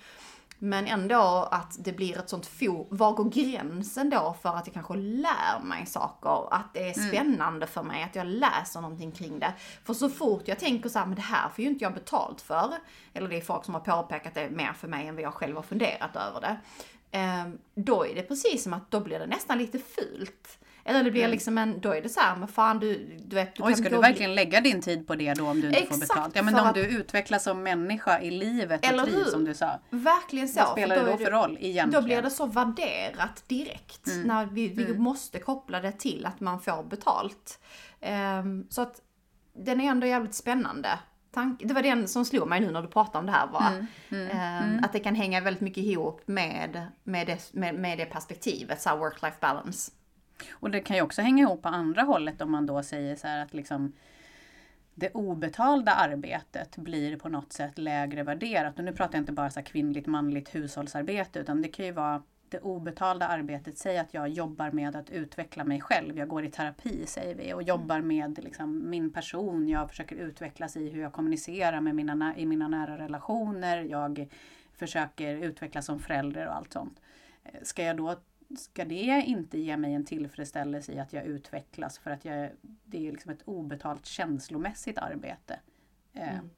men 0.63 0.87
ändå 0.87 1.47
att 1.51 1.75
det 1.79 1.91
blir 1.91 2.17
ett 2.17 2.29
sånt 2.29 2.45
fo... 2.45 2.87
Var 2.89 3.11
går 3.11 3.29
gränsen 3.29 4.09
då 4.09 4.35
för 4.41 4.49
att 4.49 4.67
jag 4.67 4.73
kanske 4.73 4.93
lär 4.95 5.59
mig 5.63 5.85
saker? 5.85 6.53
Att 6.53 6.73
det 6.73 6.79
är 6.79 6.97
mm. 6.97 7.09
spännande 7.09 7.65
mm. 7.65 7.67
för 7.67 7.83
mig, 7.83 8.03
att 8.03 8.15
jag 8.15 8.27
läser 8.27 8.81
någonting 8.81 9.11
kring 9.11 9.39
det. 9.39 9.53
För 9.83 9.93
så 9.93 10.09
fort 10.09 10.47
jag 10.47 10.59
tänker 10.59 10.89
så 10.89 10.99
här, 10.99 11.05
men 11.05 11.15
det 11.15 11.21
här 11.21 11.49
får 11.49 11.63
ju 11.63 11.69
inte 11.69 11.83
jag 11.83 11.93
betalt 11.93 12.41
för. 12.41 12.73
Eller 13.13 13.29
det 13.29 13.37
är 13.37 13.41
folk 13.41 13.65
som 13.65 13.73
har 13.73 13.81
påpekat 13.81 14.33
det 14.33 14.49
mer 14.49 14.73
för 14.73 14.87
mig 14.87 15.07
än 15.07 15.15
vad 15.15 15.23
jag 15.23 15.33
själv 15.33 15.55
har 15.55 15.63
funderat 15.63 16.15
över 16.15 16.41
det. 16.41 16.57
Ehm, 17.11 17.57
då 17.75 18.05
är 18.05 18.15
det 18.15 18.23
precis 18.23 18.63
som 18.63 18.73
att 18.73 18.91
då 18.91 18.99
blir 18.99 19.19
det 19.19 19.27
nästan 19.27 19.57
lite 19.57 19.79
fult. 19.79 20.59
Eller 20.85 21.03
det 21.03 21.11
blir 21.11 21.21
mm. 21.21 21.31
liksom 21.31 21.57
en, 21.57 21.79
då 21.79 21.91
är 21.91 22.01
det 22.01 22.09
så 22.09 22.19
här, 22.19 22.35
men 22.35 22.47
fan 22.47 22.79
du, 22.79 23.17
du 23.25 23.35
vet. 23.35 23.55
Du 23.55 23.63
Oj, 23.63 23.75
ska 23.75 23.89
du 23.89 23.97
verkligen 23.97 24.35
lägga 24.35 24.61
din 24.61 24.81
tid 24.81 25.07
på 25.07 25.15
det 25.15 25.33
då 25.33 25.47
om 25.47 25.61
du 25.61 25.67
inte 25.67 25.79
Exakt, 25.79 25.93
får 25.93 25.99
betalt? 25.99 26.35
Ja 26.35 26.43
men 26.43 26.55
om 26.55 26.67
att... 26.67 26.75
du 26.75 26.81
utvecklas 26.81 27.43
som 27.43 27.63
människa 27.63 28.21
i 28.21 28.31
livet 28.31 28.85
Eller 28.85 29.03
och 29.03 29.09
trivs 29.09 29.31
som 29.31 29.45
du 29.45 29.53
sa. 29.53 29.79
Verkligen 29.89 30.47
så. 30.47 30.59
Vad 30.59 30.71
spelar 30.71 30.95
det 30.95 31.11
då 31.11 31.17
för 31.17 31.31
roll 31.31 31.57
egentligen? 31.59 31.91
Då 31.91 32.01
blir 32.01 32.21
det 32.21 32.29
så 32.29 32.45
värderat 32.45 33.43
direkt. 33.47 34.07
Mm. 34.07 34.27
När 34.27 34.45
vi, 34.45 34.67
vi 34.67 34.85
mm. 34.85 35.03
måste 35.03 35.39
koppla 35.39 35.79
det 35.79 35.91
till 35.91 36.25
att 36.25 36.39
man 36.39 36.61
får 36.61 36.83
betalt. 36.83 37.59
Um, 38.41 38.67
så 38.69 38.81
att 38.81 39.01
den 39.53 39.81
är 39.81 39.91
ändå 39.91 40.07
jävligt 40.07 40.35
spännande. 40.35 40.89
Tank, 41.33 41.61
det 41.65 41.73
var 41.73 41.81
den 41.81 42.07
som 42.07 42.25
slog 42.25 42.47
mig 42.47 42.59
nu 42.59 42.71
när 42.71 42.81
du 42.81 42.87
pratade 42.87 43.17
om 43.17 43.25
det 43.25 43.31
här. 43.31 43.47
Va? 43.47 43.73
Mm, 44.09 44.29
mm, 44.29 44.75
um, 44.77 44.83
att 44.83 44.93
det 44.93 44.99
kan 44.99 45.15
hänga 45.15 45.41
väldigt 45.41 45.61
mycket 45.61 45.83
ihop 45.83 46.21
med, 46.25 46.87
med, 47.03 47.27
det, 47.27 47.53
med, 47.53 47.75
med 47.75 47.97
det 47.97 48.05
perspektivet, 48.05 48.81
så 48.81 48.89
work-life 48.89 49.39
balance. 49.39 49.91
Och 50.51 50.71
det 50.71 50.79
kan 50.79 50.95
ju 50.95 51.01
också 51.01 51.21
hänga 51.21 51.43
ihop 51.43 51.61
på 51.61 51.69
andra 51.69 52.01
hållet 52.01 52.41
om 52.41 52.51
man 52.51 52.65
då 52.65 52.83
säger 52.83 53.15
så 53.15 53.27
här 53.27 53.43
att 53.43 53.53
liksom 53.53 53.93
det 54.95 55.09
obetalda 55.09 55.91
arbetet 55.91 56.77
blir 56.77 57.17
på 57.17 57.29
något 57.29 57.53
sätt 57.53 57.77
lägre 57.77 58.23
värderat. 58.23 58.79
Och 58.79 58.85
nu 58.85 58.93
pratar 58.93 59.17
jag 59.17 59.21
inte 59.21 59.31
bara 59.31 59.49
så 59.49 59.61
kvinnligt 59.61 60.07
manligt 60.07 60.55
hushållsarbete 60.55 61.39
utan 61.39 61.61
det 61.61 61.67
kan 61.67 61.85
ju 61.85 61.91
vara 61.91 62.23
det 62.49 62.59
obetalda 62.59 63.27
arbetet. 63.27 63.77
Säg 63.77 63.97
att 63.97 64.13
jag 64.13 64.29
jobbar 64.29 64.71
med 64.71 64.95
att 64.95 65.09
utveckla 65.09 65.63
mig 65.63 65.81
själv. 65.81 66.17
Jag 66.17 66.27
går 66.27 66.45
i 66.45 66.51
terapi 66.51 67.05
säger 67.05 67.35
vi 67.35 67.53
och 67.53 67.63
jobbar 67.63 68.01
med 68.01 68.43
liksom, 68.43 68.89
min 68.89 69.13
person. 69.13 69.69
Jag 69.69 69.89
försöker 69.89 70.15
utvecklas 70.15 70.77
i 70.77 70.89
hur 70.89 71.01
jag 71.01 71.13
kommunicerar 71.13 71.81
med 71.81 71.95
mina, 71.95 72.37
i 72.37 72.45
mina 72.45 72.67
nära 72.67 72.97
relationer. 72.97 73.81
Jag 73.81 74.27
försöker 74.73 75.35
utvecklas 75.35 75.85
som 75.85 75.99
förälder 75.99 76.47
och 76.47 76.55
allt 76.55 76.73
sånt. 76.73 77.01
Ska 77.63 77.83
jag 77.83 77.97
då 77.97 78.15
ska 78.57 78.85
det 78.85 79.23
inte 79.27 79.59
ge 79.59 79.77
mig 79.77 79.93
en 79.93 80.05
tillfredsställelse 80.05 80.91
i 80.91 80.99
att 80.99 81.13
jag 81.13 81.25
utvecklas 81.25 81.99
för 81.99 82.11
att 82.11 82.25
jag, 82.25 82.49
det 82.61 83.07
är 83.07 83.11
liksom 83.11 83.31
ett 83.31 83.41
obetalt 83.45 84.05
känslomässigt 84.05 84.97
arbete. 84.97 85.59
Eh, 86.13 86.33
mm. 86.33 86.49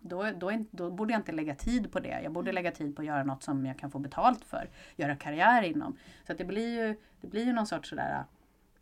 Då, 0.00 0.30
då, 0.30 0.64
då, 0.70 0.90
borde 0.90 1.12
jag 1.12 1.20
inte 1.20 1.32
lägga 1.32 1.54
tid 1.54 1.92
på 1.92 2.00
det. 2.00 2.20
Jag 2.22 2.32
borde 2.32 2.50
mm. 2.50 2.54
lägga 2.54 2.76
tid 2.76 2.96
på 2.96 3.02
att 3.02 3.06
göra 3.06 3.24
något 3.24 3.42
som 3.42 3.66
jag 3.66 3.78
kan 3.78 3.90
få 3.90 3.98
betalt 3.98 4.44
för. 4.44 4.70
Göra 4.96 5.16
karriär 5.16 5.62
inom. 5.62 5.96
Så 6.26 6.32
det 6.32 6.44
blir 6.44 6.86
ju, 6.86 6.96
det 7.20 7.26
blir 7.26 7.44
ju 7.46 7.52
någon 7.52 7.66
sorts 7.66 7.88
sådär, 7.88 8.24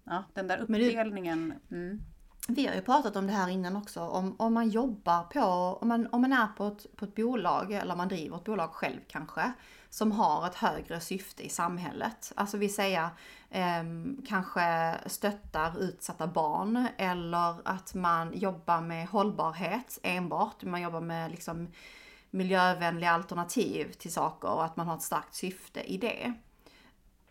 ja 0.04 0.24
den 0.34 0.46
där 0.46 0.58
uppdelningen. 0.58 1.54
Mm. 1.70 2.00
Vi 2.48 2.66
har 2.66 2.74
ju 2.74 2.80
pratat 2.80 3.16
om 3.16 3.26
det 3.26 3.32
här 3.32 3.48
innan 3.48 3.76
också, 3.76 4.00
om, 4.00 4.34
om 4.38 4.54
man 4.54 4.68
jobbar 4.68 5.22
på, 5.22 5.40
om 5.80 5.88
man, 5.88 6.06
om 6.06 6.20
man 6.20 6.32
är 6.32 6.46
på 6.46 6.66
ett, 6.66 6.96
på 6.96 7.04
ett 7.04 7.14
bolag, 7.14 7.72
eller 7.72 7.96
man 7.96 8.08
driver 8.08 8.36
ett 8.36 8.44
bolag 8.44 8.70
själv 8.70 9.00
kanske, 9.08 9.52
som 9.90 10.12
har 10.12 10.46
ett 10.46 10.54
högre 10.54 11.00
syfte 11.00 11.42
i 11.42 11.48
samhället. 11.48 12.32
Alltså 12.36 12.56
vi 12.56 12.68
säger 12.68 13.08
eh, 13.50 13.84
kanske 14.28 14.94
stöttar 15.06 15.80
utsatta 15.80 16.26
barn 16.26 16.88
eller 16.98 17.68
att 17.68 17.94
man 17.94 18.38
jobbar 18.38 18.80
med 18.80 19.08
hållbarhet 19.08 19.98
enbart. 20.02 20.62
Man 20.62 20.82
jobbar 20.82 21.00
med 21.00 21.30
liksom 21.30 21.68
miljövänliga 22.30 23.10
alternativ 23.10 23.92
till 23.92 24.12
saker 24.12 24.48
och 24.48 24.64
att 24.64 24.76
man 24.76 24.86
har 24.86 24.96
ett 24.96 25.02
starkt 25.02 25.34
syfte 25.34 25.80
i 25.80 25.98
det. 25.98 26.32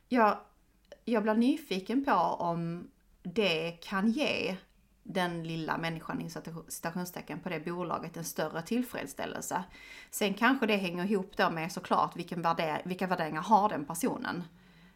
Jag, 0.10 0.38
jag 1.06 1.24
blir 1.24 1.34
nyfiken 1.34 2.06
på 2.06 2.12
om 2.39 2.88
det 3.24 3.72
kan 3.72 4.10
ge 4.10 4.58
den 5.08 5.43
lilla 5.43 5.78
människan 5.78 6.22
i 6.22 6.30
citationstecken 6.67 7.39
på 7.39 7.50
det 7.50 7.65
bolaget 7.65 8.17
en 8.17 8.24
större 8.24 8.62
tillfredsställelse. 8.62 9.63
Sen 10.12 10.34
kanske 10.34 10.65
det 10.65 10.76
hänger 10.76 11.12
ihop 11.12 11.38
då 11.38 11.50
med 11.50 11.72
såklart 11.72 12.15
vilken 12.15 12.41
värdering, 12.41 12.82
vilka 12.86 13.08
värderingar 13.08 13.41
har 13.41 13.70
den 13.70 13.86
personen. 13.86 14.43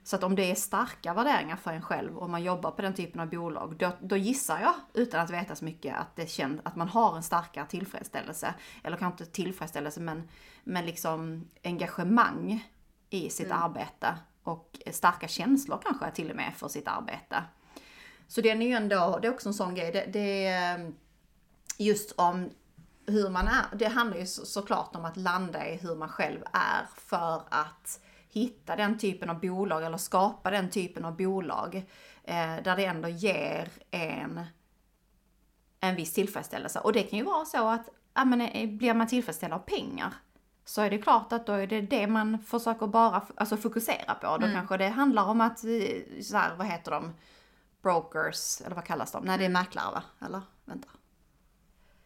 Så 0.04 0.16
att 0.16 0.24
om 0.24 0.36
det 0.36 0.52
är 0.52 0.56
starka 0.56 1.14
värderingar 1.14 1.56
för 1.56 1.74
en 1.74 1.82
själv 1.82 2.18
och 2.18 2.30
man 2.30 2.44
jobbar 2.44 2.72
på 2.72 2.82
den 2.82 2.94
typen 2.94 3.22
av 3.22 3.30
bolag, 3.30 3.76
då, 3.78 3.92
då 4.02 4.18
gissar 4.18 4.60
jag, 4.60 4.74
utan 4.94 5.20
att 5.20 5.30
veta 5.30 5.56
så 5.56 5.66
mycket, 5.66 5.98
att 5.98 6.16
det 6.16 6.30
känns 6.30 6.62
att 6.64 6.76
man 6.76 6.88
har 6.88 7.16
en 7.16 7.24
starkare 7.24 7.66
tillfredsställelse. 7.66 8.54
Eller 8.84 8.98
kanske 8.98 9.24
inte 9.24 9.34
tillfredsställelse, 9.34 10.00
men, 10.00 10.30
men 10.64 10.86
liksom 10.86 11.50
engagemang 11.64 12.68
i 13.10 13.30
sitt 13.30 13.46
mm. 13.46 13.62
arbete. 13.62 14.16
Och 14.44 14.80
starka 14.92 15.28
känslor 15.28 15.80
kanske 15.84 16.12
till 16.12 16.30
och 16.30 16.36
med 16.36 16.54
för 16.56 16.68
sitt 16.68 16.88
arbete. 16.88 17.44
Så 18.32 18.42
den 18.42 18.62
är 18.62 18.68
ju 18.68 18.74
ändå, 18.74 19.20
det 19.22 19.28
är 19.28 19.32
också 19.32 19.50
en 19.50 19.54
sån 19.54 19.76
grej. 19.76 19.92
Det, 19.92 20.06
det 20.14 20.46
är 20.46 20.92
just 21.78 22.12
om 22.12 22.50
hur 23.06 23.30
man 23.30 23.48
är. 23.48 23.76
Det 23.76 23.88
handlar 23.88 24.18
ju 24.18 24.26
så, 24.26 24.46
såklart 24.46 24.96
om 24.96 25.06
att 25.06 25.18
landa 25.18 25.68
i 25.70 25.78
hur 25.78 25.96
man 25.96 26.10
själv 26.10 26.40
är 26.54 26.86
för 26.96 27.44
att 27.50 28.00
hitta 28.30 28.76
den 28.76 28.98
typen 28.98 29.30
av 29.30 29.40
bolag 29.40 29.84
eller 29.84 29.98
skapa 29.98 30.52
den 30.52 30.70
typen 30.70 31.06
av 31.06 31.18
bolag 31.18 31.76
eh, 32.24 32.56
där 32.64 32.76
det 32.76 32.86
ändå 32.86 33.10
ger 33.10 33.70
en 33.92 34.46
en 35.80 35.96
viss 35.96 36.14
tillfredsställelse. 36.14 36.80
Och 36.80 36.94
det 36.94 37.04
kan 37.04 37.20
ju 37.20 37.26
vara 37.26 37.46
så 37.46 37.68
att 37.68 37.90
ja, 38.14 38.26
men, 38.26 38.42
eh, 38.42 38.70
blir 38.70 38.94
man 38.94 39.08
tillfredsställd 39.08 39.54
av 39.54 39.60
pengar 39.60 40.14
så 40.66 40.82
är 40.82 40.90
det 40.90 40.98
klart 40.98 41.34
att 41.34 41.46
då 41.46 41.54
är 41.54 41.68
det 41.68 41.82
det 41.82 42.08
man 42.08 42.40
försöker 42.40 42.88
bara 42.88 43.22
alltså 43.36 43.58
fokusera 43.58 44.16
på. 44.16 44.28
Då 44.28 44.46
mm. 44.46 44.54
kanske 44.54 44.78
det 44.78 44.88
handlar 44.88 45.26
om 45.26 45.42
att, 45.42 45.64
eh, 45.64 46.22
så 46.22 46.38
här, 46.38 46.56
vad 46.56 46.68
heter 46.68 46.92
de, 46.92 47.14
brokers, 47.82 48.62
eller 48.62 48.76
vad 48.76 48.86
kallas 48.86 49.12
de? 49.12 49.24
Nej, 49.26 49.38
det 49.38 49.46
är 49.46 49.50
mäklare 49.50 49.92
va? 49.94 50.04
Eller? 50.26 50.42
Vänta. 50.66 50.88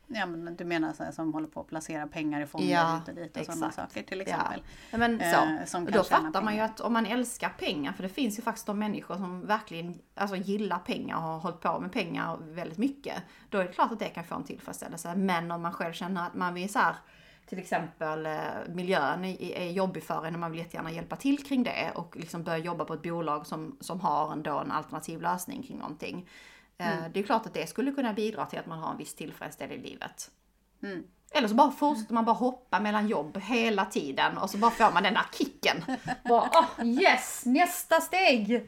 Ja, 0.08 0.26
men 0.26 0.56
du 0.56 0.66
menar 0.66 0.94
så 0.94 1.04
här, 1.04 1.12
som 1.12 1.34
håller 1.34 1.48
på 1.48 1.60
att 1.60 1.68
placera 1.68 2.08
pengar 2.08 2.42
i 2.42 2.46
fonder 2.46 2.70
Ja, 2.74 2.96
hit 2.96 3.08
och 3.08 3.16
dit 3.16 3.32
och 3.32 3.42
exakt. 3.42 3.58
sådana 3.58 3.72
saker 3.72 4.04
till 4.04 4.22
exempel. 4.22 4.64
Ja, 4.92 4.98
men 4.98 5.20
så. 5.20 5.26
Eh, 5.26 5.62
och 5.62 5.72
kan 5.72 5.86
då 5.86 6.04
fattar 6.04 6.42
man 6.42 6.56
ju 6.56 6.62
att 6.62 6.80
om 6.80 6.94
man 6.94 7.06
älskar 7.06 7.50
pengar, 7.50 7.94
för 7.94 8.04
det 8.04 8.10
finns 8.10 8.38
ju 8.40 8.44
faktiskt 8.44 8.68
de 8.68 8.80
människor 8.80 9.16
som 9.16 9.46
verkligen 9.46 10.00
alltså, 10.16 10.36
gillar 10.36 10.80
pengar 10.80 11.16
och 11.16 11.22
har 11.22 11.40
hållit 11.40 11.62
på 11.62 11.80
med 11.80 11.92
pengar 11.92 12.38
väldigt 12.42 12.78
mycket. 12.78 13.24
Då 13.50 13.58
är 13.58 13.64
det 13.64 13.74
klart 13.74 13.92
att 13.92 14.00
det 14.00 14.10
kan 14.10 14.24
få 14.24 14.36
en 14.36 14.44
tillfredsställelse. 14.44 15.16
Men 15.16 15.52
om 15.52 15.62
man 15.62 15.74
själv 15.74 15.94
känner 15.94 16.28
att 16.28 16.34
man 16.34 16.54
vill 16.54 16.70
så 16.70 16.80
här, 16.80 16.96
till 17.46 17.60
exempel 17.60 18.26
eh, 18.26 18.34
miljön 18.68 19.26
är, 19.26 19.70
jobbig 19.72 20.04
för 20.04 20.26
en 20.26 20.34
och 20.34 20.40
man 20.40 20.52
vill 20.52 20.60
jättegärna 20.60 20.92
hjälpa 20.92 21.16
till 21.16 21.44
kring 21.44 21.64
det 21.64 21.92
och 21.96 22.16
liksom 22.18 22.44
börja 22.44 22.58
jobba 22.58 22.86
på 22.86 22.94
ett 22.94 23.02
bolag 23.02 23.48
som, 23.48 23.78
som 23.82 24.02
har 24.02 24.32
ändå 24.32 24.60
en 24.60 24.72
alternativ 24.72 25.22
lösning 25.22 25.64
kring 25.64 25.78
någonting. 25.78 26.30
Eh, 26.78 27.10
Det 27.14 27.20
är 27.20 27.24
klart 27.24 27.46
att 27.46 27.54
det 27.54 27.70
skulle 27.70 27.92
kunna 27.92 28.14
bidra 28.14 28.46
till 28.46 28.60
att 28.60 28.66
man 28.66 28.80
har 28.80 28.92
en 28.92 28.98
viss 28.98 29.16
tillfredsställelse 29.16 29.88
i 29.88 29.90
livet. 29.90 30.32
Mm. 30.84 31.04
Eller 31.32 31.48
så 31.48 31.56
bara 31.56 31.72
fortsätter 31.72 32.14
man 32.14 32.26
bara 32.26 32.36
hoppa 32.36 32.80
mellan 32.80 33.08
jobb 33.08 33.38
hela 33.38 33.86
tiden 33.86 34.38
och 34.38 34.50
så 34.50 34.58
bara 34.58 34.72
får 34.72 34.92
man 34.92 35.04
den 35.04 35.14
där 35.14 35.26
kicken. 35.38 35.84
Bara, 36.30 36.50
oh, 36.50 36.86
yes, 36.86 37.46
nästa 37.46 38.02
steg! 38.02 38.68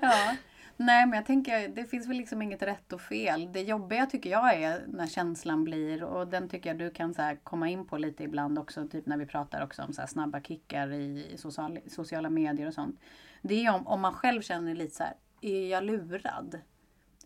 Ja. 0.00 0.36
Nej 0.76 1.06
men 1.06 1.16
jag 1.16 1.26
tänker, 1.26 1.68
det 1.68 1.84
finns 1.84 2.08
väl 2.08 2.16
liksom 2.16 2.42
inget 2.42 2.62
rätt 2.62 2.92
och 2.92 3.00
fel. 3.00 3.52
Det 3.52 3.60
jobbiga 3.60 4.06
tycker 4.06 4.30
jag 4.30 4.54
är 4.54 4.84
när 4.86 5.06
känslan 5.06 5.64
blir, 5.64 6.04
och 6.04 6.28
den 6.28 6.48
tycker 6.48 6.70
jag 6.70 6.78
du 6.78 6.90
kan 6.90 7.14
så 7.14 7.22
här 7.22 7.36
komma 7.36 7.68
in 7.68 7.86
på 7.86 7.98
lite 7.98 8.24
ibland 8.24 8.58
också, 8.58 8.88
typ 8.88 9.06
när 9.06 9.16
vi 9.16 9.26
pratar 9.26 9.64
också 9.64 9.82
om 9.82 9.92
så 9.92 10.00
här 10.00 10.08
snabba 10.08 10.40
kickar 10.40 10.92
i 10.92 11.34
social, 11.36 11.78
sociala 11.86 12.30
medier 12.30 12.66
och 12.66 12.74
sånt. 12.74 13.00
Det 13.42 13.64
är 13.64 13.74
om, 13.74 13.86
om 13.86 14.00
man 14.00 14.14
själv 14.14 14.42
känner 14.42 14.74
lite 14.74 14.96
så 14.96 15.02
här, 15.02 15.14
är 15.40 15.70
jag 15.70 15.84
lurad? 15.84 16.58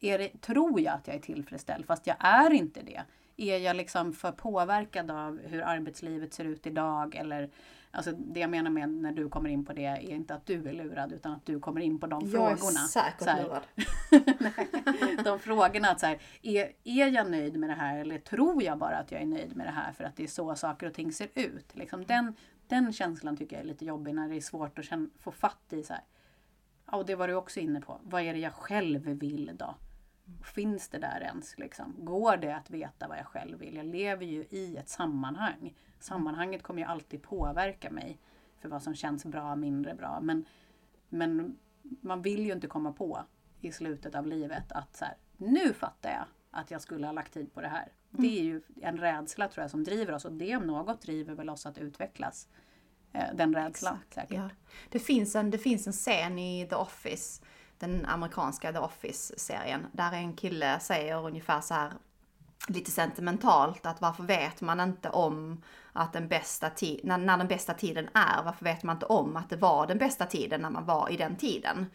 Är 0.00 0.18
det, 0.18 0.40
tror 0.40 0.80
jag 0.80 0.94
att 0.94 1.06
jag 1.06 1.16
är 1.16 1.20
tillfredsställd 1.20 1.86
fast 1.86 2.06
jag 2.06 2.16
är 2.20 2.52
inte 2.52 2.82
det? 2.82 3.02
Är 3.36 3.58
jag 3.58 3.76
liksom 3.76 4.12
för 4.12 4.32
påverkad 4.32 5.10
av 5.10 5.40
hur 5.44 5.62
arbetslivet 5.62 6.34
ser 6.34 6.44
ut 6.44 6.66
idag? 6.66 7.14
Eller, 7.14 7.50
alltså 7.96 8.12
det 8.12 8.40
jag 8.40 8.50
menar 8.50 8.70
med 8.70 8.88
när 8.88 9.12
du 9.12 9.28
kommer 9.28 9.50
in 9.50 9.64
på 9.64 9.72
det 9.72 9.84
är 9.84 10.10
inte 10.10 10.34
att 10.34 10.46
du 10.46 10.68
är 10.68 10.72
lurad 10.72 11.12
utan 11.12 11.32
att 11.32 11.46
du 11.46 11.60
kommer 11.60 11.80
in 11.80 11.98
på 11.98 12.06
de 12.06 12.30
frågorna. 12.30 12.80
Så 12.80 12.98
här, 13.00 13.14
de 15.24 15.38
frågorna 15.38 15.88
att 15.88 16.00
så 16.00 16.06
här, 16.06 16.18
är, 16.42 16.72
är 16.84 17.08
jag 17.08 17.30
nöjd 17.30 17.58
med 17.58 17.70
det 17.70 17.74
här 17.74 17.98
eller 17.98 18.18
tror 18.18 18.62
jag 18.62 18.78
bara 18.78 18.96
att 18.96 19.12
jag 19.12 19.22
är 19.22 19.26
nöjd 19.26 19.56
med 19.56 19.66
det 19.66 19.70
här 19.70 19.92
för 19.92 20.04
att 20.04 20.16
det 20.16 20.22
är 20.22 20.28
så 20.28 20.54
saker 20.54 20.86
och 20.86 20.94
ting 20.94 21.12
ser 21.12 21.28
ut? 21.34 21.76
Liksom 21.76 22.04
den, 22.04 22.34
den 22.66 22.92
känslan 22.92 23.36
tycker 23.36 23.56
jag 23.56 23.62
är 23.62 23.68
lite 23.68 23.84
jobbig 23.84 24.14
när 24.14 24.28
det 24.28 24.36
är 24.36 24.40
svårt 24.40 24.78
att 24.78 24.84
känna, 24.84 25.08
få 25.18 25.30
fatt 25.32 25.72
i 25.72 25.82
så 25.82 25.92
här. 25.92 26.02
Ja, 26.86 26.96
och 26.96 27.06
det 27.06 27.14
var 27.14 27.28
du 27.28 27.34
också 27.34 27.60
inne 27.60 27.80
på. 27.80 28.00
Vad 28.02 28.22
är 28.22 28.34
det 28.34 28.40
jag 28.40 28.54
själv 28.54 29.02
vill 29.02 29.52
då? 29.58 29.74
Finns 30.54 30.88
det 30.88 30.98
där 30.98 31.20
ens? 31.20 31.58
Liksom? 31.58 31.94
Går 31.98 32.36
det 32.36 32.56
att 32.56 32.70
veta 32.70 33.08
vad 33.08 33.18
jag 33.18 33.26
själv 33.26 33.58
vill? 33.58 33.76
Jag 33.76 33.86
lever 33.86 34.26
ju 34.26 34.44
i 34.50 34.76
ett 34.76 34.88
sammanhang. 34.88 35.74
Sammanhanget 35.98 36.62
kommer 36.62 36.82
ju 36.82 36.88
alltid 36.88 37.22
påverka 37.22 37.90
mig 37.90 38.18
för 38.60 38.68
vad 38.68 38.82
som 38.82 38.94
känns 38.94 39.24
bra, 39.24 39.56
mindre 39.56 39.94
bra. 39.94 40.20
Men, 40.20 40.44
men 41.08 41.58
man 41.82 42.22
vill 42.22 42.46
ju 42.46 42.52
inte 42.52 42.66
komma 42.66 42.92
på 42.92 43.24
i 43.60 43.72
slutet 43.72 44.14
av 44.14 44.26
livet 44.26 44.72
att 44.72 44.96
så 44.96 45.04
här, 45.04 45.14
nu 45.36 45.72
fattar 45.72 46.10
jag 46.10 46.24
att 46.50 46.70
jag 46.70 46.82
skulle 46.82 47.06
ha 47.06 47.12
lagt 47.12 47.32
tid 47.32 47.54
på 47.54 47.60
det 47.60 47.68
här. 47.68 47.92
Det 48.10 48.38
är 48.38 48.42
ju 48.42 48.62
en 48.82 48.98
rädsla 48.98 49.48
tror 49.48 49.62
jag 49.62 49.70
som 49.70 49.84
driver 49.84 50.12
oss 50.12 50.24
och 50.24 50.32
det 50.32 50.56
om 50.56 50.66
något 50.66 51.00
driver 51.02 51.34
väl 51.34 51.50
oss 51.50 51.66
att 51.66 51.78
utvecklas. 51.78 52.48
Eh, 53.12 53.34
Den 53.34 53.54
rädslan 53.54 53.98
säkert. 54.14 54.36
Ja. 54.36 54.50
Det, 54.90 54.98
finns 54.98 55.36
en, 55.36 55.50
det 55.50 55.58
finns 55.58 55.86
en 55.86 55.92
scen 55.92 56.38
i 56.38 56.66
The 56.70 56.74
Office, 56.74 57.42
den 57.78 58.06
amerikanska 58.06 58.72
The 58.72 58.78
Office-serien, 58.78 59.86
där 59.92 60.12
en 60.12 60.36
kille 60.36 60.80
säger 60.80 61.26
ungefär 61.26 61.60
så 61.60 61.74
här 61.74 61.92
lite 62.68 62.90
sentimentalt 62.90 63.86
att 63.86 64.00
varför 64.00 64.22
vet 64.22 64.60
man 64.60 64.80
inte 64.80 65.10
om 65.10 65.62
att 65.92 66.12
den 66.12 66.28
bästa 66.28 66.70
när, 67.02 67.18
när 67.18 67.36
den 67.36 67.48
bästa 67.48 67.74
tiden 67.74 68.08
är, 68.14 68.42
varför 68.44 68.64
vet 68.64 68.82
man 68.82 68.96
inte 68.96 69.06
om 69.06 69.36
att 69.36 69.50
det 69.50 69.56
var 69.56 69.86
den 69.86 69.98
bästa 69.98 70.26
tiden 70.26 70.60
när 70.60 70.70
man 70.70 70.84
var 70.84 71.10
i 71.10 71.16
den 71.16 71.36
tiden? 71.36 71.86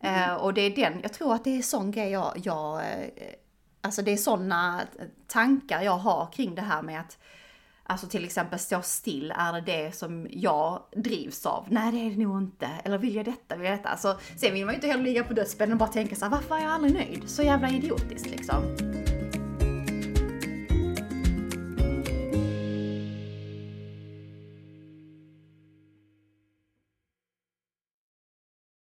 Eh, 0.00 0.34
och 0.34 0.54
det 0.54 0.60
är 0.60 0.76
den, 0.76 1.00
jag 1.02 1.12
tror 1.12 1.34
att 1.34 1.44
det 1.44 1.58
är 1.58 1.62
sån 1.62 1.90
grej 1.90 2.10
jag, 2.10 2.32
jag 2.42 2.80
eh, 2.80 3.08
alltså 3.80 4.02
det 4.02 4.12
är 4.12 4.16
såna 4.16 4.80
tankar 5.26 5.82
jag 5.82 5.98
har 5.98 6.32
kring 6.32 6.54
det 6.54 6.62
här 6.62 6.82
med 6.82 7.00
att 7.00 7.18
Alltså 7.84 8.06
till 8.06 8.24
exempel 8.24 8.58
stå 8.58 8.82
still, 8.82 9.34
är 9.36 9.52
det 9.52 9.60
det 9.60 9.96
som 9.96 10.26
jag 10.30 10.82
drivs 10.96 11.46
av? 11.46 11.66
Nej 11.70 11.92
det 11.92 11.98
är 11.98 12.10
det 12.10 12.16
nog 12.16 12.42
inte. 12.42 12.68
Eller 12.84 12.98
vill 12.98 13.14
jag 13.14 13.24
detta, 13.24 13.56
vill 13.56 13.66
jag 13.66 13.78
detta? 13.78 13.88
Alltså, 13.88 14.18
sen 14.36 14.54
vill 14.54 14.64
man 14.64 14.74
ju 14.74 14.76
inte 14.76 14.86
heller 14.86 15.04
ligga 15.04 15.24
på 15.24 15.34
dödsbädden 15.34 15.72
och 15.72 15.78
bara 15.78 15.88
tänka 15.88 16.16
så 16.16 16.24
här, 16.24 16.30
varför 16.30 16.54
är 16.54 16.60
jag 16.60 16.70
aldrig 16.70 16.94
nöjd? 16.94 17.22
Så 17.26 17.42
jävla 17.42 17.70
idiotiskt 17.70 18.30
liksom. 18.30 18.91